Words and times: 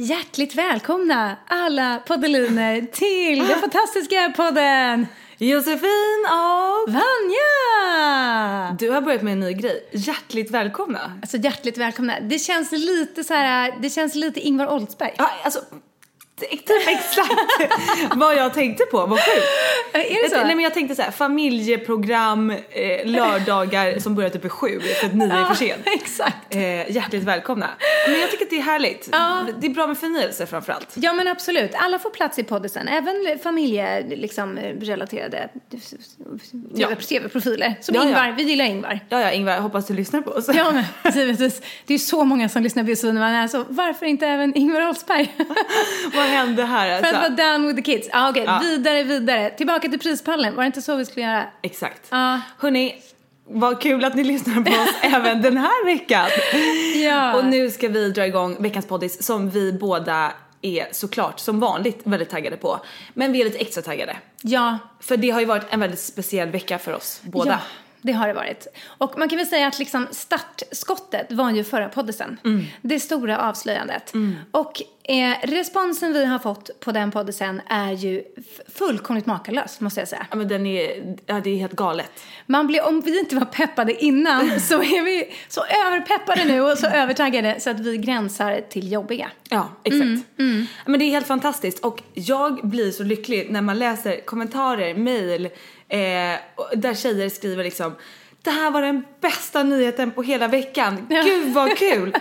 Hjärtligt 0.00 0.54
välkomna 0.54 1.36
alla 1.46 2.02
poddeliner 2.06 2.80
till 2.80 3.38
den 3.48 3.60
fantastiska 3.60 4.32
podden 4.36 5.06
Josefin 5.38 6.26
och 6.30 6.92
Vanja! 6.92 8.76
Du 8.78 8.90
har 8.90 9.00
börjat 9.00 9.22
med 9.22 9.32
en 9.32 9.40
ny 9.40 9.52
grej. 9.52 9.88
Hjärtligt 9.92 10.50
välkomna. 10.50 11.18
Alltså 11.22 11.36
hjärtligt 11.36 11.78
välkomna. 11.78 12.20
Det 12.20 12.38
känns 12.38 12.72
lite 12.72 13.24
så 13.24 13.34
här, 13.34 13.74
det 13.80 13.90
känns 13.90 14.14
lite 14.14 14.40
Ingvar 14.40 14.72
Oldsberg. 14.72 15.14
Ja, 15.18 15.30
alltså, 15.44 15.60
typ 16.46 16.88
exakt 16.88 17.30
vad 18.14 18.36
jag 18.36 18.54
tänkte 18.54 18.84
på. 18.84 19.06
Vad 19.06 19.18
sjukt. 19.20 19.46
Är 19.92 20.22
det 20.24 20.30
så? 20.30 20.36
Nej 20.36 20.54
men 20.54 20.64
jag 20.64 20.74
tänkte 20.74 20.94
så 20.94 21.02
här, 21.02 21.10
familjeprogram, 21.10 22.50
eh, 22.50 22.56
lördagar 23.04 23.98
som 23.98 24.14
börjar 24.14 24.30
typ 24.30 24.44
vid 24.44 24.52
sju 24.52 24.80
för 24.80 25.06
att 25.06 25.14
nio 25.14 25.32
är 25.32 25.44
för 25.44 25.54
sent. 25.54 25.82
Exakt. 25.94 26.54
Eh, 26.54 26.90
hjärtligt 26.90 27.22
välkomna. 27.22 27.68
Men 28.08 28.20
jag 28.20 28.30
tycker 28.30 28.44
att 28.44 28.50
det 28.50 28.58
är 28.58 28.62
härligt. 28.62 29.08
Ja. 29.12 29.46
Det 29.60 29.66
är 29.66 29.70
bra 29.70 29.86
med 29.86 29.98
förnyelse 29.98 30.46
framförallt. 30.46 30.88
Ja 30.94 31.12
men 31.12 31.28
absolut, 31.28 31.70
alla 31.74 31.98
får 31.98 32.10
plats 32.10 32.38
i 32.38 32.44
poddisen, 32.44 32.88
även 32.88 33.38
familjerelaterade 33.42 34.16
liksom, 34.16 34.58
relaterade 34.80 35.48
Ja. 36.74 36.88
TV-profiler. 37.08 37.74
Som 37.80 37.94
Ja, 37.94 38.02
ja. 38.02 38.08
Ingvar, 38.08 38.34
vi 38.36 38.42
gillar 38.42 38.64
Ingvar. 38.64 39.00
Ja, 39.08 39.20
ja 39.20 39.30
Ingvar, 39.32 39.58
hoppas 39.58 39.86
du 39.86 39.94
lyssnar 39.94 40.20
på 40.20 40.30
oss. 40.30 40.48
Ja 40.54 40.72
men 40.72 40.84
givetvis, 41.14 41.60
det 41.86 41.94
är 41.94 41.98
ju 41.98 42.04
så 42.04 42.24
många 42.24 42.48
som 42.48 42.62
lyssnar 42.62 42.84
på 42.84 42.90
Josefin 42.90 43.16
och 43.16 43.22
Vanja, 43.22 43.48
så 43.48 43.64
varför 43.68 44.06
inte 44.06 44.26
även 44.26 44.54
Ingvar 44.54 44.88
Oldsberg? 44.88 45.34
Hände 46.30 46.64
här 46.64 47.00
För 47.02 47.08
att 47.08 47.14
alltså? 47.14 47.32
vara 47.42 47.52
down 47.52 47.66
with 47.66 47.76
the 47.76 47.82
kids. 47.92 48.08
Ah, 48.12 48.30
Okej, 48.30 48.42
Ja. 48.46 48.58
vidare, 48.62 49.02
vidare. 49.02 49.50
Tillbaka 49.50 49.88
till 49.88 49.98
prispallen, 49.98 50.54
var 50.56 50.62
det 50.62 50.66
inte 50.66 50.82
så 50.82 50.96
vi 50.96 51.04
skulle 51.04 51.26
göra? 51.26 51.44
Exakt. 51.62 52.06
Ja. 52.10 52.40
Hörni, 52.58 52.94
vad 53.46 53.80
kul 53.80 54.04
att 54.04 54.14
ni 54.14 54.24
lyssnar 54.24 54.54
på 54.62 54.70
oss 54.82 54.94
även 55.00 55.42
den 55.42 55.56
här 55.56 55.84
veckan. 55.84 56.26
Ja. 57.04 57.34
Och 57.34 57.44
nu 57.44 57.70
ska 57.70 57.88
vi 57.88 58.10
dra 58.10 58.26
igång 58.26 58.62
veckans 58.62 58.86
poddis 58.86 59.22
som 59.26 59.50
vi 59.50 59.72
båda 59.72 60.32
är 60.62 60.86
såklart 60.92 61.40
som 61.40 61.60
vanligt 61.60 62.00
väldigt 62.04 62.30
taggade 62.30 62.56
på. 62.56 62.80
Men 63.14 63.32
vi 63.32 63.40
är 63.40 63.44
lite 63.44 63.58
extra 63.58 63.82
taggade. 63.82 64.16
Ja, 64.42 64.78
För 65.00 65.16
det 65.16 65.30
har 65.30 65.40
ju 65.40 65.46
varit 65.46 65.66
en 65.70 65.80
väldigt 65.80 66.00
speciell 66.00 66.48
vecka 66.50 66.78
för 66.78 66.92
oss 66.94 67.20
båda. 67.22 67.50
Ja, 67.50 67.58
det 68.02 68.12
har 68.12 68.28
det 68.28 68.34
varit. 68.34 68.66
Och 68.86 69.18
man 69.18 69.28
kan 69.28 69.38
väl 69.38 69.46
säga 69.46 69.66
att 69.66 69.78
liksom 69.78 70.06
startskottet 70.10 71.32
var 71.32 71.50
ju 71.50 71.64
förra 71.64 71.88
poddisen. 71.88 72.38
Mm. 72.44 72.64
Det 72.82 73.00
stora 73.00 73.38
avslöjandet. 73.38 74.12
Och 74.50 74.82
eh, 75.02 75.34
responsen 75.42 76.12
vi 76.12 76.24
har 76.24 76.38
fått 76.38 76.80
på 76.80 76.92
den 76.92 77.10
poddisen 77.10 77.60
är 77.66 77.92
ju 77.92 78.22
fullkomligt 78.74 79.26
makalös, 79.26 79.80
måste 79.80 80.00
jag 80.00 80.08
säga. 80.08 80.26
Ja 80.30 80.36
men 80.36 80.48
den 80.48 80.66
är, 80.66 81.16
ja 81.26 81.40
det 81.44 81.50
är 81.50 81.56
helt 81.56 81.72
galet. 81.72 82.10
Man 82.46 82.66
blir, 82.66 82.86
om 82.88 83.00
vi 83.00 83.18
inte 83.18 83.36
var 83.36 83.44
peppade 83.44 84.04
innan 84.04 84.60
så 84.68 84.74
är 84.74 85.04
vi 85.04 85.32
så 85.48 85.64
överpeppade 85.86 86.44
nu 86.44 86.60
och 86.60 86.78
så 86.78 86.86
övertaggade 86.86 87.60
så 87.60 87.70
att 87.70 87.80
vi 87.80 87.96
gränsar 87.96 88.60
till 88.68 88.92
jobbiga. 88.92 89.30
Ja, 89.48 89.68
exakt. 89.84 90.26
Ja, 90.36 90.44
Men 90.86 91.00
det 91.00 91.04
är 91.04 91.10
helt 91.10 91.26
fantastiskt 91.26 91.84
och 91.84 92.02
jag 92.14 92.68
blir 92.68 92.90
så 92.90 93.02
lycklig 93.02 93.50
när 93.50 93.60
man 93.62 93.78
läser 93.78 94.20
kommentarer, 94.20 94.94
mail, 94.94 95.48
eh, 95.90 96.38
där 96.76 96.94
tjejer 96.94 97.28
skriver 97.28 97.64
liksom 97.64 97.94
det 98.42 98.50
här 98.50 98.70
var 98.70 98.82
den 98.82 99.04
bästa 99.20 99.62
nyheten 99.62 100.10
på 100.10 100.22
hela 100.22 100.48
veckan. 100.48 101.06
Ja. 101.10 101.22
Gud 101.22 101.54
vad 101.54 101.78
kul! 101.78 102.14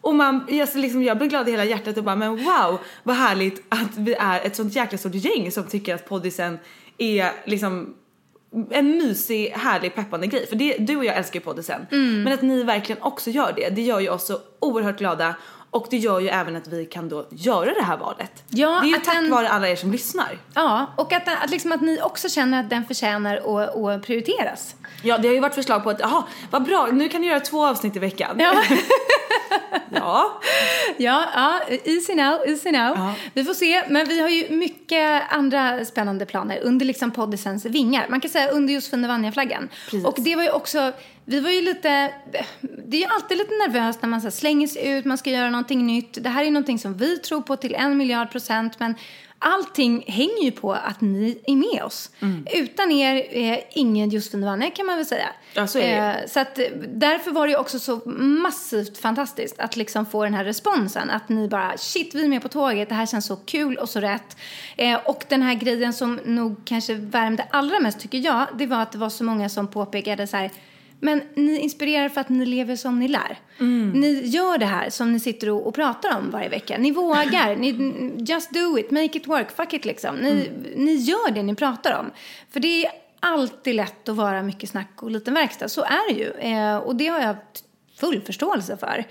och 0.00 0.14
man, 0.14 0.46
jag, 0.48 0.68
liksom, 0.74 1.02
jag 1.02 1.18
blir 1.18 1.28
glad 1.28 1.48
i 1.48 1.50
hela 1.50 1.64
hjärtat 1.64 1.96
och 1.96 2.04
bara 2.04 2.16
men 2.16 2.44
wow 2.44 2.78
vad 3.02 3.16
härligt 3.16 3.62
att 3.68 3.96
vi 3.96 4.14
är 4.14 4.40
ett 4.40 4.56
sånt 4.56 4.76
jäkla 4.76 4.98
stort 4.98 5.14
gäng 5.14 5.50
som 5.52 5.64
tycker 5.64 5.94
att 5.94 6.08
poddisen 6.08 6.58
är 6.98 7.32
liksom 7.44 7.94
en 8.70 8.90
mysig, 8.90 9.48
härlig, 9.48 9.94
peppande 9.94 10.26
grej. 10.26 10.46
För 10.46 10.56
det, 10.56 10.76
du 10.78 10.96
och 10.96 11.04
jag 11.04 11.16
älskar 11.16 11.40
ju 11.40 11.44
poddisen. 11.44 11.86
Men 12.24 12.32
att 12.32 12.42
ni 12.42 12.62
verkligen 12.62 13.02
också 13.02 13.30
gör 13.30 13.52
det, 13.56 13.68
det 13.68 13.82
gör 13.82 14.00
ju 14.00 14.08
oss 14.08 14.26
så 14.26 14.38
oerhört 14.60 14.98
glada. 14.98 15.34
Och 15.74 15.86
det 15.90 15.96
gör 15.96 16.20
ju 16.20 16.28
även 16.28 16.56
att 16.56 16.68
vi 16.68 16.86
kan 16.86 17.08
då 17.08 17.26
göra 17.30 17.74
det 17.74 17.82
här 17.82 17.96
valet. 17.96 18.42
Ja, 18.48 18.80
det 18.82 18.86
är 18.86 18.90
ju 18.90 18.98
tack 18.98 19.14
den- 19.14 19.30
vare 19.30 19.48
alla 19.48 19.68
er 19.68 19.76
som 19.76 19.92
lyssnar. 19.92 20.38
Ja, 20.54 20.86
och 20.96 21.12
att, 21.12 21.28
att, 21.44 21.50
liksom 21.50 21.72
att 21.72 21.80
ni 21.80 22.00
också 22.02 22.28
känner 22.28 22.60
att 22.60 22.70
den 22.70 22.84
förtjänar 22.86 23.36
att, 23.36 23.76
att 23.76 24.06
prioriteras. 24.06 24.74
Ja, 25.02 25.18
det 25.18 25.28
har 25.28 25.34
ju 25.34 25.40
varit 25.40 25.54
förslag 25.54 25.84
på 25.84 25.90
att, 25.90 26.00
jaha, 26.00 26.24
vad 26.50 26.62
bra, 26.64 26.88
nu 26.92 27.08
kan 27.08 27.20
ni 27.20 27.26
göra 27.26 27.40
två 27.40 27.66
avsnitt 27.66 27.96
i 27.96 27.98
veckan. 27.98 28.36
Ja. 28.38 28.54
ja. 29.94 30.40
Ja, 30.96 31.24
ja, 31.34 31.60
easy 31.84 32.14
now, 32.14 32.40
easy 32.48 32.70
now. 32.72 33.12
Vi 33.34 33.44
får 33.44 33.54
se, 33.54 33.82
men 33.88 34.08
vi 34.08 34.20
har 34.20 34.28
ju 34.28 34.50
mycket 34.50 35.22
andra 35.32 35.84
spännande 35.84 36.26
planer 36.26 36.60
under 36.62 36.86
liksom 36.86 37.10
poddisens 37.10 37.64
vingar. 37.64 38.06
Man 38.08 38.20
kan 38.20 38.30
säga 38.30 38.48
under 38.48 38.74
Josefin 38.74 39.04
och 39.04 39.08
Vanja-flaggan. 39.08 39.68
Precis. 39.84 40.04
Och 40.04 40.14
det 40.18 40.36
var 40.36 40.42
ju 40.42 40.50
också, 40.50 40.92
vi 41.24 41.40
var 41.40 41.50
ju 41.50 41.60
lite, 41.60 42.14
det 42.60 42.96
är 42.96 43.00
ju 43.00 43.06
alltid 43.06 43.38
lite 43.38 43.50
nervöst 43.50 44.02
när 44.02 44.08
man 44.08 44.20
så 44.20 44.30
slänger 44.30 44.66
sig 44.66 44.88
ut, 44.90 45.04
man 45.04 45.18
ska 45.18 45.30
göra 45.30 45.50
någonting 45.50 45.86
nytt. 45.86 46.24
Det 46.24 46.28
här 46.28 46.44
är 46.44 46.50
någonting 46.50 46.78
som 46.78 46.94
vi 46.94 47.18
tror 47.18 47.40
på 47.42 47.56
till 47.56 47.74
en 47.74 47.96
miljard 47.96 48.30
procent, 48.30 48.80
men 48.80 48.94
allting 49.38 50.04
hänger 50.06 50.44
ju 50.44 50.50
på 50.50 50.72
att 50.72 51.00
ni 51.00 51.38
är 51.46 51.56
med 51.56 51.84
oss. 51.84 52.10
Utan 52.54 52.90
er, 52.90 53.26
eh, 53.30 53.58
ingen 53.70 54.10
Josefin 54.10 54.44
Vanja 54.44 54.70
kan 54.70 54.86
man 54.86 54.96
väl 54.96 55.06
säga. 55.06 55.28
Ja, 55.54 55.66
så 55.66 55.78
är 55.78 56.02
det. 56.02 56.20
Eh, 56.20 56.28
så 56.28 56.40
att 56.40 56.58
därför 56.88 57.30
var 57.30 57.48
det 57.48 57.56
också 57.56 57.78
så 57.78 58.00
massivt 58.16 58.98
fantastiskt 58.98 59.60
att 59.60 59.76
liksom 59.76 60.06
få 60.06 60.24
den 60.24 60.34
här 60.34 60.44
responsen. 60.44 61.10
Att 61.10 61.28
ni 61.28 61.48
bara, 61.48 61.76
shit 61.76 62.14
vi 62.14 62.24
är 62.24 62.28
med 62.28 62.42
på 62.42 62.48
tåget, 62.48 62.88
det 62.88 62.94
här 62.94 63.06
känns 63.06 63.26
så 63.26 63.36
kul 63.36 63.76
och 63.76 63.88
så 63.88 64.00
rätt. 64.00 64.36
Eh, 64.76 64.98
och 65.04 65.24
den 65.28 65.42
här 65.42 65.54
grejen 65.54 65.92
som 65.92 66.20
nog 66.24 66.56
kanske 66.64 66.94
värmde 66.94 67.46
allra 67.50 67.80
mest 67.80 68.00
tycker 68.00 68.18
jag, 68.18 68.46
det 68.54 68.66
var 68.66 68.82
att 68.82 68.92
det 68.92 68.98
var 68.98 69.10
så 69.10 69.24
många 69.24 69.48
som 69.48 69.68
påpekade 69.68 70.26
så 70.26 70.36
här, 70.36 70.50
men 71.00 71.22
ni 71.34 71.58
inspirerar 71.58 72.08
för 72.08 72.20
att 72.20 72.28
ni 72.28 72.46
lever 72.46 72.76
som 72.76 72.98
ni 72.98 73.08
lär. 73.08 73.38
Ni 73.94 74.20
gör 74.24 74.58
det 74.58 74.66
här 74.66 74.90
som 74.90 75.12
ni 75.12 75.20
sitter 75.20 75.50
och, 75.50 75.66
och 75.66 75.74
pratar 75.74 76.18
om 76.18 76.30
varje 76.30 76.48
vecka. 76.48 76.78
Ni 76.78 76.90
vågar, 76.90 77.56
ni, 77.56 78.12
just 78.18 78.50
do 78.50 78.78
it, 78.78 78.90
make 78.90 79.18
it 79.18 79.26
work, 79.26 79.56
fuck 79.56 79.72
it 79.72 79.84
liksom. 79.84 80.16
Ni, 80.16 80.50
ni 80.76 80.94
gör 80.94 81.30
det 81.30 81.42
ni 81.42 81.54
pratar 81.54 81.98
om. 81.98 82.10
För 82.50 82.60
det 82.60 82.86
är 82.86 82.92
alltid 83.20 83.74
lätt 83.74 84.08
att 84.08 84.16
vara 84.16 84.42
mycket 84.42 84.70
snack 84.70 85.02
och 85.02 85.10
liten 85.10 85.34
verkstad. 85.34 85.68
Så 85.68 85.82
är 85.82 86.14
det 86.14 86.20
ju. 86.20 86.30
Eh, 86.30 86.76
och 86.76 86.96
det 86.96 87.06
har 87.06 87.20
jag 87.20 87.36
full 87.96 88.20
förståelse 88.20 88.76
för. 88.76 89.04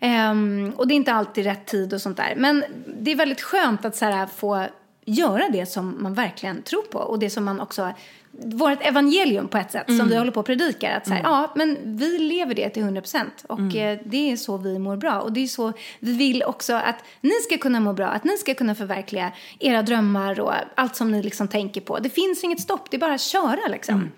Ehm, 0.00 0.72
och 0.76 0.88
det 0.88 0.94
är 0.94 0.96
inte 0.96 1.12
alltid 1.12 1.44
rätt 1.44 1.66
tid 1.66 1.94
och 1.94 2.00
sånt 2.00 2.16
där. 2.16 2.34
Men 2.36 2.64
det 2.86 3.10
är 3.10 3.16
väldigt 3.16 3.42
skönt 3.42 3.84
att 3.84 3.96
så 3.96 4.04
här, 4.04 4.26
få 4.26 4.66
göra 5.04 5.48
det 5.48 5.66
som 5.66 6.02
man 6.02 6.14
verkligen 6.14 6.62
tror 6.62 6.82
på 6.82 6.98
och 6.98 7.18
det 7.18 7.30
som 7.30 7.44
man 7.44 7.60
också 7.60 7.92
vårt 8.38 8.86
evangelium 8.86 9.48
på 9.48 9.58
ett 9.58 9.70
sätt 9.72 9.86
som 9.86 10.08
vi 10.08 10.16
håller 10.16 10.30
på 10.30 10.40
att 10.40 10.46
predika. 10.46 10.96
Att 10.96 11.06
så 11.06 11.14
här, 11.14 11.22
Ja, 11.22 11.52
men 11.56 11.78
vi 11.84 12.18
lever 12.18 12.54
det 12.54 12.68
till 12.70 12.82
100 12.82 13.00
procent 13.00 13.44
och 13.48 13.76
eh, 13.76 13.98
det 14.04 14.32
är 14.32 14.36
så 14.36 14.56
vi 14.56 14.78
mår 14.78 14.96
bra. 14.96 15.20
Och 15.20 15.32
det 15.32 15.40
är 15.40 15.46
så 15.46 15.72
vi 15.98 16.12
vill 16.12 16.42
också 16.42 16.74
att 16.74 17.04
ni 17.20 17.32
ska 17.48 17.58
kunna 17.58 17.80
må 17.80 17.92
bra, 17.92 18.06
att 18.06 18.24
ni 18.24 18.36
ska 18.36 18.54
kunna 18.54 18.74
förverkliga 18.74 19.32
era 19.58 19.82
drömmar 19.82 20.40
och 20.40 20.52
allt 20.74 20.96
som 20.96 21.10
ni 21.10 21.22
liksom 21.22 21.48
tänker 21.48 21.80
på. 21.80 21.98
Det 21.98 22.10
finns 22.10 22.44
inget 22.44 22.60
stopp, 22.60 22.90
det 22.90 22.96
är 22.96 23.00
bara 23.00 23.14
att 23.14 23.20
köra 23.20 23.68
liksom. 23.70 24.10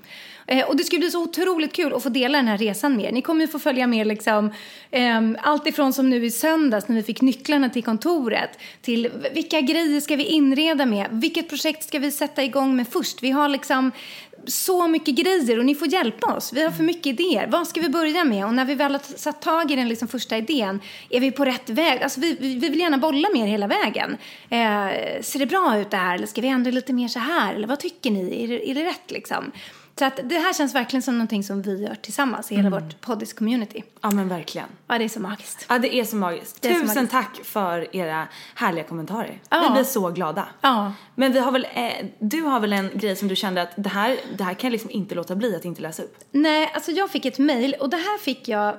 Eh, 0.46 0.64
och 0.64 0.76
det 0.76 0.84
ska 0.84 0.98
bli 0.98 1.10
så 1.10 1.22
otroligt 1.22 1.72
kul 1.72 1.94
att 1.94 2.02
få 2.02 2.08
dela 2.08 2.38
den 2.38 2.48
här 2.48 2.58
resan 2.58 2.96
med 2.96 3.04
er. 3.04 3.12
Ni 3.12 3.22
kommer 3.22 3.40
ju 3.40 3.48
få 3.48 3.58
följa 3.58 3.86
med 3.86 4.06
liksom, 4.06 4.50
eh, 4.90 5.20
allt 5.42 5.66
ifrån 5.66 5.92
som 5.92 6.10
nu 6.10 6.24
i 6.24 6.30
söndags 6.30 6.88
när 6.88 6.96
vi 6.96 7.02
fick 7.02 7.20
nycklarna 7.20 7.68
till 7.68 7.84
kontoret 7.84 8.58
till 8.82 9.10
vilka 9.34 9.60
grejer 9.60 10.00
ska 10.00 10.16
vi 10.16 10.24
inreda 10.24 10.86
med? 10.86 11.06
Vilket 11.10 11.48
projekt 11.48 11.84
ska 11.84 11.98
vi 11.98 12.10
sätta 12.10 12.44
igång 12.44 12.76
med 12.76 12.88
först? 12.88 13.22
Vi 13.22 13.30
har 13.30 13.48
liksom 13.48 13.92
så 14.46 14.88
mycket 14.88 15.14
grejer 15.14 15.58
och 15.58 15.64
ni 15.64 15.74
får 15.74 15.88
hjälpa 15.88 16.34
oss. 16.34 16.52
Vi 16.52 16.62
har 16.62 16.70
för 16.70 16.84
mycket 16.84 17.06
idéer. 17.06 17.46
Vad 17.46 17.68
ska 17.68 17.80
vi 17.80 17.88
börja 17.88 18.24
med? 18.24 18.46
Och 18.46 18.54
när 18.54 18.64
vi 18.64 18.74
väl 18.74 18.92
har 18.92 19.18
satt 19.18 19.42
tag 19.42 19.70
i 19.70 19.76
den 19.76 19.88
liksom 19.88 20.08
första 20.08 20.36
idén, 20.36 20.80
är 21.10 21.20
vi 21.20 21.30
på 21.30 21.44
rätt 21.44 21.70
väg? 21.70 22.02
Alltså 22.02 22.20
vi, 22.20 22.36
vi 22.40 22.54
vi 22.54 22.68
vill 22.68 22.80
gärna 22.80 22.98
bolla 22.98 23.28
med 23.32 23.42
er 23.42 23.46
hela 23.46 23.66
vägen. 23.66 24.16
Eh, 24.50 25.22
ser 25.22 25.38
det 25.38 25.46
bra 25.46 25.78
ut 25.78 25.90
det 25.90 25.96
här? 25.96 26.14
Eller 26.14 26.26
ska 26.26 26.40
vi 26.40 26.48
ändra 26.48 26.70
lite 26.70 26.92
mer 26.92 27.08
så 27.08 27.18
här? 27.18 27.54
Eller 27.54 27.68
vad 27.68 27.80
tycker 27.80 28.10
ni? 28.10 28.44
Är 28.44 28.48
det, 28.48 28.70
är 28.70 28.74
det 28.74 28.84
rätt 28.84 29.10
liksom? 29.10 29.52
Så 29.98 30.04
att 30.04 30.20
det 30.24 30.38
här 30.38 30.52
känns 30.52 30.74
verkligen 30.74 31.02
som 31.02 31.14
någonting 31.14 31.44
som 31.44 31.62
vi 31.62 31.82
gör 31.82 31.94
tillsammans 31.94 32.52
i 32.52 32.56
hela 32.56 32.70
vårt 32.70 33.00
poddis-community. 33.00 33.82
Ja 34.00 34.10
men 34.10 34.28
verkligen. 34.28 34.68
Ja, 34.86 34.98
det 34.98 35.04
är 35.04 35.08
så 35.08 35.20
magiskt. 35.20 35.66
Ja 35.68 35.78
det 35.78 35.94
är 35.94 36.04
så 36.04 36.16
magiskt. 36.16 36.62
Det 36.62 36.68
är 36.68 36.74
så 36.74 36.80
Tusen 36.80 36.94
magiskt. 36.94 37.12
tack 37.12 37.40
för 37.44 37.96
era 37.96 38.28
härliga 38.54 38.84
kommentarer. 38.84 39.40
Ja. 39.50 39.64
Vi 39.68 39.72
blir 39.74 39.84
så 39.84 40.10
glada. 40.10 40.48
Ja. 40.60 40.92
Men 41.14 41.32
vi 41.32 41.38
har 41.38 41.52
väl, 41.52 41.66
eh, 41.74 42.06
du 42.18 42.42
har 42.42 42.60
väl 42.60 42.72
en 42.72 42.90
grej 42.94 43.16
som 43.16 43.28
du 43.28 43.36
kände 43.36 43.62
att 43.62 43.70
det 43.76 43.88
här, 43.88 44.16
det 44.38 44.44
här 44.44 44.54
kan 44.54 44.68
jag 44.68 44.72
liksom 44.72 44.90
inte 44.90 45.14
låta 45.14 45.36
bli 45.36 45.56
att 45.56 45.64
inte 45.64 45.82
läsa 45.82 46.02
upp. 46.02 46.18
Nej, 46.30 46.70
alltså 46.74 46.90
jag 46.90 47.10
fick 47.10 47.24
ett 47.24 47.38
mejl 47.38 47.74
och 47.80 47.90
det 47.90 47.96
här 47.96 48.18
fick 48.18 48.48
jag 48.48 48.76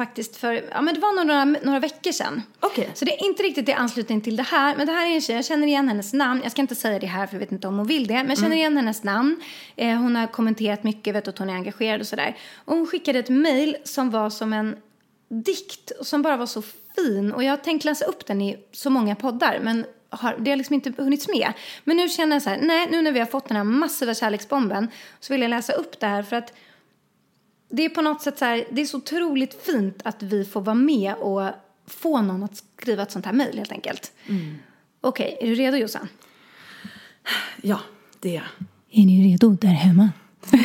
faktiskt 0.00 0.36
för, 0.36 0.52
ja 0.70 0.80
men 0.80 0.94
det 0.94 1.00
var 1.00 1.24
några, 1.24 1.44
några 1.44 1.78
veckor 1.78 2.12
sedan. 2.12 2.42
Okej. 2.60 2.90
Så 2.94 3.04
det 3.04 3.14
är 3.20 3.24
inte 3.24 3.42
riktigt 3.42 3.68
i 3.68 3.72
anslutning 3.72 4.20
till 4.20 4.36
det 4.36 4.42
här, 4.42 4.76
men 4.76 4.86
det 4.86 4.92
här 4.92 5.06
är 5.06 5.14
en 5.14 5.20
tjej, 5.20 5.36
jag 5.36 5.44
känner 5.44 5.66
igen 5.66 5.88
hennes 5.88 6.12
namn. 6.12 6.40
Jag 6.42 6.52
ska 6.52 6.60
inte 6.60 6.74
säga 6.74 6.98
det 6.98 7.06
här 7.06 7.26
för 7.26 7.34
jag 7.34 7.40
vet 7.40 7.52
inte 7.52 7.68
om 7.68 7.76
hon 7.76 7.86
vill 7.86 8.06
det, 8.06 8.14
men 8.14 8.28
jag 8.28 8.38
känner 8.38 8.56
igen 8.56 8.76
hennes 8.76 9.02
namn. 9.02 9.42
Eh, 9.76 9.96
hon 9.96 10.16
har 10.16 10.26
kommenterat 10.26 10.84
mycket, 10.84 11.14
vet 11.14 11.28
att 11.28 11.38
hon 11.38 11.50
är 11.50 11.54
engagerad 11.54 12.00
och 12.00 12.06
sådär. 12.06 12.36
Och 12.54 12.76
hon 12.76 12.86
skickade 12.86 13.18
ett 13.18 13.28
mejl 13.28 13.76
som 13.84 14.10
var 14.10 14.30
som 14.30 14.52
en 14.52 14.76
dikt 15.28 15.90
och 15.90 16.06
som 16.06 16.22
bara 16.22 16.36
var 16.36 16.46
så 16.46 16.62
fin. 16.96 17.32
Och 17.32 17.44
jag 17.44 17.52
har 17.52 17.56
tänkt 17.56 17.84
läsa 17.84 18.04
upp 18.04 18.26
den 18.26 18.42
i 18.42 18.56
så 18.72 18.90
många 18.90 19.14
poddar, 19.16 19.58
men 19.62 19.84
har, 20.10 20.36
det 20.38 20.50
har 20.50 20.56
liksom 20.56 20.74
inte 20.74 20.92
hunnits 20.96 21.28
med. 21.28 21.52
Men 21.84 21.96
nu 21.96 22.08
känner 22.08 22.36
jag 22.36 22.42
så 22.42 22.50
här, 22.50 22.58
nej, 22.62 22.88
nu 22.90 23.02
när 23.02 23.12
vi 23.12 23.18
har 23.18 23.26
fått 23.26 23.48
den 23.48 23.56
här 23.56 23.64
massiva 23.64 24.14
kärleksbomben 24.14 24.88
så 25.20 25.32
vill 25.32 25.42
jag 25.42 25.48
läsa 25.48 25.72
upp 25.72 26.00
det 26.00 26.06
här 26.06 26.22
för 26.22 26.36
att 26.36 26.52
det 27.70 27.84
är 27.84 27.88
på 27.88 28.02
något 28.02 28.22
sätt 28.22 28.38
så 28.38 28.44
här, 28.44 28.64
det 28.70 28.80
är 28.80 28.86
så 28.86 28.96
otroligt 28.96 29.62
fint 29.62 30.00
att 30.04 30.22
vi 30.22 30.44
får 30.44 30.60
vara 30.60 30.74
med 30.74 31.14
och 31.14 31.42
få 31.86 32.22
någon 32.22 32.42
att 32.42 32.56
skriva 32.56 33.02
ett 33.02 33.10
sånt 33.10 33.26
här 33.26 33.32
mejl 33.32 33.58
helt 33.58 33.72
enkelt. 33.72 34.12
Okej, 35.00 35.38
är 35.40 35.46
du 35.46 35.54
redo 35.54 35.76
Jossan? 35.76 36.08
Ja, 37.62 37.80
det 38.20 38.28
är 38.28 38.34
jag. 38.34 38.44
Är 38.90 39.06
ni 39.06 39.32
redo 39.32 39.50
där 39.50 39.68
hemma? 39.68 40.10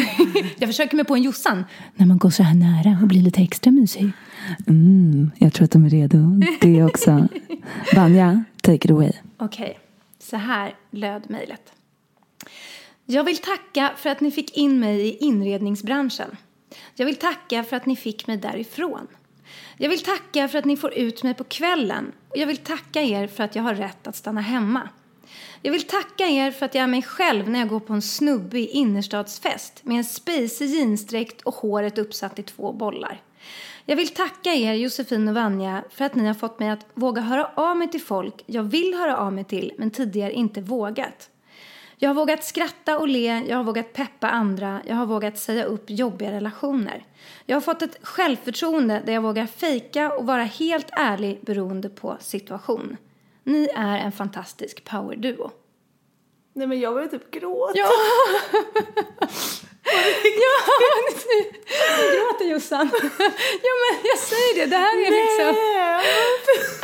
jag 0.57 0.69
försöker 0.69 0.95
mig 0.95 1.05
på 1.05 1.15
en 1.15 1.23
Jossan. 1.23 1.65
När 1.95 2.05
man 2.05 2.17
går 2.17 2.29
så 2.29 2.43
här 2.43 2.53
nära 2.55 2.99
och 3.01 3.07
blir 3.07 3.21
lite 3.21 3.41
extra 3.41 3.71
mysig. 3.71 4.11
Mm, 4.67 5.31
jag 5.37 5.53
tror 5.53 5.65
att 5.65 5.71
de 5.71 5.85
är 5.85 5.89
redo. 5.89 6.17
Det 6.61 6.79
är 6.79 6.85
också. 6.85 7.27
Vanja, 7.95 8.43
take 8.61 8.85
it 8.85 8.91
away. 8.91 9.11
Okej, 9.37 9.79
så 10.19 10.37
här 10.37 10.75
löd 10.91 11.29
mejlet. 11.29 11.73
Jag 13.05 13.23
vill 13.23 13.37
tacka 13.37 13.91
för 13.97 14.09
att 14.09 14.21
ni 14.21 14.31
fick 14.31 14.57
in 14.57 14.79
mig 14.79 15.01
i 15.01 15.17
inredningsbranschen. 15.17 16.37
Jag 16.95 17.05
vill 17.05 17.15
tacka 17.15 17.63
för 17.63 17.75
att 17.75 17.85
ni 17.85 17.95
fick 17.95 18.27
mig 18.27 18.37
därifrån. 18.37 19.07
Jag 19.77 19.89
vill 19.89 20.03
tacka 20.03 20.47
för 20.47 20.57
att 20.57 20.65
ni 20.65 20.77
får 20.77 20.93
ut 20.93 21.23
mig 21.23 21.33
på 21.33 21.43
kvällen. 21.43 22.11
Och 22.29 22.37
jag 22.37 22.47
vill 22.47 22.57
tacka 22.57 23.01
er 23.01 23.27
för 23.27 23.43
att 23.43 23.55
jag 23.55 23.63
har 23.63 23.75
rätt 23.75 24.07
att 24.07 24.15
stanna 24.15 24.41
hemma. 24.41 24.89
Jag 25.61 25.71
vill 25.71 25.87
tacka 25.87 26.23
er 26.27 26.51
för 26.51 26.65
att 26.65 26.75
jag 26.75 26.83
är 26.83 26.87
mig 26.87 27.01
själv 27.01 27.49
när 27.49 27.59
jag 27.59 27.69
går 27.69 27.79
på 27.79 27.93
en 27.93 28.01
snubbig 28.01 28.69
innerstadsfest 28.69 29.81
med 29.83 29.97
en 29.97 30.03
spacey 30.03 30.67
jeansdräkt 30.67 31.41
och 31.41 31.55
håret 31.55 31.97
uppsatt 31.97 32.39
i 32.39 32.43
två 32.43 32.73
bollar. 32.73 33.21
Jag 33.85 33.95
vill 33.95 34.07
tacka 34.07 34.53
er, 34.53 34.73
Josefin 34.73 35.27
och 35.27 35.35
Vanja, 35.35 35.83
för 35.89 36.05
att 36.05 36.15
ni 36.15 36.27
har 36.27 36.33
fått 36.33 36.59
mig 36.59 36.69
att 36.69 36.85
våga 36.93 37.21
höra 37.21 37.51
av 37.55 37.77
mig 37.77 37.91
till 37.91 38.01
folk 38.01 38.43
jag 38.45 38.63
vill 38.63 38.93
höra 38.93 39.17
av 39.17 39.33
mig 39.33 39.43
till 39.43 39.73
men 39.77 39.91
tidigare 39.91 40.33
inte 40.33 40.61
vågat. 40.61 41.29
Jag 42.05 42.09
har 42.09 42.15
vågat 42.15 42.43
skratta 42.43 42.97
och 42.97 43.07
le, 43.07 43.43
jag 43.47 43.57
har 43.57 43.63
vågat 43.63 43.93
peppa 43.93 44.29
andra, 44.29 44.81
jag 44.85 44.95
har 44.95 45.05
vågat 45.05 45.37
säga 45.37 45.63
upp 45.65 45.83
jobbiga 45.87 46.31
relationer. 46.31 47.05
Jag 47.45 47.55
har 47.55 47.61
fått 47.61 47.81
ett 47.81 47.97
självförtroende 48.01 49.01
där 49.05 49.13
jag 49.13 49.21
vågar 49.21 49.45
fejka 49.45 50.13
och 50.13 50.25
vara 50.25 50.43
helt 50.43 50.87
ärlig 50.91 51.39
beroende 51.41 51.89
på 51.89 52.17
situation. 52.19 52.97
Ni 53.43 53.69
är 53.75 53.97
en 53.97 54.11
fantastisk 54.11 54.83
powerduo. 54.83 55.51
Nej 56.53 56.67
men 56.67 56.79
jag 56.79 56.93
börjar 56.93 57.07
typ 57.07 57.31
gråta. 57.31 57.77
Ja! 57.77 57.89
ja, 60.41 60.55
du 61.97 62.17
gråter 62.17 62.45
Jossan. 62.45 62.89
Ja 63.63 63.71
men 63.81 63.99
jag 64.03 64.17
säger 64.17 64.55
det, 64.55 64.65
det 64.65 64.77
här 64.77 64.97
är 64.97 65.11
liksom... 65.11 65.47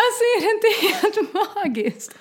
Alltså 0.03 0.23
är 0.35 0.41
det 0.41 0.51
inte 0.51 0.67
helt 0.87 1.33
magiskt? 1.33 2.17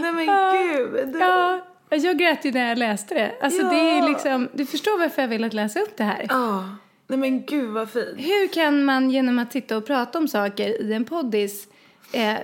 Nej 0.00 0.12
men 0.12 0.26
gud. 0.26 1.16
Ja, 1.20 1.60
jag 1.90 2.18
grät 2.18 2.44
ju 2.44 2.52
när 2.52 2.68
jag 2.68 2.78
läste 2.78 3.14
det. 3.14 3.32
Alltså 3.40 3.62
det 3.62 3.76
är 3.76 3.98
Ja. 3.98 4.08
liksom, 4.08 4.48
du 4.52 4.66
förstår 4.66 4.98
varför 4.98 5.22
jag 5.22 5.28
vill 5.28 5.44
att 5.44 5.52
läsa 5.54 5.80
upp 5.80 5.96
det 5.96 6.04
här. 6.04 6.26
Ja. 6.28 6.68
Nej 7.06 7.18
men 7.18 7.46
gud 7.46 7.70
vad 7.70 7.90
fint. 7.90 8.14
Hur 8.16 8.48
kan 8.52 8.84
man 8.84 9.10
genom 9.10 9.38
att 9.38 9.52
sitta 9.52 9.76
och 9.76 9.86
prata 9.86 10.18
om 10.18 10.28
saker 10.28 10.82
i 10.82 10.92
en 10.92 11.04
poddis 11.04 11.68
eh, 12.12 12.34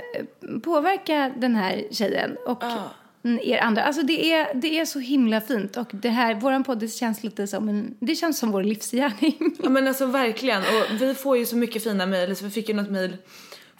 påverka 0.65 1.33
den 1.37 1.57
här 1.57 1.83
tjejen 1.91 2.37
och 2.47 2.63
er 3.43 3.59
andra? 3.59 3.83
Alltså 3.83 4.03
det 4.03 4.33
är, 4.33 4.55
det 4.55 4.81
är 4.81 4.85
så 4.85 4.99
himla 4.99 5.41
fint 5.41 5.77
och 5.77 5.89
det 5.93 6.09
här, 6.09 6.35
våran 6.35 6.65
poddis 6.65 6.97
känns 6.99 7.23
lite 7.25 7.47
som 7.47 7.69
en, 7.69 7.95
det 8.01 8.15
känns 8.15 8.39
som 8.39 8.51
vår 8.53 8.63
livsgärning. 8.63 9.57
Ja 9.63 9.69
men 9.71 9.89
alltså 9.89 10.07
verkligen. 10.07 10.61
Och 10.63 11.01
vi 11.03 11.15
får 11.15 11.39
ju 11.39 11.47
så 11.47 11.57
mycket 11.57 11.85
fina 11.85 12.07
mejl. 12.07 12.37
Så 12.37 12.45
vi 12.45 12.51
fick 12.51 12.69
ju 12.69 12.75
något 12.75 12.91
mejl 12.91 13.17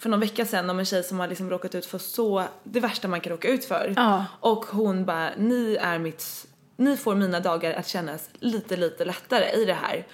för 0.03 0.09
någon 0.09 0.19
vecka 0.19 0.45
sedan 0.45 0.69
om 0.69 0.79
en 0.79 0.85
tjej 0.85 1.03
som 1.03 1.19
har 1.19 1.27
liksom 1.27 1.49
råkat 1.49 1.75
ut 1.75 1.85
för 1.85 1.97
så, 1.97 2.43
det 2.63 2.79
värsta 2.79 3.07
man 3.07 3.21
kan 3.21 3.31
råka 3.31 3.47
ut 3.47 3.65
för. 3.65 3.93
Ja. 3.95 4.25
Och 4.39 4.65
hon 4.65 5.05
bara, 5.05 5.29
ni 5.37 5.77
är 5.81 5.99
mitt, 5.99 6.47
ni 6.77 6.97
får 6.97 7.15
mina 7.15 7.39
dagar 7.39 7.73
att 7.73 7.87
kännas 7.87 8.29
lite, 8.39 8.75
lite 8.75 9.05
lättare 9.05 9.61
i 9.61 9.65
det 9.65 9.73
här. 9.73 10.07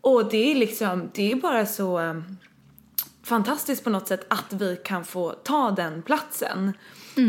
Och 0.00 0.30
det 0.30 0.52
är 0.52 0.54
liksom, 0.54 1.10
det 1.14 1.32
är 1.32 1.36
bara 1.36 1.66
så 1.66 2.00
um, 2.00 2.36
fantastiskt 3.22 3.84
på 3.84 3.90
något 3.90 4.08
sätt 4.08 4.26
att 4.28 4.52
vi 4.52 4.76
kan 4.84 5.04
få 5.04 5.30
ta 5.30 5.70
den 5.70 6.02
platsen. 6.02 6.72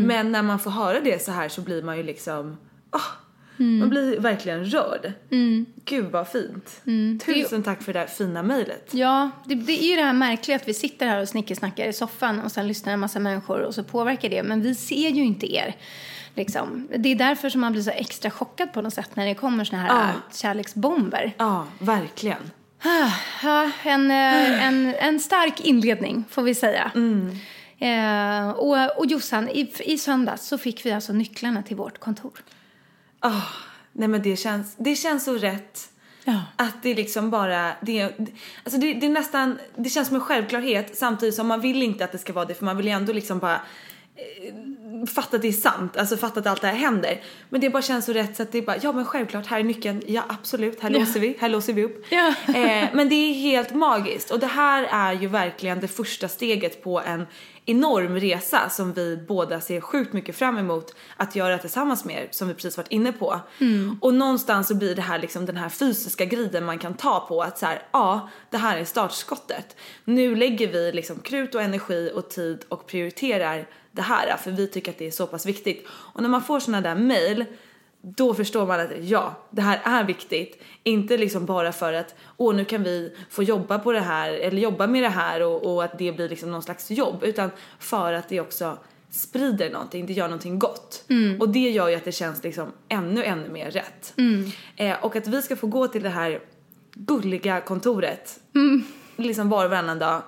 Men 0.06 0.32
när 0.32 0.42
man 0.42 0.58
får 0.58 0.70
höra 0.70 1.00
det 1.00 1.24
så 1.24 1.32
här 1.32 1.48
så 1.48 1.60
blir 1.60 1.82
man 1.82 1.96
ju 1.96 2.02
liksom, 2.02 2.56
ah, 3.58 3.62
man 3.62 3.88
blir 3.88 4.20
verkligen 4.20 4.64
rörd. 4.64 5.12
Gud 5.84 6.04
vad 6.04 6.28
fint. 6.28 6.82
Tusen 7.26 7.62
tack 7.62 7.82
för 7.82 7.92
det 7.92 7.98
där 7.98 8.06
fina 8.06 8.42
mejlet. 8.42 8.88
Ja, 8.90 9.30
det, 9.44 9.54
det 9.54 9.82
är 9.84 9.90
ju 9.90 9.96
det 9.96 10.02
här 10.02 10.12
märkliga 10.12 10.56
att 10.56 10.68
vi 10.68 10.74
sitter 10.74 11.06
här 11.06 11.22
och 11.22 11.28
snickesnackar 11.28 11.86
i 11.88 11.92
soffan 11.92 12.40
och 12.40 12.52
sen 12.52 12.68
lyssnar 12.68 12.92
en 12.92 13.00
massa 13.00 13.18
människor 13.18 13.60
och 13.60 13.74
så 13.74 13.84
påverkar 13.84 14.28
det. 14.28 14.42
Men 14.42 14.62
vi 14.62 14.74
ser 14.74 15.08
ju 15.08 15.24
inte 15.24 15.54
er. 15.54 15.76
Liksom. 16.34 16.88
Det 16.98 17.08
är 17.08 17.14
därför 17.16 17.50
som 17.50 17.60
man 17.60 17.72
blir 17.72 17.82
så 17.82 17.90
extra 17.90 18.30
chockad 18.30 18.72
på 18.72 18.82
något 18.82 18.94
sätt 18.94 19.10
när 19.16 19.26
det 19.26 19.34
kommer 19.34 19.64
såna 19.64 19.82
här 19.82 19.88
Ja. 19.88 20.02
äh, 20.08 20.14
kärleksbomber. 20.34 21.32
Ja, 21.38 21.66
verkligen. 21.78 22.50
Ja, 23.42 23.70
en, 23.84 24.10
eh, 24.10 24.66
en, 24.66 24.94
en 24.94 25.20
stark 25.20 25.60
inledning 25.60 26.24
får 26.30 26.42
vi 26.42 26.54
säga. 26.54 26.90
Eh, 27.78 28.50
och, 28.50 28.98
och 28.98 29.06
Jossan, 29.06 29.48
i, 29.48 29.72
i 29.84 29.98
söndags 29.98 30.46
så 30.46 30.58
fick 30.58 30.86
vi 30.86 30.92
alltså 30.92 31.12
nycklarna 31.12 31.62
till 31.62 31.76
vårt 31.76 31.98
kontor. 31.98 32.32
Ah, 33.22 33.42
nej 33.92 34.08
men 34.08 34.22
det 34.22 34.36
känns, 34.36 34.74
det 34.78 34.96
känns 34.96 35.24
så 35.24 35.34
rätt. 35.34 35.88
Ja. 36.24 36.40
Att 36.56 36.82
det 36.82 36.94
liksom 36.94 37.30
bara, 37.30 37.72
det, 37.82 38.02
alltså 38.64 38.80
det, 38.80 38.94
det 38.94 39.06
är 39.06 39.10
nästan, 39.10 39.58
det 39.76 39.90
känns 39.90 40.08
som 40.08 40.14
en 40.14 40.20
självklarhet 40.22 40.96
samtidigt 40.96 41.34
som 41.34 41.46
man 41.46 41.60
vill 41.60 41.82
inte 41.82 42.04
att 42.04 42.12
det 42.12 42.18
ska 42.18 42.32
vara 42.32 42.44
det 42.44 42.54
för 42.54 42.64
man 42.64 42.76
vill 42.76 42.86
ju 42.86 42.92
ändå 42.92 43.12
liksom 43.12 43.38
bara 43.38 43.54
eh, 44.16 45.06
fatta 45.14 45.36
att 45.36 45.42
det 45.42 45.48
är 45.48 45.52
sant, 45.52 45.96
alltså 45.96 46.16
fatta 46.16 46.40
att 46.40 46.46
allt 46.46 46.60
det 46.60 46.66
här 46.66 46.74
händer. 46.74 47.20
Men 47.48 47.60
det 47.60 47.70
bara 47.70 47.82
känns 47.82 48.04
så 48.04 48.12
rätt 48.12 48.36
så 48.36 48.42
att 48.42 48.52
det 48.52 48.58
är 48.58 48.62
bara, 48.62 48.76
ja 48.82 48.92
men 48.92 49.04
självklart, 49.04 49.46
här 49.46 49.60
är 49.60 49.64
nyckeln, 49.64 50.02
ja 50.06 50.22
absolut, 50.28 50.80
här 50.80 50.90
Ja. 50.90 50.98
låser 50.98 51.20
vi, 51.20 51.36
här 51.40 51.48
låser 51.48 51.72
vi 51.72 51.84
upp. 51.84 52.06
Ja. 52.10 52.34
Eh, 52.54 52.88
men 52.92 53.08
det 53.08 53.14
är 53.14 53.34
helt 53.34 53.74
magiskt 53.74 54.30
och 54.30 54.38
det 54.40 54.46
här 54.46 54.82
är 54.90 55.12
ju 55.12 55.28
verkligen 55.28 55.80
det 55.80 55.88
första 55.88 56.28
steget 56.28 56.82
på 56.84 57.00
en 57.00 57.26
enorm 57.66 58.16
resa 58.16 58.68
som 58.68 58.92
vi 58.92 59.16
båda 59.28 59.60
ser 59.60 59.80
sjukt 59.80 60.12
mycket 60.12 60.36
fram 60.36 60.58
emot 60.58 60.94
att 61.16 61.36
göra 61.36 61.58
tillsammans 61.58 62.04
med 62.04 62.22
er, 62.22 62.28
som 62.30 62.48
vi 62.48 62.54
precis 62.54 62.76
varit 62.76 62.92
inne 62.92 63.12
på. 63.12 63.40
Och 64.00 64.14
någonstans 64.14 64.68
så 64.68 64.74
blir 64.74 64.94
det 64.94 65.02
här 65.02 65.18
liksom 65.18 65.46
den 65.46 65.56
här 65.56 65.68
fysiska 65.68 66.24
grejen 66.24 66.64
man 66.64 66.78
kan 66.78 66.94
ta 66.94 67.26
på 67.28 67.42
att 67.42 67.58
så 67.58 67.66
här, 67.66 67.82
ja, 67.92 68.28
det 68.50 68.58
här 68.58 68.76
är 68.78 68.84
startskottet. 68.84 69.76
Nu 70.04 70.34
lägger 70.34 70.72
vi 70.72 70.92
liksom 70.92 71.18
krut 71.18 71.54
och 71.54 71.62
energi 71.62 72.10
och 72.14 72.30
tid 72.30 72.64
och 72.68 72.86
prioriterar 72.86 73.68
det 73.92 74.02
här 74.02 74.36
för 74.36 74.50
vi 74.50 74.68
tycker 74.68 74.92
att 74.92 74.98
det 74.98 75.06
är 75.06 75.10
så 75.10 75.26
pass 75.26 75.46
viktigt. 75.46 75.86
Och 75.88 76.22
när 76.22 76.28
man 76.28 76.42
får 76.42 76.60
såna 76.60 76.80
där 76.80 76.94
mail 76.94 77.44
då 78.02 78.34
förstår 78.34 78.66
man 78.66 78.80
att 78.80 78.90
ja, 79.00 79.34
det 79.50 79.62
här 79.62 79.80
är 79.84 80.04
viktigt. 80.04 80.62
Inte 80.82 81.16
liksom 81.16 81.46
bara 81.46 81.72
för 81.72 81.92
att 81.92 82.14
åh 82.36 82.54
nu 82.54 82.64
kan 82.64 82.82
vi 82.82 83.16
få 83.30 83.42
jobba 83.42 83.78
på 83.78 83.92
det 83.92 84.00
här 84.00 84.32
eller 84.32 84.58
jobba 84.58 84.86
med 84.86 85.02
det 85.02 85.08
här 85.08 85.42
och, 85.42 85.74
och 85.74 85.84
att 85.84 85.98
det 85.98 86.12
blir 86.12 86.28
liksom 86.28 86.50
någon 86.50 86.62
slags 86.62 86.90
jobb 86.90 87.22
utan 87.22 87.50
för 87.78 88.12
att 88.12 88.28
det 88.28 88.40
också 88.40 88.78
sprider 89.10 89.70
någonting, 89.70 90.06
det 90.06 90.12
gör 90.12 90.28
någonting 90.28 90.58
gott. 90.58 91.04
Och 91.40 91.48
det 91.48 91.70
gör 91.70 91.88
ju 91.88 91.94
att 91.94 92.04
det 92.04 92.12
känns 92.12 92.42
liksom 92.42 92.72
ännu, 92.88 93.24
ännu 93.24 93.48
mer 93.48 93.70
rätt. 93.70 94.14
Eh, 94.76 95.04
och 95.04 95.16
att 95.16 95.26
vi 95.26 95.42
ska 95.42 95.56
få 95.56 95.66
gå 95.66 95.88
till 95.88 96.02
det 96.02 96.08
här 96.08 96.40
gulliga 96.94 97.60
kontoret 97.60 98.40
liksom 99.16 99.48
var 99.48 99.64
och 99.64 99.70
varannan 99.70 99.98
dag 99.98 100.22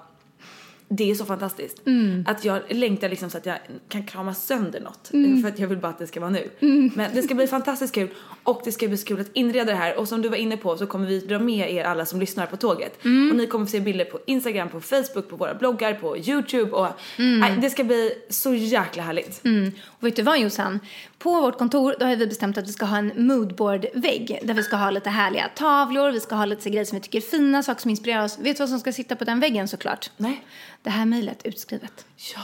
det 0.89 1.11
är 1.11 1.15
så 1.15 1.25
fantastiskt. 1.25 1.83
Att 2.27 2.45
jag 2.45 2.61
längtar 2.69 3.09
liksom 3.09 3.31
så 3.31 3.39
att 3.39 3.47
jag 3.47 3.57
kan 3.89 4.05
krama 4.07 4.35
sönder 4.35 4.81
något. 4.81 5.09
För 5.43 5.49
att 5.49 5.59
jag 5.59 5.69
vill 5.69 5.79
bara 5.79 5.89
att 5.89 5.99
det 5.99 6.07
ska 6.07 6.21
vara 6.21 6.31
nu. 6.31 6.51
Men 6.95 7.15
det 7.15 7.23
ska 7.23 7.35
bli 7.35 7.47
fantastiskt 7.47 7.95
kul. 7.95 8.09
Och 8.43 8.61
det 8.65 8.73
ska 8.73 8.89
bli 8.89 8.97
så 8.97 9.07
kul 9.07 9.21
att 9.21 9.31
inreda 9.33 9.73
det 9.73 9.79
här. 9.79 9.99
Och 9.99 10.09
som 10.09 10.23
du 10.23 10.29
var 10.29 10.37
inne 10.37 10.57
på 10.57 10.77
så 10.77 10.87
kommer 10.87 11.07
vi 11.07 11.21
dra 11.21 11.39
med 11.39 11.71
er 11.71 11.85
alla 11.85 12.07
som 12.07 12.21
lyssnar 12.21 12.47
på 12.47 12.57
tåget. 12.57 12.99
Och 13.31 13.37
ni 13.37 13.47
kommer 13.47 13.67
få 13.67 13.71
se 13.71 13.81
bilder 13.81 14.05
på 14.05 14.19
Instagram, 14.27 14.69
på 14.69 14.81
Facebook, 14.81 15.29
på 15.29 15.37
våra 15.37 15.55
bloggar, 15.55 15.95
på 15.95 16.19
YouTube. 16.19 16.71
Och, 16.71 16.89
nej, 17.19 17.59
det 17.63 17.71
ska 17.71 17.85
bli 17.85 18.13
så 18.29 18.55
jäkla 18.55 19.03
härligt. 19.03 19.41
Och 19.87 20.07
vet 20.07 20.17
du 20.17 20.23
vad 20.23 20.41
Jossan? 20.41 20.81
På 21.25 21.41
vårt 21.41 21.59
kontor 21.59 21.97
då 22.01 22.07
har 22.07 22.17
vi 22.17 22.27
bestämt 22.27 22.59
att 22.59 22.69
vi 22.69 22.73
ska 22.73 22.85
ha 22.87 22.97
en 22.99 23.27
moodboard-vägg 23.27 24.39
där 24.43 24.55
vi 24.55 24.63
ska 24.63 24.77
ha 24.77 24.91
lite 24.91 25.11
härliga 25.11 25.49
tavlor, 25.55 26.11
vi 26.11 26.21
ska 26.21 26.35
ha 26.35 26.45
lite 26.45 26.71
grejer 26.71 26.85
som 26.85 26.99
vi 26.99 27.03
tycker 27.03 27.19
är 27.19 27.23
fina, 27.23 27.63
saker 27.63 27.81
som 27.81 27.91
inspirerar 27.91 28.25
oss. 28.25 28.39
Vet 28.39 28.57
du 28.57 28.63
vad 28.63 28.69
som 28.69 28.81
ska 28.81 28.93
sitta 28.93 29.17
på 29.17 29.25
den 29.25 29.41
väggen 29.41 29.69
såklart? 29.69 30.11
Nej. 30.17 30.45
Det 30.83 30.91
här 30.91 31.05
mejlet 31.05 31.41
utskrivet. 31.45 32.07
Ja. 32.35 32.43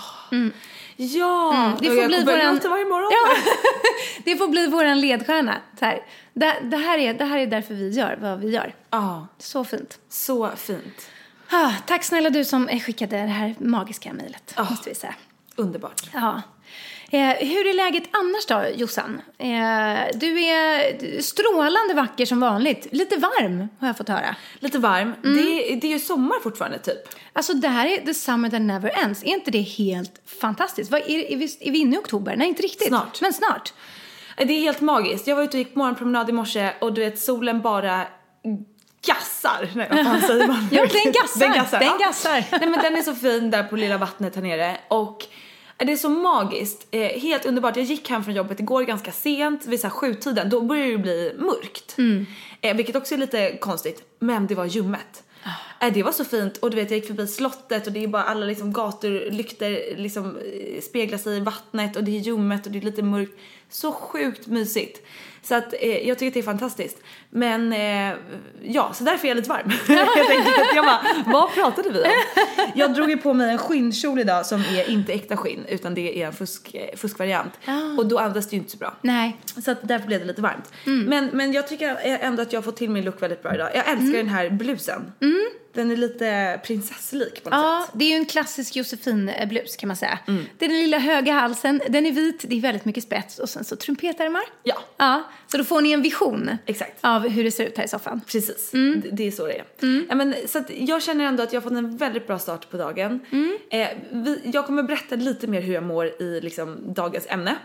Ja! 0.97 1.55
Mm, 1.55 1.73
det 1.81 1.87
får 1.87 1.97
jag 1.97 2.07
bli 2.07 2.25
våran- 2.25 2.61
varje 2.71 2.85
morgon. 2.85 3.11
Ja, 3.13 3.37
det 4.25 4.37
får 4.37 4.49
bli 4.49 4.67
våran 4.67 5.01
ledstjärna. 5.01 5.57
Så 5.79 5.85
här. 5.85 6.01
Det, 6.35 6.57
det, 6.63 6.77
här 6.77 6.99
är, 6.99 7.15
det 7.15 7.25
här 7.25 7.39
är 7.39 7.47
därför 7.47 7.75
vi 7.75 7.89
gör 7.91 8.19
vad 8.21 8.41
vi 8.41 8.51
gör. 8.51 8.75
Ja, 8.91 9.27
Så 9.39 9.65
fint. 9.65 9.99
så 10.09 10.51
fint. 10.57 11.09
Ah, 11.51 11.73
tack 11.87 12.05
snälla 12.05 12.31
du 12.31 12.45
som 12.45 12.69
skickade 12.69 13.17
det 13.17 13.23
här 13.27 13.55
magiska 13.59 14.13
mejlet, 14.13 14.55
Ah. 14.57 14.65
måste 14.71 14.89
vi 14.89 14.95
säga. 14.95 15.15
Underbart. 15.57 16.03
Ja. 16.13 16.43
Eh, 17.13 17.49
hur 17.49 17.67
är 17.67 17.75
läget 17.75 18.05
annars 18.11 18.47
då, 18.47 18.65
Jossan? 18.77 19.23
Eh, 19.39 20.19
du 20.19 20.45
är 20.45 21.21
strålande 21.23 21.95
vacker 21.95 22.27
som 22.27 22.41
vanligt. 22.41 22.87
Lite 22.91 23.17
varm, 23.17 23.69
har 23.81 23.87
jag 23.87 23.97
fått 23.97 24.09
höra. 24.09 24.37
Lite 24.59 24.79
varm. 24.79 25.15
Mm. 25.25 25.37
Det, 25.37 25.75
det 25.75 25.87
är 25.87 25.93
ju 25.93 25.99
sommar 25.99 26.41
fortfarande 26.43 26.79
typ. 26.79 27.09
Alltså 27.33 27.55
det 27.55 27.69
här 27.69 27.87
är 27.87 27.97
the 27.97 28.15
summer 28.15 28.51
that 28.51 28.61
never 28.61 29.05
ends. 29.05 29.23
Är 29.23 29.29
inte 29.29 29.51
det 29.51 29.61
helt 29.61 30.21
fantastiskt? 30.41 30.91
Vad, 30.91 31.01
är, 31.01 31.33
är, 31.33 31.37
vi, 31.37 31.57
är 31.61 31.71
vi 31.71 31.79
inne 31.79 31.97
i 31.97 31.99
oktober? 31.99 32.37
Nej, 32.37 32.49
inte 32.49 32.63
riktigt. 32.63 32.89
Snart. 32.89 33.21
Men 33.21 33.33
snart. 33.33 33.73
Det 34.37 34.53
är 34.53 34.61
helt 34.61 34.81
magiskt. 34.81 35.27
Jag 35.27 35.37
var 35.37 35.43
ute 35.43 35.57
och 35.57 35.59
gick 35.59 35.75
morgonpromenad 35.75 36.29
i 36.31 36.33
morse 36.33 36.71
och 36.81 36.93
du 36.93 37.01
vet 37.01 37.19
solen 37.19 37.61
bara 37.61 38.07
gassar. 39.07 39.69
Nej 39.75 39.89
vad 39.91 40.05
fan 40.05 40.21
säger 40.21 40.47
man? 40.47 40.69
Ja, 40.73 40.87
den 40.87 41.13
gassar. 41.13 41.41
Den 41.41 41.53
gassar. 41.53 41.79
Den 41.79 41.89
ja. 42.01 42.07
gassar. 42.07 42.45
Nej 42.51 42.69
men 42.69 42.83
den 42.83 42.97
är 42.97 43.03
så 43.03 43.15
fin 43.15 43.51
där 43.51 43.63
på 43.63 43.77
lilla 43.77 43.99
vattnet 43.99 44.35
här 44.35 44.43
nere 44.43 44.77
och 44.89 45.27
det 45.87 45.93
är 45.93 45.97
så 45.97 46.09
magiskt, 46.09 46.87
eh, 46.91 47.21
helt 47.21 47.47
underbart. 47.47 47.77
Jag 47.77 47.85
gick 47.85 48.11
hem 48.11 48.25
från 48.25 48.35
jobbet 48.35 48.61
igår 48.61 48.83
ganska 48.83 49.13
sent, 49.13 49.67
vid 49.67 49.81
så 49.81 49.87
här 49.87 49.95
sjutiden, 49.95 50.51
då 50.51 50.61
började 50.61 50.93
det 50.93 50.99
bli 50.99 51.35
mörkt. 51.39 51.95
Eh, 52.61 52.77
vilket 52.77 52.97
också 52.97 53.15
är 53.15 53.19
lite 53.19 53.57
konstigt, 53.61 54.03
men 54.19 54.47
det 54.47 54.55
var 54.55 54.65
ljummet. 54.65 55.23
Eh, 55.83 55.93
det 55.93 56.03
var 56.03 56.13
så 56.13 56.25
fint 56.25 56.57
och 56.57 56.71
du 56.71 56.77
vet 56.77 56.91
jag 56.91 56.99
gick 56.99 57.07
förbi 57.07 57.27
slottet 57.27 57.87
och 57.87 57.93
det 57.93 58.05
är 58.05 58.09
bara 58.09 58.23
alla 58.23 58.47
liksom 58.47 58.73
gator, 58.73 59.31
liksom 59.97 60.37
eh, 60.37 60.81
speglar 60.81 61.19
sig 61.19 61.37
i 61.37 61.41
vattnet 61.41 61.97
och 61.97 62.05
det 62.05 62.11
är 62.11 62.21
ljummet 62.21 62.67
och 62.67 62.73
det 62.73 62.79
är 62.79 62.83
lite 62.83 63.03
mörkt. 63.03 63.33
Så 63.69 63.93
sjukt 63.93 64.47
mysigt. 64.47 65.07
Så 65.43 65.55
att 65.55 65.75
eh, 65.81 66.09
jag 66.09 66.19
tycker 66.19 66.27
att 66.27 66.35
det 66.35 66.41
är 66.41 66.45
fantastiskt. 66.45 66.99
Men 67.31 67.73
eh, 67.73 68.17
ja, 68.63 68.93
så 68.95 69.05
därför 69.05 69.27
är 69.27 69.29
jag 69.29 69.37
lite 69.37 69.49
varm. 69.49 69.71
Helt 69.89 70.31
enkelt. 70.31 70.57
Jag 70.75 70.85
bara, 70.85 71.01
vad 71.27 71.53
pratade 71.55 71.91
vi 71.91 72.03
om? 72.03 72.11
Jag 72.75 72.95
drog 72.95 73.11
ju 73.11 73.17
på 73.17 73.35
mig 73.35 73.51
en 73.51 73.59
skinnkjol 73.59 74.19
idag 74.19 74.47
som 74.47 74.61
är 74.61 74.91
inte 74.91 75.13
äkta 75.13 75.37
skinn 75.37 75.65
utan 75.69 75.95
det 75.95 76.23
är 76.23 76.27
en 76.27 76.33
fusk, 76.33 76.75
eh, 76.75 76.97
fuskvariant. 76.97 77.53
Och 77.99 78.07
då 78.07 78.19
andas 78.19 78.49
det 78.49 78.57
ju 78.57 78.59
inte 78.59 78.71
så 78.71 78.79
bra. 78.79 78.95
Nej. 79.03 79.37
Så 79.65 79.71
att 79.71 79.79
därför 79.83 80.07
blev 80.07 80.21
det 80.21 80.27
lite 80.27 80.43
varmt. 80.43 80.73
Men, 80.85 81.27
men 81.33 81.53
jag 81.53 81.69
tycker 81.69 81.97
ändå 82.03 82.43
att 82.43 82.53
jag 82.53 82.61
har 82.61 82.65
fått 82.65 82.77
till 82.77 82.91
min 82.91 83.05
look 83.05 83.23
väldigt 83.23 83.43
bra 83.43 83.55
idag. 83.55 83.71
Jag 83.75 83.89
älskar 83.89 84.17
den 84.19 84.29
här 84.29 84.51
blusen. 84.51 85.13
Den 85.73 85.91
är 85.91 85.97
lite 85.97 86.61
prinsesslik 86.65 87.45
på 87.45 87.51
något 87.51 87.59
Ja, 87.59 87.83
sätt. 87.87 87.95
det 87.99 88.05
är 88.05 88.09
ju 88.09 88.15
en 88.17 88.27
klassisk 88.27 88.77
Josefin-blus 88.77 89.77
kan 89.77 89.87
man 89.87 89.97
säga. 89.97 90.19
Det 90.59 90.65
är 90.65 90.69
den 90.69 90.79
lilla 90.81 90.99
höga 90.99 91.33
halsen, 91.33 91.81
den 91.89 92.07
är 92.07 92.13
vit, 92.13 92.45
det 92.49 92.57
är 92.57 92.61
väldigt 92.61 92.85
mycket 92.85 93.05
spets 93.05 93.39
och 93.39 93.49
sen 93.49 93.65
så 93.65 93.77
trumpetärmar. 93.77 94.43
Ja. 94.63 94.79
Ja, 94.97 95.23
så 95.47 95.57
då 95.59 95.65
får 95.65 95.81
ni 95.81 95.93
en 95.93 96.03
vision 96.03 96.51
Exakt. 96.67 96.99
av 97.01 97.29
hur 97.29 97.45
det 97.45 97.51
ser 97.51 97.67
ut 97.67 97.77
här 97.77 97.85
i 97.85 97.89
soffan. 97.89 98.21
Precis, 98.27 98.71
det, 98.71 99.09
det 99.13 99.27
är 99.27 99.31
så 99.31 99.47
det 99.47 99.53
är. 99.59 99.65
Ja, 100.09 100.15
men, 100.15 100.35
så 100.49 100.65
jag 100.69 101.03
känner 101.03 101.25
ändå 101.25 101.43
att 101.43 101.53
jag 101.53 101.61
har 101.61 101.71
fått 101.71 101.79
en 101.79 101.97
väldigt 101.97 102.27
bra 102.27 102.39
start 102.39 102.71
på 102.71 102.77
dagen. 102.77 103.21
Eh, 103.71 103.89
vi, 104.13 104.41
jag 104.45 104.67
kommer 104.67 104.83
berätta 104.83 105.17
lite 105.17 105.47
mer 105.47 105.61
hur 105.61 105.75
jag 105.75 105.83
mår 105.85 106.23
i 106.23 106.41
liksom, 106.43 106.95
dagens 106.95 107.27
ämne. 107.29 107.57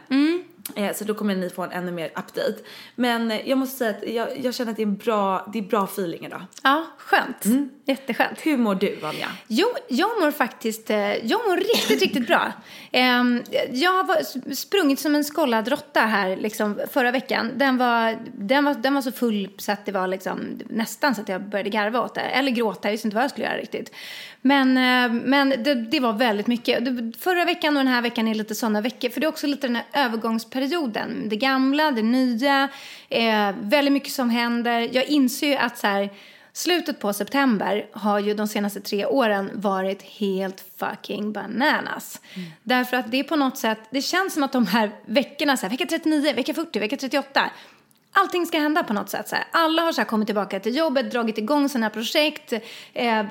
Eh, 0.75 0.93
så 0.95 1.03
då 1.03 1.13
kommer 1.13 1.35
ni 1.35 1.49
få 1.49 1.63
en 1.63 1.71
ännu 1.71 1.91
mer 1.91 2.07
update. 2.07 2.55
Men 2.95 3.31
eh, 3.31 3.49
jag 3.49 3.57
måste 3.57 3.77
säga 3.77 3.89
att 3.89 4.09
jag, 4.09 4.45
jag 4.45 4.55
känner 4.55 4.71
att 4.71 4.77
det 4.77 4.83
är 4.83 4.87
en 4.87 4.95
bra, 4.97 5.49
det 5.53 5.59
är 5.59 5.63
bra 5.63 5.83
feeling 5.83 6.25
idag. 6.25 6.41
Ja, 6.63 6.85
skönt. 6.97 7.45
Jätteskönt. 7.85 8.39
Hur 8.41 8.57
mår 8.57 8.75
du 8.75 8.95
Vanja? 8.95 9.27
Jo, 9.47 9.67
jag 9.87 10.09
mår 10.21 10.31
faktiskt, 10.31 10.89
eh, 10.89 11.25
jag 11.25 11.41
mår 11.47 11.57
riktigt, 11.57 12.01
riktigt 12.01 12.27
bra. 12.27 12.51
Ehm, 12.91 13.43
Jag 13.71 14.03
har 14.03 14.53
sprungit 14.55 14.99
som 14.99 15.15
en 15.15 15.23
skållad 15.23 15.67
råtta 15.67 15.99
här 15.99 16.35
liksom 16.35 16.79
förra 16.91 17.11
veckan. 17.11 17.51
Den 17.55 17.77
var, 17.77 18.17
den, 18.37 18.65
var, 18.65 18.73
den 18.73 18.93
var 18.93 19.01
så 19.01 19.11
full 19.11 19.49
så 19.57 19.71
att 19.71 19.85
det 19.85 19.91
var 19.91 20.07
liksom 20.07 20.59
nästan 20.69 21.15
så 21.15 21.21
att 21.21 21.29
jag 21.29 21.49
började 21.49 21.69
garva 21.69 22.01
åt 22.01 22.15
det. 22.15 22.21
Eller 22.21 22.51
gråta, 22.51 22.87
jag 22.87 22.91
visste 22.91 23.07
inte 23.07 23.15
vad 23.15 23.23
jag 23.23 23.31
skulle 23.31 23.45
göra 23.47 23.57
riktigt. 23.57 23.91
Men, 24.45 24.77
eh, 24.77 25.21
men 25.23 25.49
det, 25.49 25.73
det 25.73 25.99
var 25.99 26.13
väldigt 26.13 26.47
mycket. 26.47 26.83
Förra 27.19 27.45
veckan 27.45 27.77
och 27.77 27.83
den 27.83 27.93
här 27.93 28.01
veckan 28.01 28.27
är 28.27 28.35
lite 28.35 28.55
sådana 28.55 28.81
veckor. 28.81 29.09
För 29.09 29.21
det 29.21 29.25
är 29.25 29.29
också 29.29 29.47
lite 29.47 29.67
den 29.67 29.75
här 29.75 29.85
övergångsperioden. 29.93 31.29
Det 31.29 31.35
gamla, 31.35 31.91
det 31.91 32.01
nya, 32.01 32.69
eh, 33.09 33.51
väldigt 33.59 33.93
mycket 33.93 34.13
som 34.13 34.29
händer. 34.29 34.89
Jag 34.91 35.05
inser 35.05 35.47
ju 35.47 35.55
att 35.55 35.77
så 35.77 35.87
här, 35.87 36.09
Slutet 36.53 36.99
på 36.99 37.13
september 37.13 37.85
har 37.91 38.19
ju 38.19 38.33
de 38.33 38.47
senaste 38.47 38.81
tre 38.81 39.05
åren 39.05 39.49
varit 39.53 40.01
helt 40.01 40.63
fucking 40.77 41.31
bananas. 41.31 42.21
Därför 42.63 42.97
att 42.97 43.11
det 43.11 43.19
är 43.19 43.23
på 43.23 43.35
något 43.35 43.57
sätt, 43.57 43.79
det 43.89 44.01
känns 44.01 44.33
som 44.33 44.43
att 44.43 44.51
de 44.51 44.67
här 44.67 44.91
veckorna, 45.05 45.57
så 45.57 45.61
här, 45.61 45.69
vecka 45.69 45.85
39, 45.85 46.33
vecka 46.33 46.53
40, 46.53 46.79
vecka 46.79 46.97
38, 46.97 47.49
allting 48.15 48.45
ska 48.45 48.59
hända 48.59 48.83
på 48.83 48.93
något 48.93 49.09
sätt. 49.09 49.29
Så 49.29 49.35
här. 49.35 49.45
Alla 49.51 49.81
har 49.81 49.91
så 49.91 50.01
här 50.01 50.05
kommit 50.05 50.27
tillbaka 50.27 50.59
till 50.59 50.75
jobbet, 50.75 51.11
dragit 51.11 51.37
igång 51.37 51.69
sina 51.69 51.89
projekt. 51.89 52.53
Eh, 52.93 53.25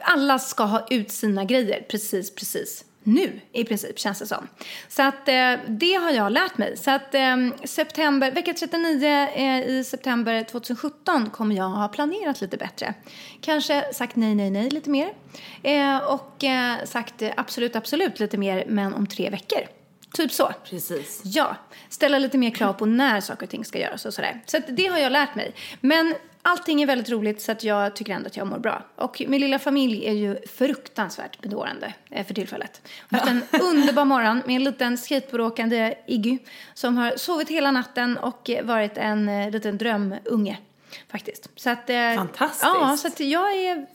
alla 0.00 0.38
ska 0.38 0.64
ha 0.64 0.86
ut 0.90 1.10
sina 1.10 1.44
grejer 1.44 1.86
precis, 1.88 2.34
precis 2.34 2.84
nu 3.06 3.40
i 3.52 3.64
princip 3.64 3.98
känns 3.98 4.18
det 4.18 4.26
som. 4.26 4.48
Så 4.88 5.02
att 5.02 5.28
eh, 5.28 5.52
det 5.68 5.94
har 5.94 6.10
jag 6.10 6.32
lärt 6.32 6.58
mig. 6.58 6.76
Så 6.76 6.90
att 6.90 7.14
eh, 7.14 7.36
september, 7.64 8.30
vecka 8.30 8.54
39 8.54 9.08
eh, 9.34 9.68
i 9.68 9.84
september 9.84 10.44
2017 10.44 11.30
kommer 11.30 11.56
jag 11.56 11.68
ha 11.68 11.88
planerat 11.88 12.40
lite 12.40 12.56
bättre. 12.56 12.94
Kanske 13.40 13.92
sagt 13.92 14.16
nej, 14.16 14.34
nej, 14.34 14.50
nej 14.50 14.70
lite 14.70 14.90
mer. 14.90 15.12
Eh, 15.62 15.98
och 15.98 16.44
eh, 16.44 16.84
sagt 16.84 17.22
absolut, 17.36 17.76
absolut 17.76 18.20
lite 18.20 18.38
mer 18.38 18.64
men 18.68 18.94
om 18.94 19.06
tre 19.06 19.30
veckor. 19.30 19.60
Typ 20.14 20.32
så. 20.32 20.52
Precis. 20.64 21.22
Ja, 21.24 21.56
ställa 21.88 22.18
lite 22.18 22.38
mer 22.38 22.50
krav 22.50 22.72
på 22.72 22.86
när 22.86 23.20
saker 23.20 23.46
och 23.46 23.50
ting 23.50 23.64
ska 23.64 23.78
göras 23.78 24.06
och 24.06 24.14
sådär. 24.14 24.42
Så 24.46 24.58
det 24.68 24.86
har 24.86 24.98
jag 24.98 25.12
lärt 25.12 25.34
mig. 25.34 25.54
Men 25.80 26.14
allting 26.42 26.82
är 26.82 26.86
väldigt 26.86 27.10
roligt 27.10 27.42
så 27.42 27.52
att 27.52 27.64
jag 27.64 27.96
tycker 27.96 28.12
ändå 28.12 28.26
att 28.26 28.36
jag 28.36 28.46
mår 28.46 28.58
bra. 28.58 28.82
Och 28.96 29.22
min 29.28 29.40
lilla 29.40 29.58
familj 29.58 30.06
är 30.06 30.12
ju 30.12 30.36
fruktansvärt 30.46 31.40
bedårande 31.40 31.94
eh, 32.10 32.26
för 32.26 32.34
tillfället. 32.34 32.82
Jag 33.08 33.18
har 33.18 33.26
haft 33.26 33.52
en 33.52 33.60
underbar 33.60 34.04
morgon 34.04 34.42
med 34.46 34.56
en 34.56 34.64
liten 34.64 34.98
skateboardåkande 34.98 35.94
Iggy 36.06 36.38
som 36.74 36.96
har 36.96 37.16
sovit 37.16 37.48
hela 37.48 37.70
natten 37.70 38.16
och 38.18 38.50
varit 38.62 38.98
en 38.98 39.28
eh, 39.28 39.50
liten 39.50 39.78
drömunge. 39.78 40.58
Faktiskt. 41.10 41.48
Så 41.56 41.70
att, 41.70 41.90
eh, 41.90 41.96
Fantastiskt. 42.16 42.62
Ja, 42.62 42.96
så 42.96 43.08
att 43.08 43.20
jag 43.20 43.54
är 43.54 43.86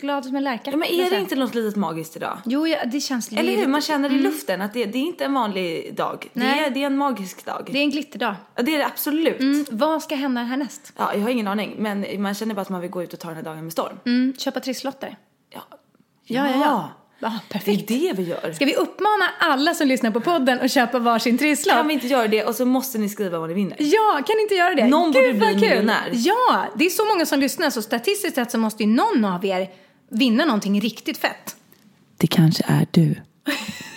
glad 0.00 0.24
som 0.24 0.36
en 0.36 0.44
lärka. 0.44 0.70
Ja, 0.70 0.76
men 0.76 0.88
är 0.88 1.10
det 1.10 1.20
inte 1.20 1.34
något 1.36 1.54
litet 1.54 1.76
magiskt 1.76 2.16
idag? 2.16 2.38
Jo, 2.44 2.66
ja, 2.66 2.84
det 2.84 3.00
känns 3.00 3.32
Eller 3.32 3.42
hur? 3.42 3.56
lite- 3.56 3.68
Man 3.68 3.80
känner 3.80 4.12
i 4.12 4.18
luften 4.18 4.62
att 4.62 4.72
det, 4.72 4.84
det 4.84 4.98
är 4.98 5.02
inte 5.02 5.24
en 5.24 5.34
vanlig 5.34 5.94
dag. 5.94 6.30
Det 6.32 6.40
Nej. 6.40 6.64
är, 6.64 6.70
det 6.70 6.82
är 6.82 6.86
en 6.86 6.96
magisk 6.96 7.44
dag. 7.44 7.68
Det 7.72 7.78
är 7.78 7.82
en 7.82 7.90
glitterdag. 7.90 8.34
Ja, 8.54 8.62
det 8.62 8.74
är 8.74 8.78
det 8.78 8.86
absolut. 8.86 9.40
Mm, 9.40 9.64
vad 9.70 10.02
ska 10.02 10.14
hända 10.14 10.40
härnäst? 10.42 10.92
Ja, 10.96 11.14
jag 11.14 11.20
har 11.22 11.28
ingen 11.30 11.48
aning, 11.48 11.74
men 11.78 12.22
man 12.22 12.34
känner 12.34 12.54
bara 12.54 12.62
att 12.62 12.68
man 12.68 12.80
vill 12.80 12.90
gå 12.90 13.02
ut 13.02 13.12
och 13.12 13.18
ta 13.18 13.28
den 13.28 13.36
här 13.36 13.44
dagen 13.44 13.62
med 13.64 13.72
storm. 13.72 13.98
Mm, 14.06 14.34
köpa 14.38 14.60
trisslotter. 14.60 15.16
Ja. 15.50 15.60
Ja, 16.24 16.48
ja, 16.50 16.56
ja. 16.60 16.88
Ja, 17.24 17.28
Det 17.48 17.54
är 17.54 17.58
perfekt. 17.58 17.88
det 17.88 18.12
vi 18.16 18.22
gör. 18.22 18.52
Ska 18.52 18.64
vi 18.64 18.74
uppmana 18.76 19.24
alla 19.40 19.74
som 19.74 19.88
lyssnar 19.88 20.10
på 20.10 20.20
podden 20.20 20.60
att 20.60 20.72
köpa 20.72 20.98
varsin 20.98 21.38
trisslott? 21.38 21.74
Kan 21.76 21.88
vi 21.88 21.94
inte 21.94 22.06
göra 22.06 22.28
det 22.28 22.44
och 22.44 22.54
så 22.54 22.64
måste 22.66 22.98
ni 22.98 23.08
skriva 23.08 23.38
vad 23.38 23.48
ni 23.48 23.54
vinner? 23.54 23.76
Ja, 23.78 24.22
kan 24.26 24.36
ni 24.36 24.42
inte 24.42 24.54
göra 24.54 24.74
det? 24.74 24.86
Någon 24.88 25.12
borde 25.12 25.32
bli 25.32 25.54
miljonär. 25.54 26.10
Ja, 26.12 26.64
det 26.76 26.84
är 26.84 26.90
så 26.90 27.04
många 27.04 27.26
som 27.26 27.40
lyssnar 27.40 27.70
så 27.70 27.82
statistiskt 27.82 28.34
sett 28.34 28.50
så 28.50 28.58
måste 28.58 28.82
ju 28.82 28.88
någon 28.88 29.24
av 29.24 29.44
er 29.44 29.68
vinna 30.10 30.44
någonting 30.44 30.80
riktigt 30.80 31.18
fett. 31.18 31.56
Det 32.16 32.26
kanske 32.26 32.64
är 32.66 32.86
du. 32.90 33.14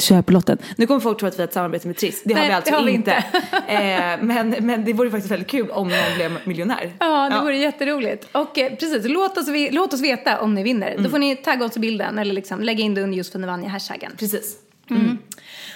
Köp 0.00 0.30
lotten. 0.30 0.58
Nu 0.76 0.86
kommer 0.86 1.00
folk 1.00 1.18
tro 1.18 1.28
att 1.28 1.34
vi 1.34 1.42
har 1.42 1.48
ett 1.48 1.54
samarbete 1.54 1.86
med 1.86 1.96
Triss. 1.96 2.22
Det 2.24 2.34
har 2.34 2.40
Nej, 2.40 2.48
vi 2.48 2.54
alltså 2.54 2.74
har 2.74 2.84
vi 2.84 2.92
inte. 2.92 3.12
eh, 3.66 4.24
men, 4.26 4.50
men 4.60 4.84
det 4.84 4.92
vore 4.92 5.10
faktiskt 5.10 5.32
väldigt 5.32 5.48
kul 5.48 5.70
om 5.70 5.88
någon 5.88 6.14
blev 6.16 6.38
miljonär. 6.44 6.92
Ja, 6.98 7.30
det 7.30 7.40
vore 7.40 7.56
jätteroligt. 7.56 8.28
Och 8.32 8.58
eh, 8.58 8.70
precis, 8.70 9.04
låt 9.04 9.38
oss, 9.38 9.46
låt 9.70 9.94
oss 9.94 10.00
veta 10.00 10.40
om 10.40 10.54
ni 10.54 10.62
vinner. 10.62 10.96
Då 10.98 11.10
får 11.10 11.18
ni 11.18 11.36
tagga 11.36 11.64
oss 11.64 11.76
i 11.76 11.80
bilden 11.80 12.18
eller 12.18 12.34
liksom 12.34 12.60
lägga 12.60 12.84
in 12.84 12.94
det 12.94 13.02
under 13.02 13.16
just 13.16 13.32
för 13.32 13.38
Nevanja-hashtaggen. 13.38 14.16
Precis. 14.18 14.56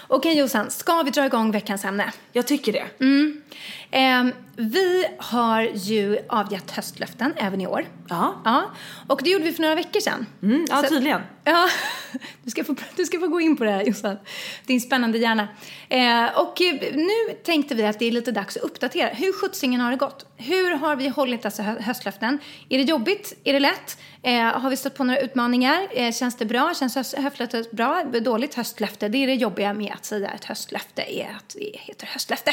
Okej 0.08 0.38
Jossan, 0.38 0.70
ska 0.70 1.02
vi 1.02 1.10
dra 1.10 1.26
igång 1.26 1.52
veckans 1.52 1.84
ämne? 1.84 2.12
Jag 2.32 2.46
tycker 2.46 2.72
det. 2.72 2.84
Ehm, 3.96 4.32
vi 4.56 5.06
har 5.18 5.62
ju 5.62 6.18
avgett 6.28 6.70
höstlöften 6.70 7.34
även 7.36 7.60
i 7.60 7.66
år. 7.66 7.84
Ja. 8.08 8.34
Ja, 8.44 8.62
och 9.08 9.20
det 9.24 9.30
gjorde 9.30 9.44
vi 9.44 9.52
för 9.52 9.62
några 9.62 9.74
veckor 9.74 10.00
sedan. 10.00 10.26
Mm, 10.42 10.66
ja, 10.70 10.82
Så- 10.82 10.88
tydligen. 10.88 11.20
Ja, 11.46 11.68
du 12.42 12.50
ska, 12.50 12.64
få, 12.64 12.74
du 12.96 13.04
ska 13.04 13.18
få 13.20 13.26
gå 13.28 13.40
in 13.40 13.56
på 13.56 13.64
det 13.64 13.70
här 13.70 13.82
Jossan. 13.82 14.16
Din 14.66 14.80
spännande 14.80 15.18
hjärna. 15.18 15.48
Eh, 15.88 16.38
och 16.40 16.60
eh, 16.62 16.74
nu 16.94 17.34
tänkte 17.44 17.74
vi 17.74 17.86
att 17.86 17.98
det 17.98 18.04
är 18.06 18.12
lite 18.12 18.32
dags 18.32 18.56
att 18.56 18.62
uppdatera. 18.62 19.08
Hur 19.08 19.32
sjuttsingen 19.32 19.80
har 19.80 19.90
det 19.90 19.96
gått? 19.96 20.26
Hur 20.36 20.70
har 20.74 20.96
vi 20.96 21.08
hållit 21.08 21.44
hö- 21.58 21.80
höstlöften? 21.80 22.38
Är 22.68 22.78
det 22.78 22.84
jobbigt? 22.84 23.32
Är 23.44 23.52
det 23.52 23.60
lätt? 23.60 23.98
Eh, 24.22 24.42
har 24.42 24.70
vi 24.70 24.76
stött 24.76 24.96
på 24.96 25.04
några 25.04 25.20
utmaningar? 25.20 25.86
Eh, 25.90 26.12
känns 26.12 26.36
det 26.36 26.44
bra? 26.46 26.74
Känns 26.74 26.94
höst- 26.94 27.14
höstlöftet 27.18 27.70
bra? 27.70 28.04
Dåligt 28.04 28.54
höstlöfte? 28.54 29.08
Det 29.08 29.18
är 29.18 29.26
det 29.26 29.34
jobbiga 29.34 29.74
med 29.74 29.92
att 29.92 30.04
säga 30.04 30.30
ett 30.30 30.44
höstlöfte 30.44 31.02
är 31.20 31.28
att 31.36 31.54
det 31.58 31.70
heter 31.80 32.06
höstlöfte. 32.06 32.52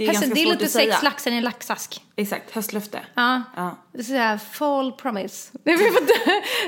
Det 0.00 0.04
är 0.04 0.08
Höst- 0.08 0.20
ganska 0.20 0.34
det 0.34 0.40
är 0.40 0.44
svårt 0.44 0.52
lite 0.52 0.64
att 0.64 0.70
säga. 0.70 0.92
sex 0.92 1.02
laxar 1.02 1.30
i 1.30 1.36
en 1.36 1.42
laxask. 1.42 2.02
Exakt, 2.16 2.50
höstlöfte. 2.50 3.00
Ja. 3.14 3.42
Ja. 3.56 3.76
Det 3.92 3.98
är 3.98 4.02
sådär 4.02 4.38
fall 4.38 4.92
promise. 4.92 5.50
Vi 5.64 5.76
får 5.76 5.84